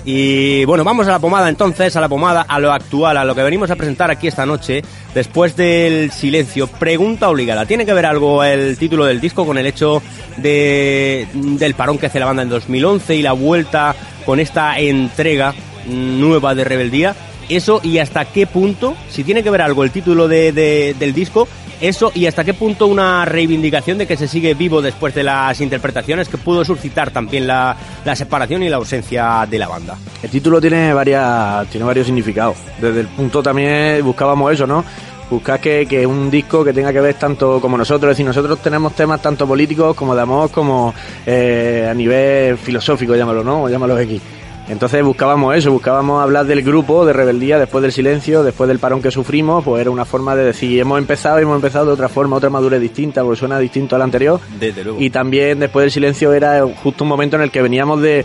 Y 0.03 0.65
bueno, 0.65 0.83
vamos 0.83 1.07
a 1.09 1.11
la 1.11 1.19
pomada 1.19 1.49
entonces, 1.51 1.95
a 1.95 2.01
la 2.01 2.09
pomada, 2.09 2.41
a 2.49 2.59
lo 2.59 2.73
actual, 2.73 3.19
a 3.19 3.25
lo 3.25 3.35
que 3.35 3.43
venimos 3.43 3.71
a 3.71 3.77
presentar 3.77 4.11
aquí 4.11 4.29
esta 4.29 4.47
noche, 4.47 4.83
después 5.15 5.55
del 5.57 6.11
silencio. 6.11 6.67
Pregunta 6.69 7.29
obligada. 7.29 7.67
¿Tiene 7.67 7.85
que 7.85 7.93
ver 7.93 8.07
algo 8.07 8.43
el 8.43 8.79
título 8.79 9.05
del 9.05 9.21
disco 9.21 9.45
con 9.45 9.59
el 9.59 9.67
hecho 9.67 10.03
de, 10.39 11.29
del 11.35 11.75
parón 11.75 11.99
que 11.99 12.07
hace 12.07 12.19
la 12.19 12.27
banda 12.27 12.43
en 12.43 12.49
2011 12.49 13.15
y 13.15 13.23
la 13.23 13.33
vuelta 13.33 13.95
con 14.25 14.41
esta 14.41 14.79
entrega 14.79 15.55
nueva 15.87 16.55
de 16.55 16.65
Rebeldía? 16.65 17.15
Eso 17.51 17.81
y 17.83 17.99
hasta 17.99 18.25
qué 18.27 18.47
punto, 18.47 18.97
si 19.11 19.25
tiene 19.25 19.43
que 19.43 19.51
ver 19.51 19.61
algo 19.61 19.83
el 19.85 19.91
título 19.91 20.29
de- 20.29 20.53
del 20.99 21.13
disco, 21.13 21.49
eso 21.81 22.13
y 22.15 22.27
hasta 22.27 22.45
qué 22.45 22.55
punto 22.55 22.87
una 22.87 23.25
reivindicación 23.25 23.99
de 23.99 24.07
que 24.07 24.17
se 24.17 24.29
sigue 24.29 24.55
vivo 24.55 24.83
después 24.83 25.15
de 25.15 25.23
las 25.23 25.61
interpretaciones 25.61 26.29
que 26.29 26.39
pudo 26.39 26.65
suscitar 26.65 27.11
también 27.11 27.47
la, 27.47 27.77
la 28.05 28.17
separación 28.17 28.63
y 28.63 28.69
la 28.69 28.77
ausencia 28.77 29.47
de 29.49 29.59
la 29.59 29.69
banda. 29.69 29.97
El 30.23 30.31
título 30.31 30.61
tiene 30.61 30.93
varias 30.93 31.69
tiene 31.69 31.87
varios 31.87 32.07
significados. 32.07 32.57
Desde 32.81 33.01
el 33.01 33.09
punto 33.09 33.43
también 33.43 34.05
buscábamos 34.05 34.53
eso, 34.53 34.67
¿no? 34.67 34.85
Buscar 35.31 35.61
que, 35.61 35.87
que 35.87 36.05
un 36.05 36.29
disco 36.29 36.65
que 36.65 36.73
tenga 36.73 36.93
que 36.93 37.01
ver 37.01 37.15
tanto 37.15 37.61
como 37.61 37.79
nosotros, 37.79 38.11
es 38.11 38.17
decir, 38.17 38.27
nosotros 38.27 38.59
tenemos 38.61 38.95
temas 38.95 39.23
tanto 39.23 39.47
políticos 39.47 39.95
como 39.95 40.15
de 40.15 40.23
amor, 40.23 40.51
como 40.51 40.93
eh, 41.25 41.87
a 41.89 41.95
nivel 41.95 42.59
filosófico, 42.59 43.15
llámalo, 43.15 43.45
¿no? 43.45 43.63
O 43.63 43.69
llámalo 43.69 43.97
X. 44.01 44.21
Entonces 44.71 45.03
buscábamos 45.03 45.57
eso, 45.57 45.73
buscábamos 45.73 46.23
hablar 46.23 46.47
del 46.47 46.63
grupo, 46.63 47.05
de 47.05 47.13
rebeldía, 47.13 47.59
después 47.59 47.83
del 47.83 47.91
silencio, 47.91 48.45
después 48.45 48.69
del 48.69 48.79
parón 48.79 49.03
que 49.03 49.11
sufrimos, 49.11 49.65
pues 49.65 49.81
era 49.81 49.91
una 49.91 50.05
forma 50.05 50.37
de 50.37 50.45
decir, 50.45 50.79
hemos 50.79 50.97
empezado 50.97 51.41
y 51.41 51.43
hemos 51.43 51.57
empezado 51.57 51.87
de 51.87 51.93
otra 51.93 52.09
forma, 52.09 52.37
otra 52.37 52.51
madurez 52.51 52.81
distinta, 52.81 53.23
porque 53.25 53.37
suena 53.37 53.59
distinto 53.59 53.97
al 53.97 54.03
anterior. 54.03 54.39
Desde 54.61 54.85
luego. 54.85 55.01
Y 55.01 55.11
también 55.11 55.59
después 55.59 55.83
del 55.83 55.91
silencio 55.91 56.33
era 56.33 56.65
justo 56.83 57.03
un 57.03 57.09
momento 57.09 57.35
en 57.35 57.43
el 57.43 57.51
que 57.51 57.63
veníamos 57.63 58.01
de, 58.01 58.25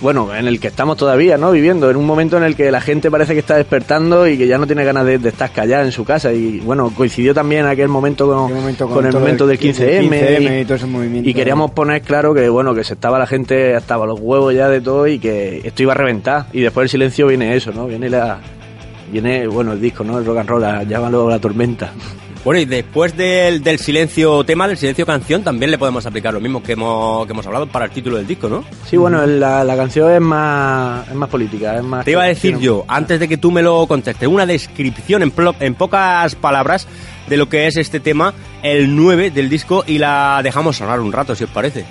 bueno, 0.00 0.34
en 0.34 0.46
el 0.46 0.60
que 0.60 0.68
estamos 0.68 0.96
todavía, 0.96 1.38
¿no? 1.38 1.52
Viviendo, 1.52 1.90
en 1.90 1.96
un 1.96 2.04
momento 2.04 2.36
en 2.36 2.42
el 2.42 2.54
que 2.54 2.70
la 2.70 2.80
gente 2.80 3.10
parece 3.10 3.32
que 3.32 3.40
está 3.40 3.56
despertando 3.56 4.28
y 4.28 4.36
que 4.36 4.46
ya 4.46 4.58
no 4.58 4.66
tiene 4.66 4.84
ganas 4.84 5.06
de, 5.06 5.18
de 5.18 5.28
estar 5.30 5.50
callada 5.50 5.84
en 5.84 5.92
su 5.92 6.04
casa. 6.04 6.32
Y 6.32 6.60
bueno, 6.60 6.92
coincidió 6.94 7.32
también 7.32 7.66
aquel 7.66 7.88
momento 7.88 8.26
con, 8.26 8.50
con 8.88 9.06
el 9.06 9.12
momento 9.12 9.46
del 9.46 9.58
15M. 9.58 10.10
15M 10.10 10.60
y 10.62 10.64
todo 10.64 10.74
ese 10.74 10.86
movimiento. 10.86 11.30
y 11.30 11.34
queríamos 11.34 11.70
poner 11.70 12.02
claro 12.02 12.34
que, 12.34 12.48
bueno, 12.48 12.74
que 12.74 12.84
se 12.84 12.94
estaba 12.94 13.18
la 13.18 13.26
gente, 13.26 13.74
estaba 13.74 14.06
los 14.06 14.20
huevos 14.20 14.54
ya 14.54 14.68
de 14.68 14.80
todo 14.80 15.06
y 15.06 15.18
que 15.18 15.62
esto 15.64 15.82
iba 15.82 15.92
a 15.92 15.96
reventar. 15.96 16.46
Y 16.52 16.60
después 16.60 16.84
del 16.84 16.90
silencio 16.90 17.26
viene 17.26 17.56
eso, 17.56 17.72
¿no? 17.72 17.86
Viene 17.86 18.10
la... 18.10 18.38
Viene, 19.10 19.46
bueno, 19.46 19.72
el 19.72 19.80
disco, 19.80 20.02
¿no? 20.04 20.18
El 20.18 20.26
rock 20.26 20.38
and 20.38 20.48
roll, 20.48 20.88
llámalo 20.88 21.30
la 21.30 21.38
tormenta. 21.38 21.92
Bueno, 22.46 22.60
y 22.60 22.64
después 22.64 23.16
del, 23.16 23.60
del 23.64 23.80
silencio 23.80 24.44
tema, 24.44 24.68
del 24.68 24.76
silencio 24.76 25.04
canción, 25.04 25.42
también 25.42 25.68
le 25.72 25.78
podemos 25.78 26.06
aplicar 26.06 26.32
lo 26.32 26.38
mismo 26.38 26.62
que 26.62 26.74
hemos, 26.74 27.26
que 27.26 27.32
hemos 27.32 27.44
hablado 27.44 27.66
para 27.66 27.86
el 27.86 27.90
título 27.90 28.18
del 28.18 28.26
disco, 28.28 28.48
¿no? 28.48 28.64
Sí, 28.88 28.96
bueno, 28.96 29.26
la 29.26 29.76
canción 29.76 30.12
es 30.12 30.20
más, 30.20 31.08
es 31.08 31.14
más 31.14 31.28
política, 31.28 31.74
es 31.76 31.82
más... 31.82 32.04
Te 32.04 32.12
iba 32.12 32.22
a 32.22 32.26
decir 32.26 32.56
yo, 32.60 32.84
antes 32.86 33.18
de 33.18 33.26
que 33.26 33.36
tú 33.36 33.50
me 33.50 33.62
lo 33.62 33.84
contestes, 33.88 34.28
una 34.28 34.46
descripción 34.46 35.24
en, 35.24 35.34
plo- 35.34 35.56
en 35.58 35.74
pocas 35.74 36.36
palabras 36.36 36.86
de 37.28 37.36
lo 37.36 37.48
que 37.48 37.66
es 37.66 37.76
este 37.78 37.98
tema, 37.98 38.32
el 38.62 38.94
9 38.94 39.32
del 39.32 39.48
disco, 39.48 39.82
y 39.84 39.98
la 39.98 40.40
dejamos 40.44 40.76
sonar 40.76 41.00
un 41.00 41.10
rato, 41.10 41.34
si 41.34 41.42
os 41.42 41.50
parece. 41.50 41.84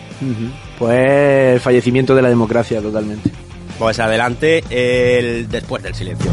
Pues 0.80 1.54
el 1.56 1.60
fallecimiento 1.60 2.16
de 2.16 2.22
la 2.22 2.30
democracia 2.30 2.82
totalmente. 2.82 3.30
Pues 3.78 4.00
adelante, 4.00 4.64
el 4.70 5.50
después 5.50 5.84
del 5.84 5.94
silencio. 5.96 6.32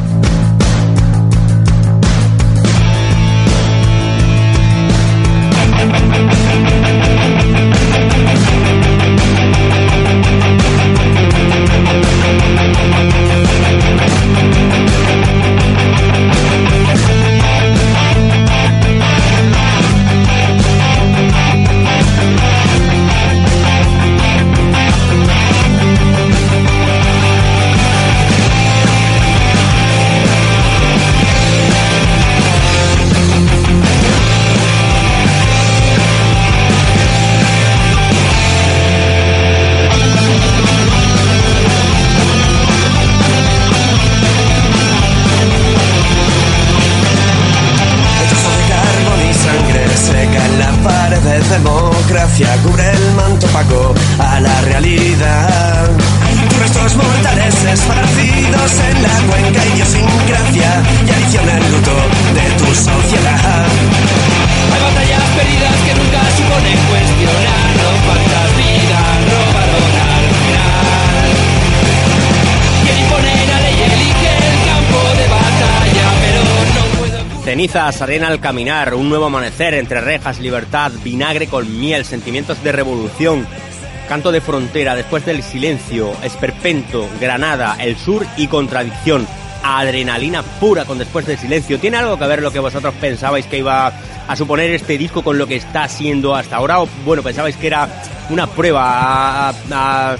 Arena 77.75 78.29
al 78.29 78.39
caminar, 78.39 78.95
un 78.95 79.09
nuevo 79.09 79.27
amanecer 79.27 79.73
entre 79.75 80.01
rejas, 80.03 80.39
libertad, 80.41 80.93
vinagre 81.03 81.47
con 81.47 81.81
miel, 81.81 82.05
sentimientos 82.05 82.63
de 82.63 82.71
revolución, 82.71 83.47
canto 84.09 84.31
de 84.31 84.43
frontera, 84.43 84.95
después 84.95 85.25
del 85.25 85.43
silencio, 85.43 86.13
esperpento, 86.23 87.09
granada, 87.19 87.77
el 87.81 87.97
sur 87.97 88.27
y 88.37 88.47
contradicción, 88.49 89.27
adrenalina 89.65 90.43
pura 90.43 90.85
con 90.85 90.99
después 90.99 91.25
del 91.25 91.39
silencio. 91.39 91.79
¿Tiene 91.79 91.97
algo 91.97 92.19
que 92.19 92.27
ver 92.27 92.43
lo 92.43 92.51
que 92.51 92.59
vosotros 92.59 92.93
pensabais 93.01 93.47
que 93.47 93.59
iba 93.59 93.91
a 94.29 94.37
suponer 94.37 94.71
este 94.73 94.99
disco 94.99 95.23
con 95.25 95.39
lo 95.39 95.47
que 95.47 95.57
está 95.57 95.89
siendo 95.89 96.35
hasta 96.35 96.57
ahora? 96.57 96.83
O 96.83 96.89
bueno, 97.07 97.23
pensabais 97.23 97.57
que 97.57 97.69
era 97.69 97.89
una 98.29 98.47
prueba 98.49 99.49
a, 99.49 100.17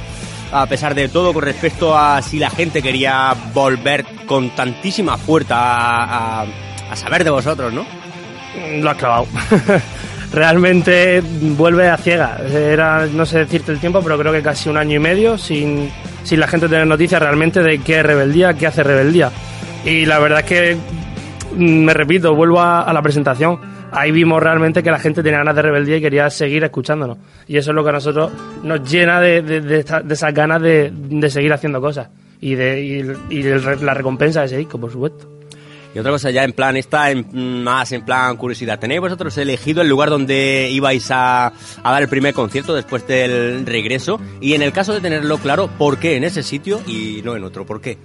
pesar 0.71 0.95
de 0.95 1.09
todo 1.09 1.35
con 1.35 1.43
respecto 1.43 1.97
a 1.99 2.23
si 2.23 2.39
la 2.39 2.49
gente 2.49 2.81
quería 2.81 3.35
volver 3.53 4.07
con 4.25 4.51
tantísima 4.51 5.19
fuerza 5.19 5.55
a- 5.59 6.47
a 6.93 6.97
saber 6.97 7.25
de 7.25 7.31
vosotros, 7.31 7.73
¿no? 7.73 7.87
Lo 8.81 8.91
has 8.91 8.97
clavado. 8.97 9.27
Realmente 10.33 11.23
vuelve 11.57 11.89
a 11.89 11.97
ciegas. 11.97 12.41
Era, 12.53 13.07
no 13.07 13.25
sé 13.27 13.39
decirte 13.39 13.73
el 13.73 13.79
tiempo, 13.79 14.01
pero 14.03 14.19
creo 14.19 14.33
que 14.33 14.43
casi 14.43 14.69
un 14.69 14.77
año 14.77 14.97
y 14.97 14.99
medio 14.99 15.39
sin, 15.39 15.91
sin 16.23 16.41
la 16.41 16.47
gente 16.47 16.69
tener 16.69 16.87
noticias 16.87 17.21
realmente 17.21 17.63
de 17.63 17.79
qué 17.79 18.01
es 18.01 18.07
rebeldía, 18.07 18.55
qué 18.55 18.67
hace 18.67 18.83
rebeldía. 18.83 19.31
Y 19.85 20.05
la 20.07 20.19
verdad 20.19 20.41
es 20.41 20.45
que, 20.45 20.77
mm, 21.57 21.85
me 21.85 21.95
repito, 21.95 22.35
vuelvo 22.35 22.61
a, 22.61 22.91
la 22.93 23.03
presentación. 23.03 23.59
Ahí 23.91 24.11
vimos 24.11 24.43
realmente 24.43 24.83
que 24.83 24.91
la 24.91 24.99
gente 24.99 25.23
tenía 25.23 25.39
ganas 25.39 25.57
de 25.57 25.63
rebeldía 25.63 25.97
y 25.97 26.01
quería 26.01 26.29
seguir 26.31 26.65
escuchándonos. 26.65 27.19
Y 27.47 27.57
eso 27.57 27.71
es 27.71 27.75
lo 27.75 27.83
que 27.85 27.91
a 27.91 27.93
nosotros 27.93 28.33
nos 28.63 28.91
llena 28.91 29.21
de, 29.21 29.43
de- 29.43 29.79
esas 29.81 30.35
ganas 30.35 30.61
de, 30.61 30.93
seguir 31.31 31.53
haciendo 31.53 31.81
cosas. 31.81 32.09
Y, 32.41 32.55
de, 32.55 32.81
y, 32.81 33.43
la 33.83 33.95
recompensa 33.95 34.41
de 34.41 34.47
ese 34.47 34.57
disco, 34.59 34.79
por 34.79 34.91
supuesto. 34.91 35.32
Y 35.95 35.99
otra 35.99 36.11
cosa 36.11 36.31
ya 36.31 36.45
en 36.45 36.53
plan, 36.53 36.77
esta 36.77 37.11
en, 37.11 37.63
más 37.63 37.93
en 37.93 38.03
plan 38.03 38.37
curiosidad. 38.37 38.79
¿Tenéis 38.79 39.01
vosotros 39.01 39.37
elegido 39.37 39.83
el 39.83 39.89
lugar 39.89 40.09
donde 40.09 40.69
ibais 40.71 41.11
a, 41.11 41.47
a 41.49 41.93
dar 41.93 42.03
el 42.03 42.09
primer 42.09 42.33
concierto 42.33 42.75
después 42.75 43.07
del 43.07 43.67
regreso? 43.67 44.21
Y 44.41 44.55
en 44.55 44.63
el 44.63 44.73
caso 44.73 44.95
de 44.95 45.01
tenerlo 45.01 45.39
claro, 45.39 45.69
¿por 45.79 45.99
qué 45.99 46.17
en 46.17 46.25
ese 46.25 46.43
sitio 46.43 46.81
y 46.87 47.21
no 47.23 47.37
en 47.37 47.45
otro? 47.45 47.67
¿Por 47.67 47.81
qué? 47.81 47.99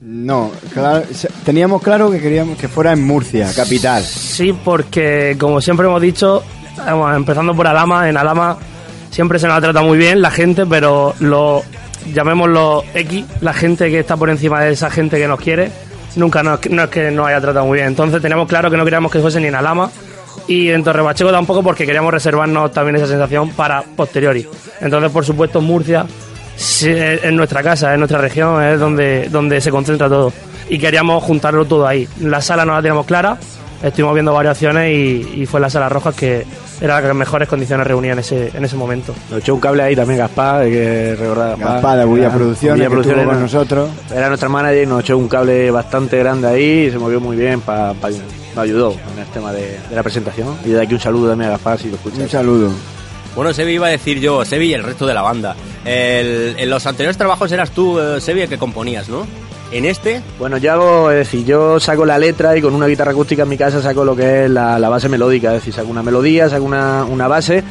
No, 0.00 0.52
claro, 0.72 1.04
teníamos 1.44 1.82
claro 1.82 2.10
que 2.10 2.20
queríamos 2.20 2.56
que 2.56 2.68
fuera 2.68 2.92
en 2.92 3.02
Murcia, 3.02 3.52
capital. 3.54 4.04
Sí, 4.04 4.52
porque 4.52 5.36
como 5.38 5.60
siempre 5.60 5.86
hemos 5.86 6.00
dicho, 6.00 6.44
empezando 7.16 7.54
por 7.54 7.66
Alama, 7.66 8.08
en 8.08 8.16
Alama 8.16 8.56
siempre 9.10 9.40
se 9.40 9.48
nos 9.48 9.56
ha 9.56 9.60
tratado 9.60 9.84
muy 9.84 9.98
bien 9.98 10.22
la 10.22 10.30
gente, 10.30 10.66
pero 10.66 11.14
lo 11.18 11.64
llamémoslo 12.14 12.84
X, 12.94 13.24
la 13.40 13.52
gente 13.52 13.90
que 13.90 13.98
está 13.98 14.16
por 14.16 14.30
encima 14.30 14.60
de 14.60 14.72
esa 14.72 14.88
gente 14.88 15.18
que 15.18 15.26
nos 15.26 15.40
quiere, 15.40 15.72
nunca 16.16 16.42
nos, 16.42 16.64
no 16.70 16.84
es 16.84 16.90
que 16.90 17.10
nos 17.10 17.26
haya 17.26 17.40
tratado 17.40 17.66
muy 17.66 17.76
bien. 17.76 17.88
Entonces 17.88 18.20
teníamos 18.20 18.48
claro 18.48 18.70
que 18.70 18.76
no 18.76 18.84
queríamos 18.84 19.10
que 19.10 19.20
fuese 19.20 19.40
ni 19.40 19.48
en 19.48 19.54
Alama 19.54 19.90
y 20.46 20.70
en 20.70 20.82
Torre 20.82 21.02
Pacheco 21.02 21.30
tampoco 21.30 21.62
porque 21.62 21.84
queríamos 21.84 22.12
reservarnos 22.12 22.72
también 22.72 22.96
esa 22.96 23.06
sensación 23.06 23.50
para 23.50 23.82
posteriori. 23.82 24.46
Entonces, 24.80 25.10
por 25.10 25.24
supuesto, 25.24 25.60
Murcia 25.60 26.06
es 26.56 27.32
nuestra 27.32 27.62
casa, 27.62 27.92
es 27.92 27.98
nuestra 27.98 28.18
región, 28.20 28.62
es 28.62 28.80
donde, 28.80 29.28
donde 29.28 29.60
se 29.60 29.70
concentra 29.70 30.08
todo. 30.08 30.32
Y 30.68 30.78
queríamos 30.78 31.22
juntarlo 31.22 31.64
todo 31.64 31.86
ahí. 31.86 32.08
La 32.20 32.40
sala 32.40 32.64
no 32.64 32.72
la 32.72 32.82
teníamos 32.82 33.06
clara, 33.06 33.38
estuvimos 33.82 34.14
viendo 34.14 34.32
variaciones 34.32 34.92
y, 34.92 35.42
y 35.42 35.46
fue 35.46 35.60
la 35.60 35.70
sala 35.70 35.88
roja 35.88 36.12
que 36.12 36.44
era 36.80 37.00
la 37.00 37.08
que 37.08 37.14
mejores 37.14 37.48
condiciones 37.48 37.86
reunía 37.86 38.12
en 38.12 38.18
ese, 38.20 38.50
en 38.54 38.64
ese 38.64 38.76
momento. 38.76 39.14
Nos 39.30 39.40
echó 39.40 39.54
un 39.54 39.60
cable 39.60 39.82
ahí 39.82 39.96
también 39.96 40.18
Gaspar, 40.18 40.62
hay 40.62 40.70
que 40.70 41.16
recordar 41.18 41.50
Gaspar. 41.50 41.72
Gaspar 41.74 41.98
de 41.98 42.04
Bulla 42.04 42.30
Producciones, 42.32 42.88
que 42.88 42.94
con 42.94 43.10
era- 43.10 43.32
nosotros. 43.34 43.90
Era 44.14 44.28
nuestra 44.28 44.48
manager 44.48 44.82
y 44.82 44.86
nos 44.86 45.00
echó 45.00 45.18
un 45.18 45.28
cable 45.28 45.70
bastante 45.70 46.18
grande 46.18 46.48
ahí 46.48 46.86
y 46.86 46.90
se 46.90 46.98
movió 46.98 47.20
muy 47.20 47.36
bien, 47.36 47.60
pa, 47.60 47.94
pa- 47.94 48.10
nos 48.10 48.58
ayudó 48.64 48.92
en 49.12 49.18
el 49.20 49.26
tema 49.32 49.52
de, 49.52 49.78
de 49.88 49.96
la 49.96 50.02
presentación. 50.02 50.48
Y 50.64 50.70
de 50.70 50.82
aquí 50.82 50.94
un 50.94 51.00
saludo 51.00 51.30
también 51.30 51.48
a 51.50 51.52
Gaspar 51.54 51.78
si 51.78 51.88
lo 51.88 51.96
escuchas. 51.96 52.18
Un 52.20 52.28
saludo. 52.28 52.70
Bueno, 53.36 53.52
Sebi 53.52 53.72
iba 53.74 53.86
a 53.86 53.90
decir 53.90 54.18
yo, 54.20 54.44
Sebi 54.44 54.66
y 54.70 54.74
el 54.74 54.82
resto 54.82 55.06
de 55.06 55.14
la 55.14 55.22
banda. 55.22 55.54
El- 55.84 56.54
en 56.58 56.70
los 56.70 56.84
anteriores 56.86 57.16
trabajos 57.16 57.50
eras 57.52 57.70
tú, 57.70 57.98
eh, 58.00 58.20
Sebi, 58.20 58.40
el 58.42 58.48
que 58.48 58.58
componías, 58.58 59.08
¿no? 59.08 59.26
En 59.70 59.84
este, 59.84 60.22
Bueno, 60.38 60.56
yo 60.56 60.72
hago, 60.72 61.10
es 61.10 61.18
decir, 61.18 61.44
yo 61.44 61.78
saco 61.78 62.06
la 62.06 62.18
letra 62.18 62.56
y 62.56 62.62
con 62.62 62.74
una 62.74 62.86
guitarra 62.86 63.10
acústica 63.10 63.42
en 63.42 63.50
mi 63.50 63.58
casa 63.58 63.82
saco 63.82 64.02
lo 64.02 64.16
que 64.16 64.44
es 64.44 64.50
la, 64.50 64.88
base 64.88 65.10
melódica, 65.10 65.48
es 65.48 65.60
decir, 65.60 65.74
saco 65.74 65.88
una 65.88 66.02
melodía, 66.02 66.48
saco 66.48 66.64
una, 66.64 67.04
una 67.04 67.28
base 67.28 67.62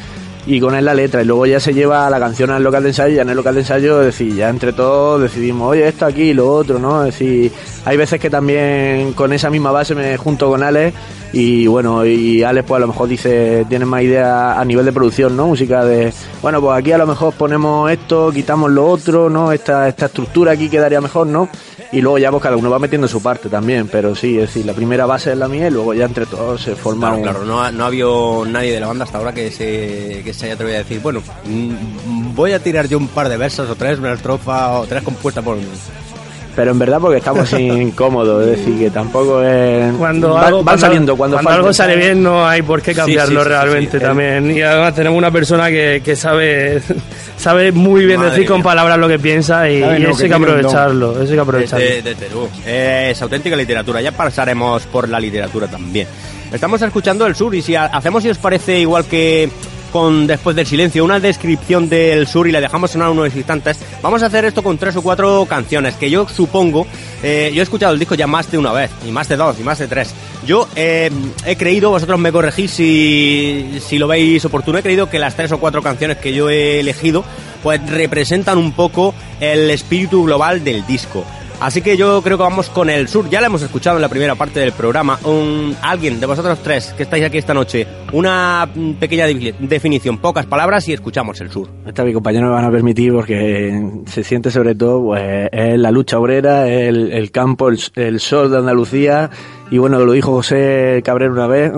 y 0.48 0.60
con 0.60 0.74
él 0.74 0.84
la 0.84 0.94
letra 0.94 1.20
y 1.22 1.26
luego 1.26 1.44
ya 1.44 1.60
se 1.60 1.74
lleva 1.74 2.08
la 2.08 2.18
canción 2.18 2.50
al 2.50 2.62
local 2.62 2.82
de 2.82 2.90
ensayo 2.90 3.12
y 3.12 3.16
ya 3.16 3.22
en 3.22 3.28
el 3.28 3.36
local 3.36 3.54
de 3.54 3.60
ensayo, 3.60 4.00
es 4.00 4.06
decir, 4.06 4.34
ya 4.34 4.48
entre 4.48 4.72
todos 4.72 5.20
decidimos, 5.20 5.68
oye, 5.68 5.86
esto 5.86 6.06
aquí, 6.06 6.32
lo 6.32 6.50
otro, 6.50 6.78
¿no? 6.78 7.04
Es 7.04 7.18
decir, 7.18 7.52
hay 7.84 7.96
veces 7.96 8.18
que 8.18 8.30
también 8.30 9.12
con 9.12 9.32
esa 9.32 9.50
misma 9.50 9.72
base 9.72 9.94
me 9.94 10.16
junto 10.16 10.48
con 10.48 10.62
Alex 10.62 10.96
y 11.34 11.66
bueno, 11.66 12.06
y 12.06 12.42
Alex 12.42 12.66
pues 12.66 12.76
a 12.78 12.80
lo 12.80 12.86
mejor 12.86 13.08
dice, 13.08 13.66
tiene 13.68 13.84
más 13.84 14.02
idea 14.02 14.58
a 14.58 14.64
nivel 14.64 14.86
de 14.86 14.92
producción, 14.92 15.36
¿no? 15.36 15.48
Música 15.48 15.84
de, 15.84 16.14
bueno, 16.40 16.62
pues 16.62 16.78
aquí 16.78 16.92
a 16.92 16.98
lo 16.98 17.06
mejor 17.06 17.34
ponemos 17.34 17.90
esto, 17.90 18.30
quitamos 18.32 18.70
lo 18.70 18.86
otro, 18.86 19.28
¿no? 19.28 19.52
Esta, 19.52 19.86
esta 19.86 20.06
estructura 20.06 20.52
aquí 20.52 20.70
quedaría 20.70 21.02
mejor, 21.02 21.26
¿no? 21.26 21.50
Y 21.90 22.02
luego 22.02 22.18
ya 22.18 22.30
pues 22.30 22.42
cada 22.42 22.56
uno 22.56 22.68
va 22.68 22.78
metiendo 22.78 23.08
su 23.08 23.22
parte 23.22 23.48
también, 23.48 23.88
pero 23.88 24.14
sí, 24.14 24.34
es 24.38 24.42
decir, 24.48 24.66
la 24.66 24.74
primera 24.74 25.06
base 25.06 25.32
es 25.32 25.38
la 25.38 25.48
mía 25.48 25.68
y 25.68 25.70
luego 25.70 25.94
ya 25.94 26.04
entre 26.04 26.26
todos 26.26 26.60
se 26.60 26.76
forma 26.76 27.08
claro, 27.08 27.22
claro, 27.22 27.44
no, 27.44 27.62
ha- 27.62 27.72
no 27.72 27.84
ha 27.84 27.86
habido 27.86 28.44
nadie 28.46 28.72
de 28.74 28.80
la 28.80 28.88
banda 28.88 29.04
hasta 29.04 29.16
ahora 29.18 29.32
que 29.32 29.50
se, 29.50 30.20
que 30.22 30.34
se 30.34 30.44
haya 30.46 30.54
atrevido 30.54 30.76
a 30.76 30.82
decir, 30.82 31.00
bueno, 31.00 31.22
mm, 31.46 32.34
voy 32.34 32.52
a 32.52 32.62
tirar 32.62 32.88
yo 32.88 32.98
un 32.98 33.08
par 33.08 33.28
de 33.30 33.38
versos 33.38 33.70
o 33.70 33.74
tres, 33.74 33.98
una 33.98 34.12
estrofa 34.12 34.78
o 34.80 34.86
tres 34.86 35.02
compuestas 35.02 35.42
por 35.42 35.56
mí. 35.56 35.62
Pero 36.58 36.72
en 36.72 36.78
verdad 36.80 36.98
porque 37.00 37.18
estamos 37.18 37.52
incómodos, 37.58 38.44
es 38.44 38.58
decir, 38.58 38.76
que 38.80 38.90
tampoco 38.90 39.40
es... 39.44 39.94
Cuando 39.94 40.34
van, 40.34 40.44
algo, 40.46 40.56
van 40.58 40.64
cuando- 40.64 40.80
saliendo 40.86 41.16
cuando, 41.16 41.38
algo 41.38 41.72
sale 41.72 41.94
bien 41.94 42.20
no 42.20 42.44
hay 42.48 42.62
por 42.62 42.82
qué 42.82 42.96
cambiarlo 42.96 43.40
sí, 43.40 43.44
sí, 43.44 43.48
realmente 43.48 43.98
sí. 44.00 44.04
también. 44.04 44.50
Y 44.56 44.60
además 44.60 44.92
tenemos 44.92 45.16
una 45.16 45.30
persona 45.30 45.68
que, 45.68 46.02
que 46.04 46.16
sabe 46.16 46.82
sabe 47.36 47.70
muy 47.70 48.06
bien 48.06 48.18
Madre 48.18 48.32
decir 48.32 48.48
con 48.48 48.60
palabras 48.60 48.98
lo 48.98 49.06
que 49.06 49.20
piensa 49.20 49.70
y, 49.70 49.76
y 49.76 49.80
no, 49.82 49.86
eso 50.10 50.16
que 50.16 50.24
hay 50.24 50.28
que 50.30 50.34
aprovecharlo. 50.34 51.12
Eso 51.12 51.30
hay 51.30 51.36
que 51.36 51.40
aprovecharlo. 51.40 51.86
Es 52.66 53.22
auténtica 53.22 53.54
literatura. 53.54 54.00
Ya 54.00 54.10
pasaremos 54.10 54.82
por 54.86 55.08
la 55.08 55.20
literatura 55.20 55.68
también. 55.68 56.08
Estamos 56.52 56.82
escuchando 56.82 57.24
el 57.24 57.36
sur 57.36 57.54
y 57.54 57.62
si 57.62 57.76
ha- 57.76 57.84
hacemos, 57.86 58.24
si 58.24 58.30
os 58.30 58.38
parece, 58.38 58.80
igual 58.80 59.04
que 59.04 59.48
con 59.88 60.26
Después 60.26 60.54
del 60.56 60.66
Silencio, 60.66 61.04
una 61.04 61.20
descripción 61.20 61.88
del 61.88 62.26
sur 62.26 62.46
y 62.46 62.52
la 62.52 62.60
dejamos 62.60 62.90
sonar 62.90 63.10
unos 63.10 63.34
instantes, 63.34 63.78
vamos 64.02 64.22
a 64.22 64.26
hacer 64.26 64.44
esto 64.44 64.62
con 64.62 64.78
tres 64.78 64.96
o 64.96 65.02
cuatro 65.02 65.46
canciones 65.46 65.94
que 65.94 66.10
yo 66.10 66.28
supongo, 66.28 66.86
eh, 67.22 67.50
yo 67.54 67.60
he 67.60 67.62
escuchado 67.62 67.92
el 67.92 67.98
disco 67.98 68.14
ya 68.14 68.26
más 68.26 68.50
de 68.50 68.58
una 68.58 68.72
vez, 68.72 68.90
y 69.06 69.10
más 69.10 69.28
de 69.28 69.36
dos, 69.36 69.58
y 69.58 69.62
más 69.62 69.78
de 69.78 69.88
tres. 69.88 70.14
Yo 70.46 70.68
eh, 70.76 71.10
he 71.44 71.56
creído, 71.56 71.90
vosotros 71.90 72.18
me 72.18 72.32
corregís 72.32 72.70
si, 72.70 73.78
si 73.80 73.98
lo 73.98 74.06
veis 74.06 74.44
oportuno, 74.44 74.78
he 74.78 74.82
creído 74.82 75.10
que 75.10 75.18
las 75.18 75.34
tres 75.34 75.52
o 75.52 75.58
cuatro 75.58 75.82
canciones 75.82 76.18
que 76.18 76.32
yo 76.32 76.48
he 76.50 76.80
elegido 76.80 77.24
pues 77.62 77.84
representan 77.90 78.58
un 78.58 78.72
poco 78.72 79.14
el 79.40 79.70
espíritu 79.70 80.24
global 80.24 80.62
del 80.62 80.86
disco. 80.86 81.24
Así 81.60 81.82
que 81.82 81.96
yo 81.96 82.22
creo 82.22 82.36
que 82.36 82.42
vamos 82.44 82.70
con 82.70 82.88
el 82.88 83.08
sur. 83.08 83.28
Ya 83.30 83.40
lo 83.40 83.46
hemos 83.46 83.62
escuchado 83.62 83.96
en 83.96 84.02
la 84.02 84.08
primera 84.08 84.36
parte 84.36 84.60
del 84.60 84.70
programa. 84.70 85.18
Un, 85.24 85.74
alguien 85.82 86.20
de 86.20 86.26
vosotros 86.26 86.60
tres 86.62 86.94
que 86.96 87.02
estáis 87.02 87.24
aquí 87.24 87.36
esta 87.38 87.52
noche, 87.52 87.84
una 88.12 88.68
mm, 88.72 88.92
pequeña 88.92 89.26
de- 89.26 89.54
definición, 89.58 90.18
pocas 90.18 90.46
palabras 90.46 90.88
y 90.88 90.92
escuchamos 90.92 91.40
el 91.40 91.50
sur. 91.50 91.68
Esta 91.84 92.04
mi 92.04 92.12
compañero 92.12 92.46
me 92.46 92.52
van 92.52 92.64
a 92.64 92.70
permitir 92.70 93.12
porque 93.12 93.82
se 94.06 94.22
siente 94.22 94.52
sobre 94.52 94.76
todo 94.76 95.02
pues 95.06 95.48
es 95.50 95.78
la 95.78 95.90
lucha 95.90 96.18
obrera, 96.20 96.68
el, 96.68 97.10
el 97.10 97.32
campo, 97.32 97.68
el, 97.70 97.80
el 97.96 98.20
sol 98.20 98.52
de 98.52 98.58
Andalucía 98.58 99.28
y 99.70 99.78
bueno, 99.78 99.98
lo 99.98 100.12
dijo 100.12 100.30
José 100.30 101.02
Cabrera 101.04 101.32
una 101.32 101.48
vez, 101.48 101.72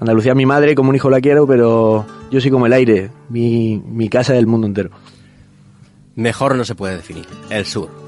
Andalucía 0.00 0.32
es 0.32 0.36
mi 0.36 0.44
madre, 0.44 0.74
como 0.74 0.90
un 0.90 0.96
hijo 0.96 1.08
la 1.08 1.22
quiero, 1.22 1.46
pero 1.46 2.04
yo 2.30 2.40
soy 2.42 2.50
como 2.50 2.66
el 2.66 2.74
aire, 2.74 3.10
mi, 3.30 3.82
mi 3.86 4.10
casa 4.10 4.34
es 4.34 4.38
el 4.38 4.46
mundo 4.46 4.66
entero. 4.66 4.90
Mejor 6.14 6.54
no 6.56 6.64
se 6.64 6.74
puede 6.74 6.96
definir. 6.96 7.24
El 7.50 7.64
sur. 7.64 8.03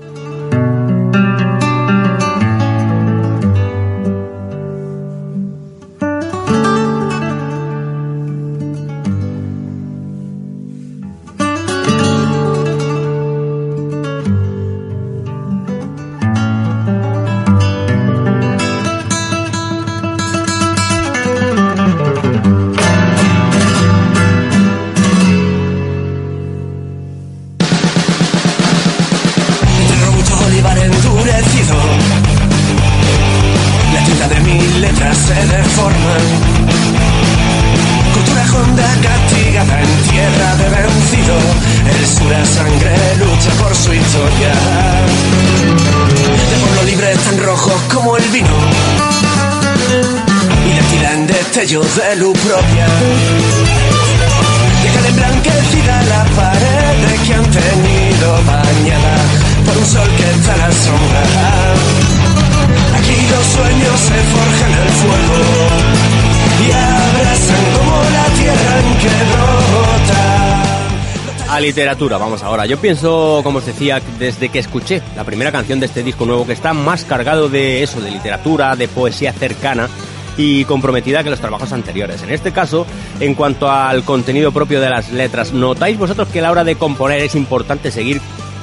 Literatura, 71.66 72.16
vamos 72.16 72.44
ahora. 72.44 72.64
Yo 72.64 72.78
pienso, 72.78 73.40
como 73.42 73.58
os 73.58 73.66
decía, 73.66 74.00
desde 74.20 74.50
que 74.50 74.60
escuché 74.60 75.02
la 75.16 75.24
primera 75.24 75.50
canción 75.50 75.80
de 75.80 75.86
este 75.86 76.04
disco 76.04 76.24
nuevo, 76.24 76.46
que 76.46 76.52
está 76.52 76.72
más 76.72 77.04
cargado 77.04 77.48
de 77.48 77.82
eso, 77.82 78.00
de 78.00 78.12
literatura, 78.12 78.76
de 78.76 78.86
poesía 78.86 79.32
cercana 79.32 79.88
y 80.36 80.64
comprometida 80.64 81.24
que 81.24 81.30
los 81.30 81.40
trabajos 81.40 81.72
anteriores. 81.72 82.22
En 82.22 82.30
este 82.30 82.52
caso, 82.52 82.86
en 83.18 83.34
cuanto 83.34 83.68
al 83.68 84.04
contenido 84.04 84.52
propio 84.52 84.80
de 84.80 84.90
las 84.90 85.10
letras, 85.10 85.52
¿notáis 85.52 85.98
vosotros 85.98 86.28
que 86.28 86.38
a 86.38 86.42
la 86.42 86.52
hora 86.52 86.62
de 86.62 86.76
componer 86.76 87.20
es 87.20 87.34
importante 87.34 87.90
seguir 87.90 88.20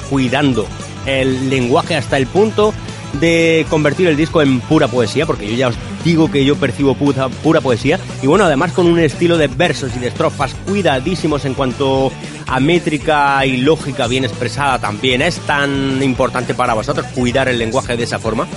cuidando 0.09 0.65
el 1.05 1.49
lenguaje 1.49 1.97
hasta 1.97 2.15
el 2.15 2.27
punto 2.27 2.73
de 3.19 3.65
convertir 3.69 4.07
el 4.07 4.17
disco 4.17 4.41
en 4.41 4.59
pura 4.61 4.87
poesía, 4.87 5.25
porque 5.25 5.47
yo 5.47 5.55
ya 5.55 5.67
os 5.69 5.75
digo 6.03 6.29
que 6.29 6.43
yo 6.43 6.55
percibo 6.55 6.95
pura, 6.95 7.61
poesía, 7.61 7.99
y 8.21 8.27
bueno, 8.27 8.45
además 8.45 8.71
con 8.71 8.87
un 8.87 8.99
estilo 8.99 9.37
de 9.37 9.47
versos 9.47 9.91
y 9.95 9.99
de 9.99 10.07
estrofas 10.07 10.53
cuidadísimos 10.67 11.45
en 11.45 11.53
cuanto 11.53 12.11
a 12.47 12.59
métrica 12.59 13.45
y 13.45 13.57
lógica 13.57 14.07
bien 14.07 14.25
expresada 14.25 14.79
también. 14.79 15.21
¿Es 15.21 15.39
tan 15.39 16.01
importante 16.03 16.53
para 16.53 16.73
vosotros 16.73 17.05
cuidar 17.15 17.47
el 17.47 17.57
lenguaje 17.57 17.95
de 17.95 18.03
esa 18.03 18.19
forma? 18.19 18.47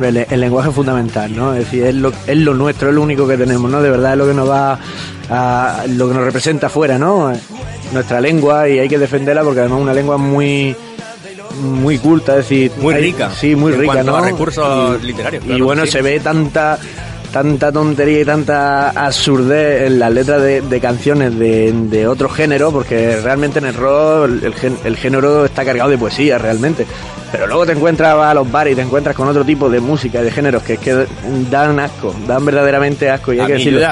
El 0.00 0.40
lenguaje 0.40 0.70
es 0.70 0.74
fundamental, 0.74 1.36
¿no? 1.36 1.52
Es 1.52 1.64
decir, 1.64 1.84
es 1.84 1.94
lo, 1.94 2.12
es 2.26 2.36
lo 2.36 2.54
nuestro, 2.54 2.88
es 2.88 2.94
lo 2.94 3.02
único 3.02 3.26
que 3.26 3.36
tenemos, 3.36 3.70
¿no? 3.70 3.82
De 3.82 3.90
verdad 3.90 4.12
es 4.12 4.18
lo 4.18 4.26
que 4.26 4.34
nos 4.34 4.48
va 4.48 4.78
a, 5.28 5.84
lo 5.88 6.08
que 6.08 6.14
nos 6.14 6.24
representa 6.24 6.68
afuera, 6.68 6.98
¿no? 6.98 7.32
Nuestra 7.92 8.20
lengua 8.20 8.68
y 8.68 8.78
hay 8.78 8.88
que 8.88 8.98
defenderla 8.98 9.42
porque 9.42 9.60
además 9.60 9.78
es 9.78 9.82
una 9.82 9.94
lengua 9.94 10.16
muy 10.16 10.74
muy 11.62 11.98
culta, 11.98 12.32
es 12.32 12.48
decir, 12.48 12.72
Muy 12.78 12.94
hay- 12.94 13.02
rica. 13.02 13.30
sí, 13.38 13.54
muy 13.56 13.72
en 13.72 13.80
rica, 13.80 13.92
cuanto 13.94 14.10
¿no? 14.12 14.16
a 14.18 14.20
recursos 14.22 15.02
Y- 15.02 15.06
literarios. 15.06 15.44
y 15.46 15.60
bueno, 15.60 15.84
sí. 15.86 15.92
se 15.92 16.02
ve 16.02 16.20
tanta 16.20 16.78
tanta 17.32 17.72
tontería 17.72 18.20
y 18.20 18.24
tanta 18.26 18.90
absurdez 18.90 19.86
en 19.86 19.98
las 19.98 20.12
letras 20.12 20.42
de, 20.42 20.60
de 20.60 20.80
canciones 20.80 21.38
de, 21.38 21.72
de 21.72 22.06
otro 22.06 22.28
género, 22.28 22.70
porque 22.70 23.16
realmente 23.22 23.58
en 23.58 23.64
el 23.64 23.74
rock 23.74 24.24
el, 24.26 24.52
el 24.84 24.96
género 24.98 25.46
está 25.46 25.64
cargado 25.64 25.88
de 25.88 25.96
poesía, 25.96 26.36
realmente. 26.36 26.86
Pero 27.30 27.46
luego 27.46 27.64
te 27.64 27.72
encuentras 27.72 28.14
a 28.18 28.34
los 28.34 28.52
bares 28.52 28.74
y 28.74 28.76
te 28.76 28.82
encuentras 28.82 29.16
con 29.16 29.28
otro 29.28 29.46
tipo 29.46 29.70
de 29.70 29.80
música 29.80 30.20
y 30.20 30.24
de 30.24 30.30
géneros 30.30 30.62
que 30.62 30.74
es 30.74 30.78
que 30.78 31.06
dan 31.50 31.80
asco, 31.80 32.14
dan 32.28 32.44
verdaderamente 32.44 33.08
asco 33.08 33.32
y 33.32 33.38
hay 33.38 33.44
A 33.44 33.46
que 33.46 33.52
decirlo. 33.54 33.80
yo 33.80 33.86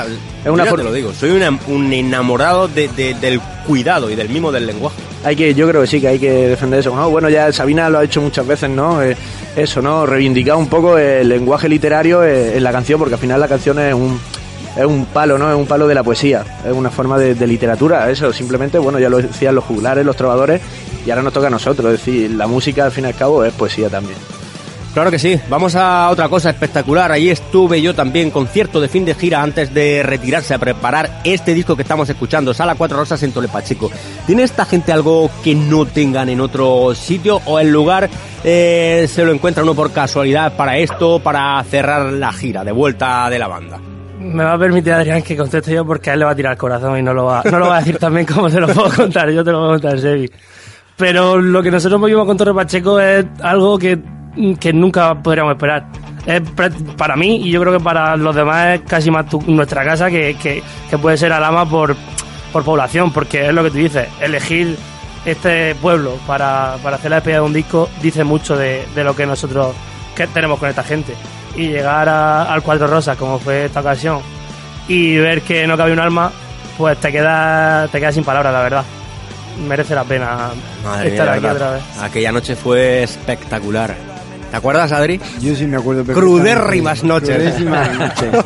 es 0.45 0.51
una 0.51 0.66
yo 0.66 0.77
te 0.77 0.83
lo 0.85 0.93
digo, 0.93 1.11
soy 1.14 1.31
una- 1.31 1.59
un 1.68 1.91
enamorado 1.95 2.68
de- 2.68 2.89
del 3.18 3.41
cuidado 3.66 4.11
y 4.11 4.16
del 4.16 4.29
mimo 4.29 4.53
del 4.53 4.66
lenguaje. 4.66 4.99
Hay 5.25 5.37
que 5.37 5.55
yo 5.55 5.68
creo 5.68 5.83
que 5.83 5.87
sí 5.87 6.01
que 6.01 6.09
hay 6.09 6.18
que 6.18 6.49
defender 6.49 6.81
eso 6.81 6.95
no 6.95 7.11
bueno 7.11 7.29
ya 7.29 7.53
Sabina 7.53 7.91
lo 7.91 7.99
ha 7.99 8.05
hecho 8.05 8.21
muchas 8.21 8.47
veces 8.47 8.71
no 8.71 9.03
Eh, 9.03 9.16
eso 9.57 9.83
no 9.83 10.07
reivindicar 10.07 10.57
un 10.57 10.68
poco 10.68 10.97
el 10.97 11.29
lenguaje 11.29 11.68
literario 11.68 12.23
eh, 12.25 12.57
en 12.57 12.62
la 12.62 12.73
canción 12.73 12.99
porque 12.99 13.14
al 13.14 13.21
final 13.21 13.41
la 13.41 13.49
canción 13.49 13.79
es 13.79 13.93
un 13.95 14.18
es 14.77 14.85
un 14.85 15.05
palo 15.07 15.37
no 15.37 15.51
es 15.51 15.57
un 15.57 15.66
palo 15.66 15.87
de 15.89 15.95
la 15.95 16.03
poesía 16.03 16.45
es 16.64 16.73
una 16.73 16.91
forma 16.91 17.18
de, 17.18 17.35
de 17.35 17.47
literatura 17.47 18.11
eso. 18.11 18.33
Simplemente 18.33 18.79
bueno 18.79 18.99
ya 18.99 19.09
lo 19.09 19.18
decían 19.18 19.55
los 19.55 19.64
juglares 19.64 20.07
los 20.07 20.16
trovadores 20.16 20.61
y 21.05 21.11
ahora 21.11 21.23
nos 21.23 21.33
toca 21.33 21.49
a 21.49 21.51
nosotros. 21.51 21.93
Es 21.93 22.05
decir 22.05 22.31
la 22.31 22.47
música 22.47 22.85
al 22.85 22.93
fin 22.93 23.05
y 23.05 23.09
al 23.09 23.14
cabo 23.14 23.45
es 23.45 23.53
poesía 23.53 23.89
también 23.89 24.16
Claro 24.93 25.12
que 25.12 25.20
sí, 25.20 25.41
vamos 25.49 25.76
a 25.76 26.11
otra 26.11 26.28
cosa 26.28 26.51
espectacular. 26.51 27.12
Allí 27.12 27.30
estuve 27.30 27.80
yo 27.80 27.95
también, 27.95 28.30
concierto 28.30 28.80
de 28.80 28.88
fin 28.88 29.05
de 29.05 29.14
gira 29.14 29.41
antes 29.41 29.72
de 29.72 30.03
retirarse 30.03 30.53
a 30.53 30.59
preparar 30.59 31.20
este 31.22 31.55
disco 31.55 31.76
que 31.76 31.82
estamos 31.82 32.09
escuchando, 32.11 32.53
Sala 32.53 32.74
Cuatro 32.74 32.99
Rosas 32.99 33.22
en 33.22 33.30
Tolepacheco. 33.30 33.88
¿Tiene 34.26 34.43
esta 34.43 34.64
gente 34.64 34.93
algo 34.93 35.30
que 35.45 35.55
no 35.55 35.86
tengan 35.86 36.28
en 36.28 36.41
otro 36.41 36.93
sitio 36.97 37.41
o 37.47 37.61
el 37.61 37.70
lugar 37.70 38.11
eh, 38.43 39.07
se 39.09 39.24
lo 39.24 39.32
encuentra 39.32 39.62
uno 39.62 39.74
por 39.74 39.93
casualidad 39.93 40.57
para 40.57 40.76
esto, 40.76 41.20
para 41.20 41.62
cerrar 41.62 42.12
la 42.12 42.32
gira 42.32 42.64
de 42.64 42.72
vuelta 42.72 43.30
de 43.30 43.38
la 43.38 43.47
banda? 43.47 43.78
Me 44.18 44.43
va 44.43 44.55
a 44.55 44.59
permitir 44.59 44.93
Adrián 44.93 45.22
que 45.22 45.36
conteste 45.36 45.72
yo 45.72 45.86
porque 45.86 46.11
a 46.11 46.14
él 46.14 46.18
le 46.18 46.24
va 46.24 46.32
a 46.32 46.36
tirar 46.36 46.53
el 46.53 46.59
corazón 46.59 46.99
y 46.99 47.03
no 47.03 47.14
lo 47.14 47.26
va, 47.26 47.43
no 47.45 47.59
lo 47.61 47.68
va 47.68 47.76
a 47.76 47.78
decir 47.78 47.97
también 47.97 48.26
como 48.26 48.51
te 48.51 48.61
lo 48.61 48.66
puedo 48.66 48.91
contar, 48.97 49.30
yo 49.30 49.45
te 49.45 49.53
lo 49.53 49.61
voy 49.61 49.68
a 49.68 49.72
contar, 49.80 50.01
Sebi. 50.01 50.30
Pero 50.97 51.41
lo 51.41 51.62
que 51.62 51.70
nosotros 51.70 52.01
vivimos 52.03 52.26
con 52.26 52.36
Torre 52.36 52.53
Pacheco 52.53 53.01
es 53.01 53.24
algo 53.41 53.78
que, 53.78 53.99
que 54.59 54.72
nunca 54.72 55.14
podríamos 55.14 55.53
esperar. 55.53 55.87
Es 56.26 56.43
para 56.97 57.16
mí 57.16 57.37
y 57.47 57.51
yo 57.51 57.61
creo 57.61 57.72
que 57.78 57.83
para 57.83 58.16
los 58.16 58.35
demás 58.35 58.74
es 58.76 58.81
casi 58.83 59.11
más 59.11 59.26
tu- 59.28 59.43
nuestra 59.47 59.85
casa 59.85 60.11
que, 60.11 60.37
que, 60.37 60.62
que 60.89 60.99
puede 60.99 61.16
ser 61.16 61.33
Alama 61.33 61.68
por, 61.68 61.97
por 62.53 62.62
población, 62.64 63.11
porque 63.12 63.47
es 63.49 63.55
lo 63.55 63.62
que 63.64 63.70
tú 63.70 63.78
dices, 63.78 64.07
elegir 64.20 64.76
este 65.24 65.74
pueblo 65.76 66.16
para, 66.26 66.76
para 66.83 66.97
hacer 66.97 67.11
la 67.11 67.16
despedida 67.16 67.39
de 67.41 67.45
un 67.47 67.53
disco 67.53 67.89
dice 68.03 68.22
mucho 68.24 68.57
de, 68.57 68.87
de 68.95 69.05
lo 69.05 69.14
que 69.16 69.26
nosotros 69.26 69.74
que 70.14 70.26
tenemos 70.26 70.59
con 70.59 70.68
esta 70.68 70.83
gente. 70.83 71.14
Y 71.57 71.68
llegar 71.68 72.09
a- 72.09 72.45
al 72.53 72.62
Cuatro 72.62 72.87
Rosas, 72.87 73.16
como 73.16 73.39
fue 73.39 73.64
esta 73.64 73.81
ocasión, 73.81 74.20
y 74.89 75.16
ver 75.16 75.43
que 75.43 75.66
no 75.66 75.76
cabe 75.76 75.93
un 75.93 76.01
alma, 76.01 76.31
pues 76.78 76.99
te 76.99 77.11
queda, 77.11 77.89
te 77.89 77.99
queda 77.99 78.12
sin 78.12 78.24
palabras, 78.24 78.53
la 78.53 78.61
verdad. 78.62 78.85
Merece 79.66 79.95
la 79.95 80.05
pena 80.05 80.51
Madre 80.85 81.11
mía, 81.11 81.12
estar 81.20 81.28
aquí 81.31 81.47
otra 81.47 81.70
vez. 81.72 81.83
Aquella 82.01 82.33
noche 82.33 82.57
fue 82.57 83.03
espectacular. 83.03 83.95
¿Te 84.51 84.57
acuerdas, 84.57 84.90
Adri? 84.92 85.20
Yo 85.40 85.55
sí 85.55 85.66
me 85.66 85.76
acuerdo 85.76 86.05
Crudérrimas 86.05 87.05
noches. 87.05 87.36
Crudérrimas 87.36 87.98
noches. 87.98 88.44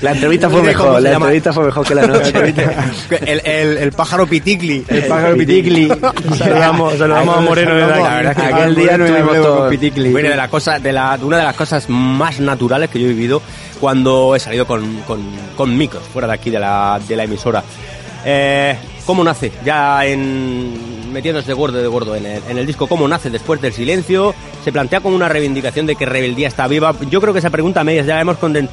la 0.00 0.12
entrevista 0.12 0.48
fue 0.48 0.60
No 0.60 0.66
mejor 0.66 1.02
la 1.02 1.10
llama. 1.10 1.26
entrevista 1.26 1.52
fue 1.52 1.64
mejor 1.66 1.86
que 1.86 1.94
la 1.94 2.06
noche 2.06 2.54
El, 3.26 3.42
el, 3.44 3.78
el 3.78 3.92
pájaro 3.92 4.26
piticli. 4.26 4.84
El 4.88 5.04
pájaro 5.04 5.36
piticli. 5.36 5.88
Saludamos, 6.38 6.94
saludamos 6.96 7.36
a 7.36 7.40
Moreno 7.42 7.74
de 7.74 7.80
La 7.86 8.14
verdad 8.16 8.32
es 8.32 8.36
que 8.38 8.54
aquel 8.54 8.74
día 8.74 8.98
todos 8.98 9.60
con 9.60 9.70
Piticli. 9.70 10.10
Bueno, 10.12 10.30
de 10.30 10.36
la 10.36 10.48
cosa, 10.48 10.78
de 10.78 10.92
la, 10.92 11.18
de 11.18 11.24
una 11.24 11.36
de 11.38 11.44
las 11.44 11.54
cosas 11.56 11.88
más 11.88 12.40
naturales 12.40 12.88
que 12.88 12.98
yo 12.98 13.06
he 13.06 13.10
vivido 13.10 13.42
cuando 13.80 14.34
he 14.34 14.40
salido 14.40 14.66
con, 14.66 15.02
con, 15.06 15.20
con 15.56 15.76
micros 15.76 16.02
fuera 16.12 16.28
de 16.28 16.34
aquí 16.34 16.50
de 16.50 16.58
la, 16.60 16.98
de 17.06 17.16
la 17.16 17.24
emisora. 17.24 17.62
Eh, 18.24 18.76
¿Cómo 19.04 19.22
nace? 19.24 19.52
Ya 19.64 20.06
en 20.06 21.01
metiéndose 21.12 21.48
de 21.48 21.54
gordo 21.54 21.78
de 21.78 21.88
gordo 21.88 22.16
en 22.16 22.26
el, 22.26 22.42
en 22.48 22.58
el 22.58 22.66
disco, 22.66 22.86
¿cómo 22.86 23.06
nace 23.06 23.30
después 23.30 23.60
del 23.60 23.72
silencio? 23.72 24.34
Se 24.64 24.72
plantea 24.72 25.00
como 25.00 25.16
una 25.16 25.28
reivindicación 25.28 25.86
de 25.86 25.96
que 25.96 26.06
Rebeldía 26.06 26.48
está 26.48 26.66
viva. 26.66 26.94
Yo 27.10 27.20
creo 27.20 27.32
que 27.32 27.38
esa 27.38 27.50
pregunta 27.50 27.80
a 27.80 27.84
medias 27.84 28.06
ya 28.06 28.16
la 28.16 28.22
hemos 28.22 28.36
eh, 28.42 28.68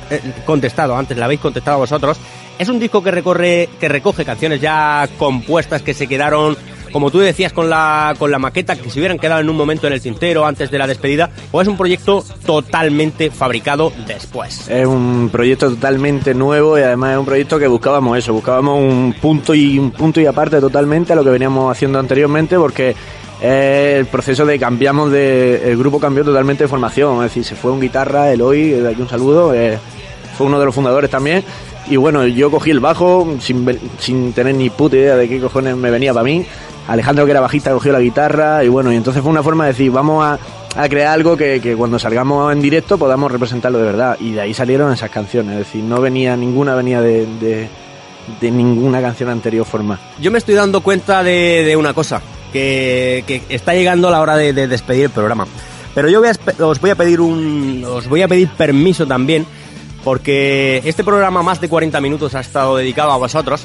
contestado 0.46 0.96
antes, 0.96 1.18
la 1.18 1.26
habéis 1.26 1.42
contestado 1.42 1.78
vosotros. 1.78 2.18
Es 2.58 2.68
un 2.68 2.80
disco 2.80 3.02
que 3.02 3.12
recorre, 3.12 3.70
que 3.80 3.88
recoge 3.88 4.26
canciones 4.26 4.60
ya 4.60 5.08
compuestas 5.18 5.82
que 5.82 5.94
se 5.94 6.08
quedaron 6.08 6.58
como 6.92 7.12
tú 7.12 7.20
decías 7.20 7.54
con 7.54 7.70
la, 7.70 8.16
con 8.18 8.32
la 8.32 8.40
maqueta, 8.40 8.76
que 8.76 8.90
se 8.90 9.00
hubieran 9.00 9.18
quedado 9.18 9.42
en 9.42 9.50
un 9.50 9.56
momento 9.56 9.88
en 9.88 9.94
el 9.94 10.02
tintero 10.02 10.46
antes 10.46 10.72
de 10.72 10.78
la 10.78 10.88
despedida, 10.88 11.30
o 11.52 11.62
es 11.62 11.68
un 11.68 11.78
proyecto 11.78 12.24
totalmente 12.46 13.32
fabricado 13.32 13.92
después. 14.08 14.68
Es 14.70 14.86
un 14.86 15.30
proyecto 15.32 15.70
totalmente 15.70 16.34
nuevo 16.34 16.78
y 16.78 16.82
además 16.82 17.14
es 17.14 17.20
un 17.20 17.26
proyecto 17.26 17.60
que 17.60 17.68
buscábamos 17.68 18.18
eso, 18.18 18.34
buscábamos 18.34 18.80
un 18.80 19.16
punto 19.20 19.54
y 19.54 19.80
un 19.80 19.92
punto 19.92 20.22
y 20.22 20.26
aparte 20.26 20.60
totalmente 20.60 21.14
a 21.14 21.16
lo 21.16 21.24
que 21.24 21.30
veníamos 21.30 21.72
haciendo 21.72 22.00
anteriormente 22.00 22.58
porque 22.58 22.96
es 23.42 24.00
el 24.00 24.06
proceso 24.08 24.46
de 24.46 24.60
cambiamos 24.60 25.12
de 25.12 25.72
el 25.72 25.78
grupo 25.78 26.00
cambió 26.00 26.26
totalmente 26.26 26.66
de 26.66 26.68
formación, 26.68 27.18
es 27.18 27.32
decir, 27.32 27.46
se 27.46 27.56
fue 27.56 27.72
un 27.72 27.80
guitarra, 27.80 28.32
Eloy, 28.32 28.72
de 28.72 28.90
aquí 28.90 29.02
un 29.02 29.10
saludo, 29.10 29.54
eh, 29.54 29.80
fue 30.38 30.48
uno 30.48 30.60
de 30.60 30.66
los 30.66 30.76
fundadores 30.76 31.10
también 31.10 31.44
y 31.90 31.96
bueno, 31.96 32.26
yo 32.28 32.52
cogí 32.52 32.70
el 32.70 32.80
bajo 32.80 33.28
sin, 33.40 33.80
sin 34.00 34.34
tener 34.34 34.54
ni 34.56 34.70
puta 34.70 34.96
idea 34.96 35.16
de 35.16 35.28
qué 35.28 35.40
cojones 35.40 35.76
me 35.76 35.90
venía 35.90 36.14
para 36.14 36.24
mí. 36.24 36.46
Alejandro, 36.88 37.26
que 37.26 37.32
era 37.32 37.42
bajista, 37.42 37.72
cogió 37.72 37.92
la 37.92 38.00
guitarra 38.00 38.64
y 38.64 38.68
bueno, 38.68 38.92
y 38.92 38.96
entonces 38.96 39.22
fue 39.22 39.32
una 39.32 39.44
forma 39.44 39.66
de 39.66 39.72
decir, 39.72 39.92
vamos 39.92 40.26
a, 40.26 40.40
crear 40.88 41.14
algo 41.14 41.36
que, 41.36 41.60
que 41.62 41.76
cuando 41.76 42.00
salgamos 42.00 42.54
en 42.54 42.62
directo 42.62 42.98
podamos 42.98 43.32
representarlo 43.32 43.80
de 43.80 43.86
verdad. 43.86 44.18
Y 44.20 44.32
de 44.32 44.42
ahí 44.42 44.54
salieron 44.54 44.92
esas 44.92 45.10
canciones, 45.10 45.54
es 45.54 45.60
decir, 45.60 45.84
no 45.84 46.02
venía, 46.02 46.36
ninguna 46.36 46.76
venía 46.76 47.02
de, 47.02 47.28
de, 47.40 48.52
ninguna 48.52 49.02
canción 49.02 49.30
anterior 49.30 49.66
forma. 49.66 50.00
Yo 50.20 50.32
me 50.32 50.38
estoy 50.38 50.56
dando 50.56 50.82
cuenta 50.82 51.24
de, 51.24 51.76
una 51.78 51.94
cosa, 51.94 52.22
que, 52.52 53.24
que 53.28 53.44
está 53.50 53.74
llegando 53.74 54.10
la 54.10 54.22
hora 54.22 54.36
de, 54.36 54.54
de 54.54 54.68
despedir 54.68 55.06
el 55.06 55.12
programa. 55.12 55.46
Pero 55.96 56.10
yo 56.10 56.22
os 56.66 56.80
voy 56.80 56.90
a 56.92 56.96
pedir 56.96 57.20
un, 57.20 57.84
os 57.86 58.08
voy 58.08 58.22
a 58.22 58.28
pedir 58.28 58.50
permiso 58.50 59.06
también, 59.06 59.46
porque 60.04 60.82
este 60.86 61.04
programa 61.04 61.44
más 61.44 61.60
de 61.60 61.68
40 61.68 62.00
minutos 62.00 62.36
ha 62.36 62.40
estado 62.40 62.78
dedicado 62.78 63.12
a 63.12 63.18
vosotros. 63.18 63.64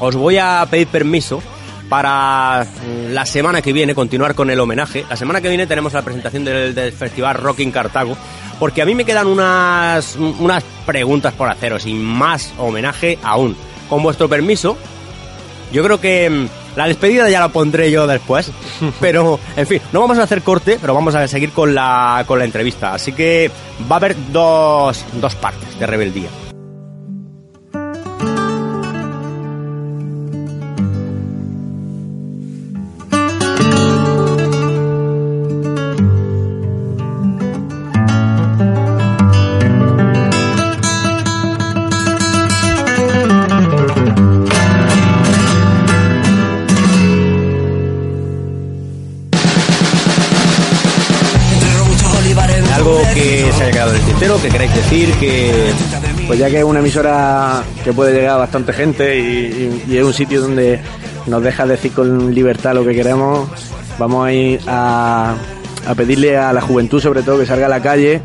Os 0.00 0.16
voy 0.16 0.38
a 0.38 0.66
pedir 0.70 0.86
permiso 0.88 1.42
para 1.88 2.66
la 3.10 3.26
semana 3.26 3.62
que 3.62 3.72
viene 3.72 3.94
continuar 3.94 4.34
con 4.34 4.50
el 4.50 4.60
homenaje. 4.60 5.04
La 5.08 5.16
semana 5.16 5.40
que 5.40 5.48
viene 5.48 5.66
tenemos 5.66 5.92
la 5.92 6.02
presentación 6.02 6.44
del, 6.44 6.74
del 6.74 6.92
Festival 6.92 7.36
Rock 7.36 7.60
in 7.60 7.70
Cartago, 7.70 8.16
porque 8.58 8.82
a 8.82 8.86
mí 8.86 8.94
me 8.94 9.04
quedan 9.04 9.26
unas, 9.26 10.16
unas 10.16 10.64
preguntas 10.86 11.32
por 11.34 11.50
haceros 11.50 11.86
y 11.86 11.94
más 11.94 12.52
homenaje 12.58 13.18
aún. 13.22 13.56
Con 13.88 14.02
vuestro 14.02 14.28
permiso, 14.28 14.76
yo 15.72 15.82
creo 15.82 16.00
que 16.00 16.30
mm, 16.30 16.48
la 16.76 16.86
despedida 16.86 17.28
ya 17.28 17.40
la 17.40 17.48
pondré 17.48 17.90
yo 17.90 18.06
después. 18.06 18.50
Pero, 19.00 19.38
en 19.56 19.66
fin, 19.66 19.80
no 19.92 20.00
vamos 20.00 20.18
a 20.18 20.22
hacer 20.22 20.42
corte, 20.42 20.78
pero 20.80 20.94
vamos 20.94 21.14
a 21.14 21.26
seguir 21.28 21.50
con 21.50 21.74
la, 21.74 22.24
con 22.26 22.38
la 22.38 22.44
entrevista. 22.44 22.94
Así 22.94 23.12
que 23.12 23.50
va 23.90 23.96
a 23.96 23.98
haber 23.98 24.16
dos, 24.32 25.04
dos 25.14 25.34
partes 25.34 25.78
de 25.78 25.86
rebeldía. 25.86 26.28
Que 56.54 56.60
es 56.60 56.64
una 56.64 56.78
emisora 56.78 57.64
que 57.82 57.92
puede 57.92 58.12
llegar 58.12 58.36
a 58.36 58.36
bastante 58.36 58.72
gente 58.72 59.18
y, 59.18 59.92
es 59.92 60.04
un 60.04 60.12
sitio 60.12 60.40
donde 60.40 60.80
nos 61.26 61.42
deja 61.42 61.66
decir 61.66 61.90
con 61.90 62.32
libertad 62.32 62.74
lo 62.74 62.84
que 62.84 62.94
queremos, 62.94 63.48
vamos 63.98 64.24
a 64.24 64.32
ir 64.32 64.60
a, 64.68 65.34
pedirle 65.96 66.36
a 66.36 66.52
la 66.52 66.60
juventud 66.60 67.00
sobre 67.00 67.24
todo 67.24 67.40
que 67.40 67.46
salga 67.46 67.66
a 67.66 67.68
la 67.68 67.82
calle, 67.82 68.22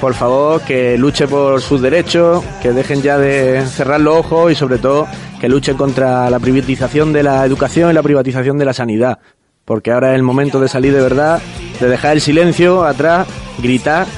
por 0.00 0.14
favor, 0.14 0.62
que 0.62 0.98
luche 0.98 1.28
por 1.28 1.60
sus 1.60 1.80
derechos, 1.80 2.42
que 2.60 2.72
dejen 2.72 3.00
ya 3.00 3.16
de 3.16 3.64
cerrar 3.64 4.00
los 4.00 4.16
ojos 4.16 4.50
y 4.50 4.56
sobre 4.56 4.78
todo 4.78 5.06
que 5.40 5.48
luchen 5.48 5.76
contra 5.76 6.28
la 6.30 6.40
privatización 6.40 7.12
de 7.12 7.22
la 7.22 7.46
educación 7.46 7.92
y 7.92 7.94
la 7.94 8.02
privatización 8.02 8.58
de 8.58 8.64
la 8.64 8.72
sanidad. 8.72 9.20
Porque 9.64 9.92
ahora 9.92 10.10
es 10.10 10.16
el 10.16 10.24
momento 10.24 10.58
de 10.58 10.66
salir 10.66 10.92
de 10.92 11.00
verdad, 11.00 11.40
de 11.78 11.88
dejar 11.88 12.14
el 12.14 12.20
silencio 12.20 12.82
atrás, 12.84 13.28
gritar 13.58 14.08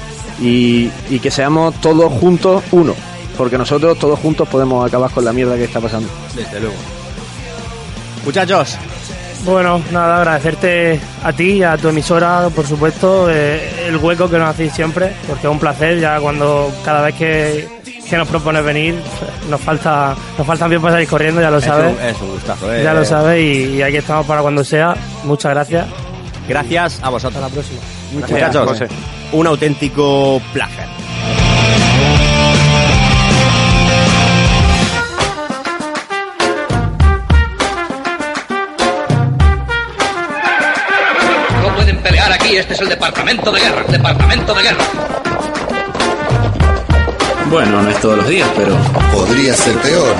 y 0.41 0.89
que 1.21 1.29
seamos 1.29 1.79
todos 1.79 2.11
juntos 2.11 2.63
uno. 2.71 2.95
Porque 3.37 3.57
nosotros 3.57 3.97
todos 3.99 4.19
juntos 4.19 4.47
podemos 4.47 4.87
acabar 4.87 5.11
con 5.11 5.25
la 5.25 5.33
mierda 5.33 5.55
que 5.55 5.65
está 5.65 5.79
pasando. 5.81 6.07
Desde 6.35 6.59
luego. 6.59 6.75
Muchachos, 8.23 8.77
Bueno, 9.43 9.79
nada, 9.91 10.17
agradecerte 10.17 10.99
a 11.23 11.31
ti 11.31 11.51
y 11.57 11.63
a 11.63 11.77
tu 11.77 11.89
emisora, 11.89 12.49
por 12.55 12.65
supuesto, 12.65 13.29
eh, 13.29 13.87
el 13.87 13.97
hueco 13.97 14.27
que 14.29 14.39
nos 14.39 14.49
hacéis 14.49 14.73
siempre, 14.73 15.13
porque 15.27 15.45
es 15.45 15.51
un 15.51 15.59
placer 15.59 15.99
ya 15.99 16.19
cuando 16.19 16.71
cada 16.83 17.01
vez 17.03 17.13
que, 17.13 17.67
que 18.09 18.17
nos 18.17 18.27
propones 18.27 18.63
venir, 18.63 18.95
nos 19.49 19.61
falta 19.61 20.15
nos 20.37 20.47
faltan 20.47 20.69
bien 20.71 20.81
para 20.81 20.95
salir 20.95 21.07
corriendo, 21.07 21.41
ya 21.41 21.51
lo 21.51 21.57
es 21.59 21.65
sabes. 21.65 21.93
un, 21.95 22.03
es 22.03 22.19
un 22.21 22.31
gustazo. 22.31 22.73
eh. 22.73 22.83
Ya 22.83 22.93
lo 22.95 23.05
sabes 23.05 23.39
y, 23.39 23.75
y 23.75 23.81
aquí 23.83 23.97
estamos 23.97 24.25
para 24.25 24.41
cuando 24.41 24.63
sea. 24.63 24.95
Muchas 25.25 25.51
gracias. 25.51 25.85
Gracias 26.49 26.99
a 27.03 27.09
vosotros. 27.09 27.35
Hasta 27.43 27.47
la 27.47 27.53
próxima. 27.53 27.81
Muchachos, 28.13 28.67
José. 28.69 28.87
un 29.33 29.45
auténtico 29.45 30.41
placer. 30.53 30.85
Aquí, 42.35 42.55
este 42.57 42.73
es 42.73 42.81
el 42.81 42.89
departamento 42.89 43.51
de 43.51 43.59
guerra, 43.59 43.83
departamento 43.87 44.53
de 44.53 44.63
guerra. 44.63 44.85
Bueno, 47.49 47.81
no 47.81 47.89
es 47.89 47.99
todos 47.99 48.17
los 48.17 48.27
días, 48.27 48.49
pero... 48.55 48.75
Podría 49.13 49.53
ser 49.53 49.75
peor. 49.77 50.15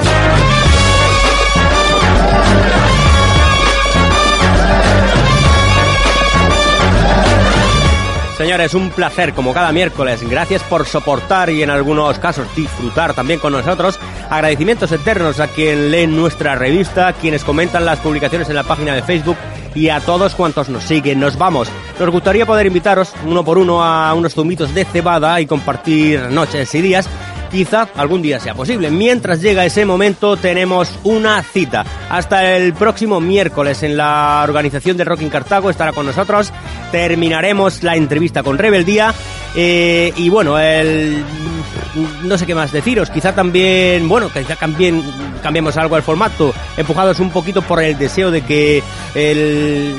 Señores, 8.37 8.73
un 8.73 8.89
placer 8.91 9.33
como 9.33 9.53
cada 9.53 9.71
miércoles. 9.71 10.21
Gracias 10.29 10.61
por 10.63 10.85
soportar 10.85 11.49
y 11.49 11.63
en 11.63 11.69
algunos 11.69 12.19
casos 12.19 12.47
disfrutar 12.55 13.13
también 13.13 13.39
con 13.39 13.53
nosotros. 13.53 13.99
Agradecimientos 14.29 14.91
eternos 14.91 15.39
a 15.39 15.47
quien 15.47 15.89
lee 15.89 16.05
nuestra 16.05 16.55
revista, 16.55 17.13
quienes 17.13 17.43
comentan 17.43 17.85
las 17.85 17.99
publicaciones 17.99 18.49
en 18.49 18.55
la 18.55 18.63
página 18.63 18.93
de 18.93 19.03
Facebook 19.03 19.37
y 19.75 19.89
a 19.89 19.99
todos 19.99 20.33
cuantos 20.33 20.69
nos 20.69 20.83
siguen. 20.83 21.19
Nos 21.19 21.37
vamos. 21.37 21.69
Nos 21.99 22.09
gustaría 22.09 22.45
poder 22.45 22.65
invitaros 22.65 23.13
uno 23.25 23.43
por 23.43 23.57
uno 23.57 23.83
a 23.83 24.13
unos 24.13 24.33
zumitos 24.33 24.73
de 24.73 24.85
cebada 24.85 25.39
y 25.41 25.45
compartir 25.45 26.21
noches 26.31 26.73
y 26.73 26.81
días. 26.81 27.07
Quizá 27.51 27.87
algún 27.95 28.21
día 28.21 28.39
sea 28.39 28.53
posible. 28.53 28.89
Mientras 28.91 29.41
llega 29.41 29.65
ese 29.65 29.85
momento, 29.85 30.35
tenemos 30.37 30.91
una 31.03 31.41
cita. 31.43 31.85
Hasta 32.09 32.55
el 32.55 32.73
próximo 32.73 33.21
miércoles 33.21 33.81
en 33.83 33.97
la 33.97 34.41
organización 34.43 34.97
de 34.97 35.05
Rock 35.05 35.21
in 35.21 35.29
Cartago 35.29 35.69
estará 35.69 35.93
con 35.93 36.05
nosotros. 36.05 36.51
Terminaremos 36.91 37.83
la 37.83 37.95
entrevista 37.95 38.43
con 38.43 38.57
Rebeldía. 38.57 39.13
eh, 39.55 40.11
y 40.17 40.29
bueno, 40.29 40.59
el, 40.59 41.23
no 42.23 42.37
sé 42.37 42.45
qué 42.45 42.55
más 42.55 42.71
deciros. 42.71 43.09
Quizá 43.09 43.33
también, 43.33 44.07
bueno, 44.09 44.29
quizá 44.29 44.55
también 44.55 45.01
cambiemos 45.41 45.77
algo 45.77 45.95
el 45.95 46.03
formato. 46.03 46.53
Empujados 46.75 47.19
un 47.19 47.29
poquito 47.31 47.61
por 47.61 47.81
el 47.81 47.97
deseo 47.97 48.31
de 48.31 48.41
que 48.41 48.83
el 49.13 49.95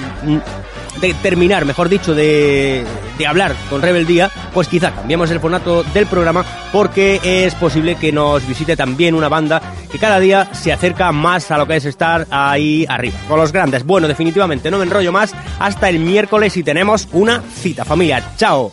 de 1.00 1.14
terminar, 1.14 1.64
mejor 1.64 1.88
dicho, 1.88 2.14
de, 2.14 2.84
de 3.18 3.26
hablar 3.26 3.54
con 3.70 3.82
Rebeldía, 3.82 4.30
pues 4.52 4.68
quizá 4.68 4.92
cambiemos 4.92 5.30
el 5.30 5.40
formato 5.40 5.82
del 5.84 6.06
programa 6.06 6.44
porque 6.72 7.20
es 7.22 7.54
posible 7.54 7.96
que 7.96 8.12
nos 8.12 8.46
visite 8.46 8.76
también 8.76 9.14
una 9.14 9.28
banda 9.28 9.60
que 9.90 9.98
cada 9.98 10.18
día 10.20 10.48
se 10.52 10.72
acerca 10.72 11.12
más 11.12 11.50
a 11.50 11.58
lo 11.58 11.66
que 11.66 11.76
es 11.76 11.84
estar 11.84 12.26
ahí 12.30 12.86
arriba, 12.88 13.16
con 13.28 13.38
los 13.38 13.52
grandes. 13.52 13.84
Bueno, 13.84 14.08
definitivamente 14.08 14.70
no 14.70 14.78
me 14.78 14.84
enrollo 14.84 15.12
más, 15.12 15.34
hasta 15.58 15.88
el 15.88 15.98
miércoles 15.98 16.56
y 16.56 16.62
tenemos 16.62 17.08
una 17.12 17.42
cita 17.42 17.84
familia. 17.84 18.22
Chao. 18.36 18.72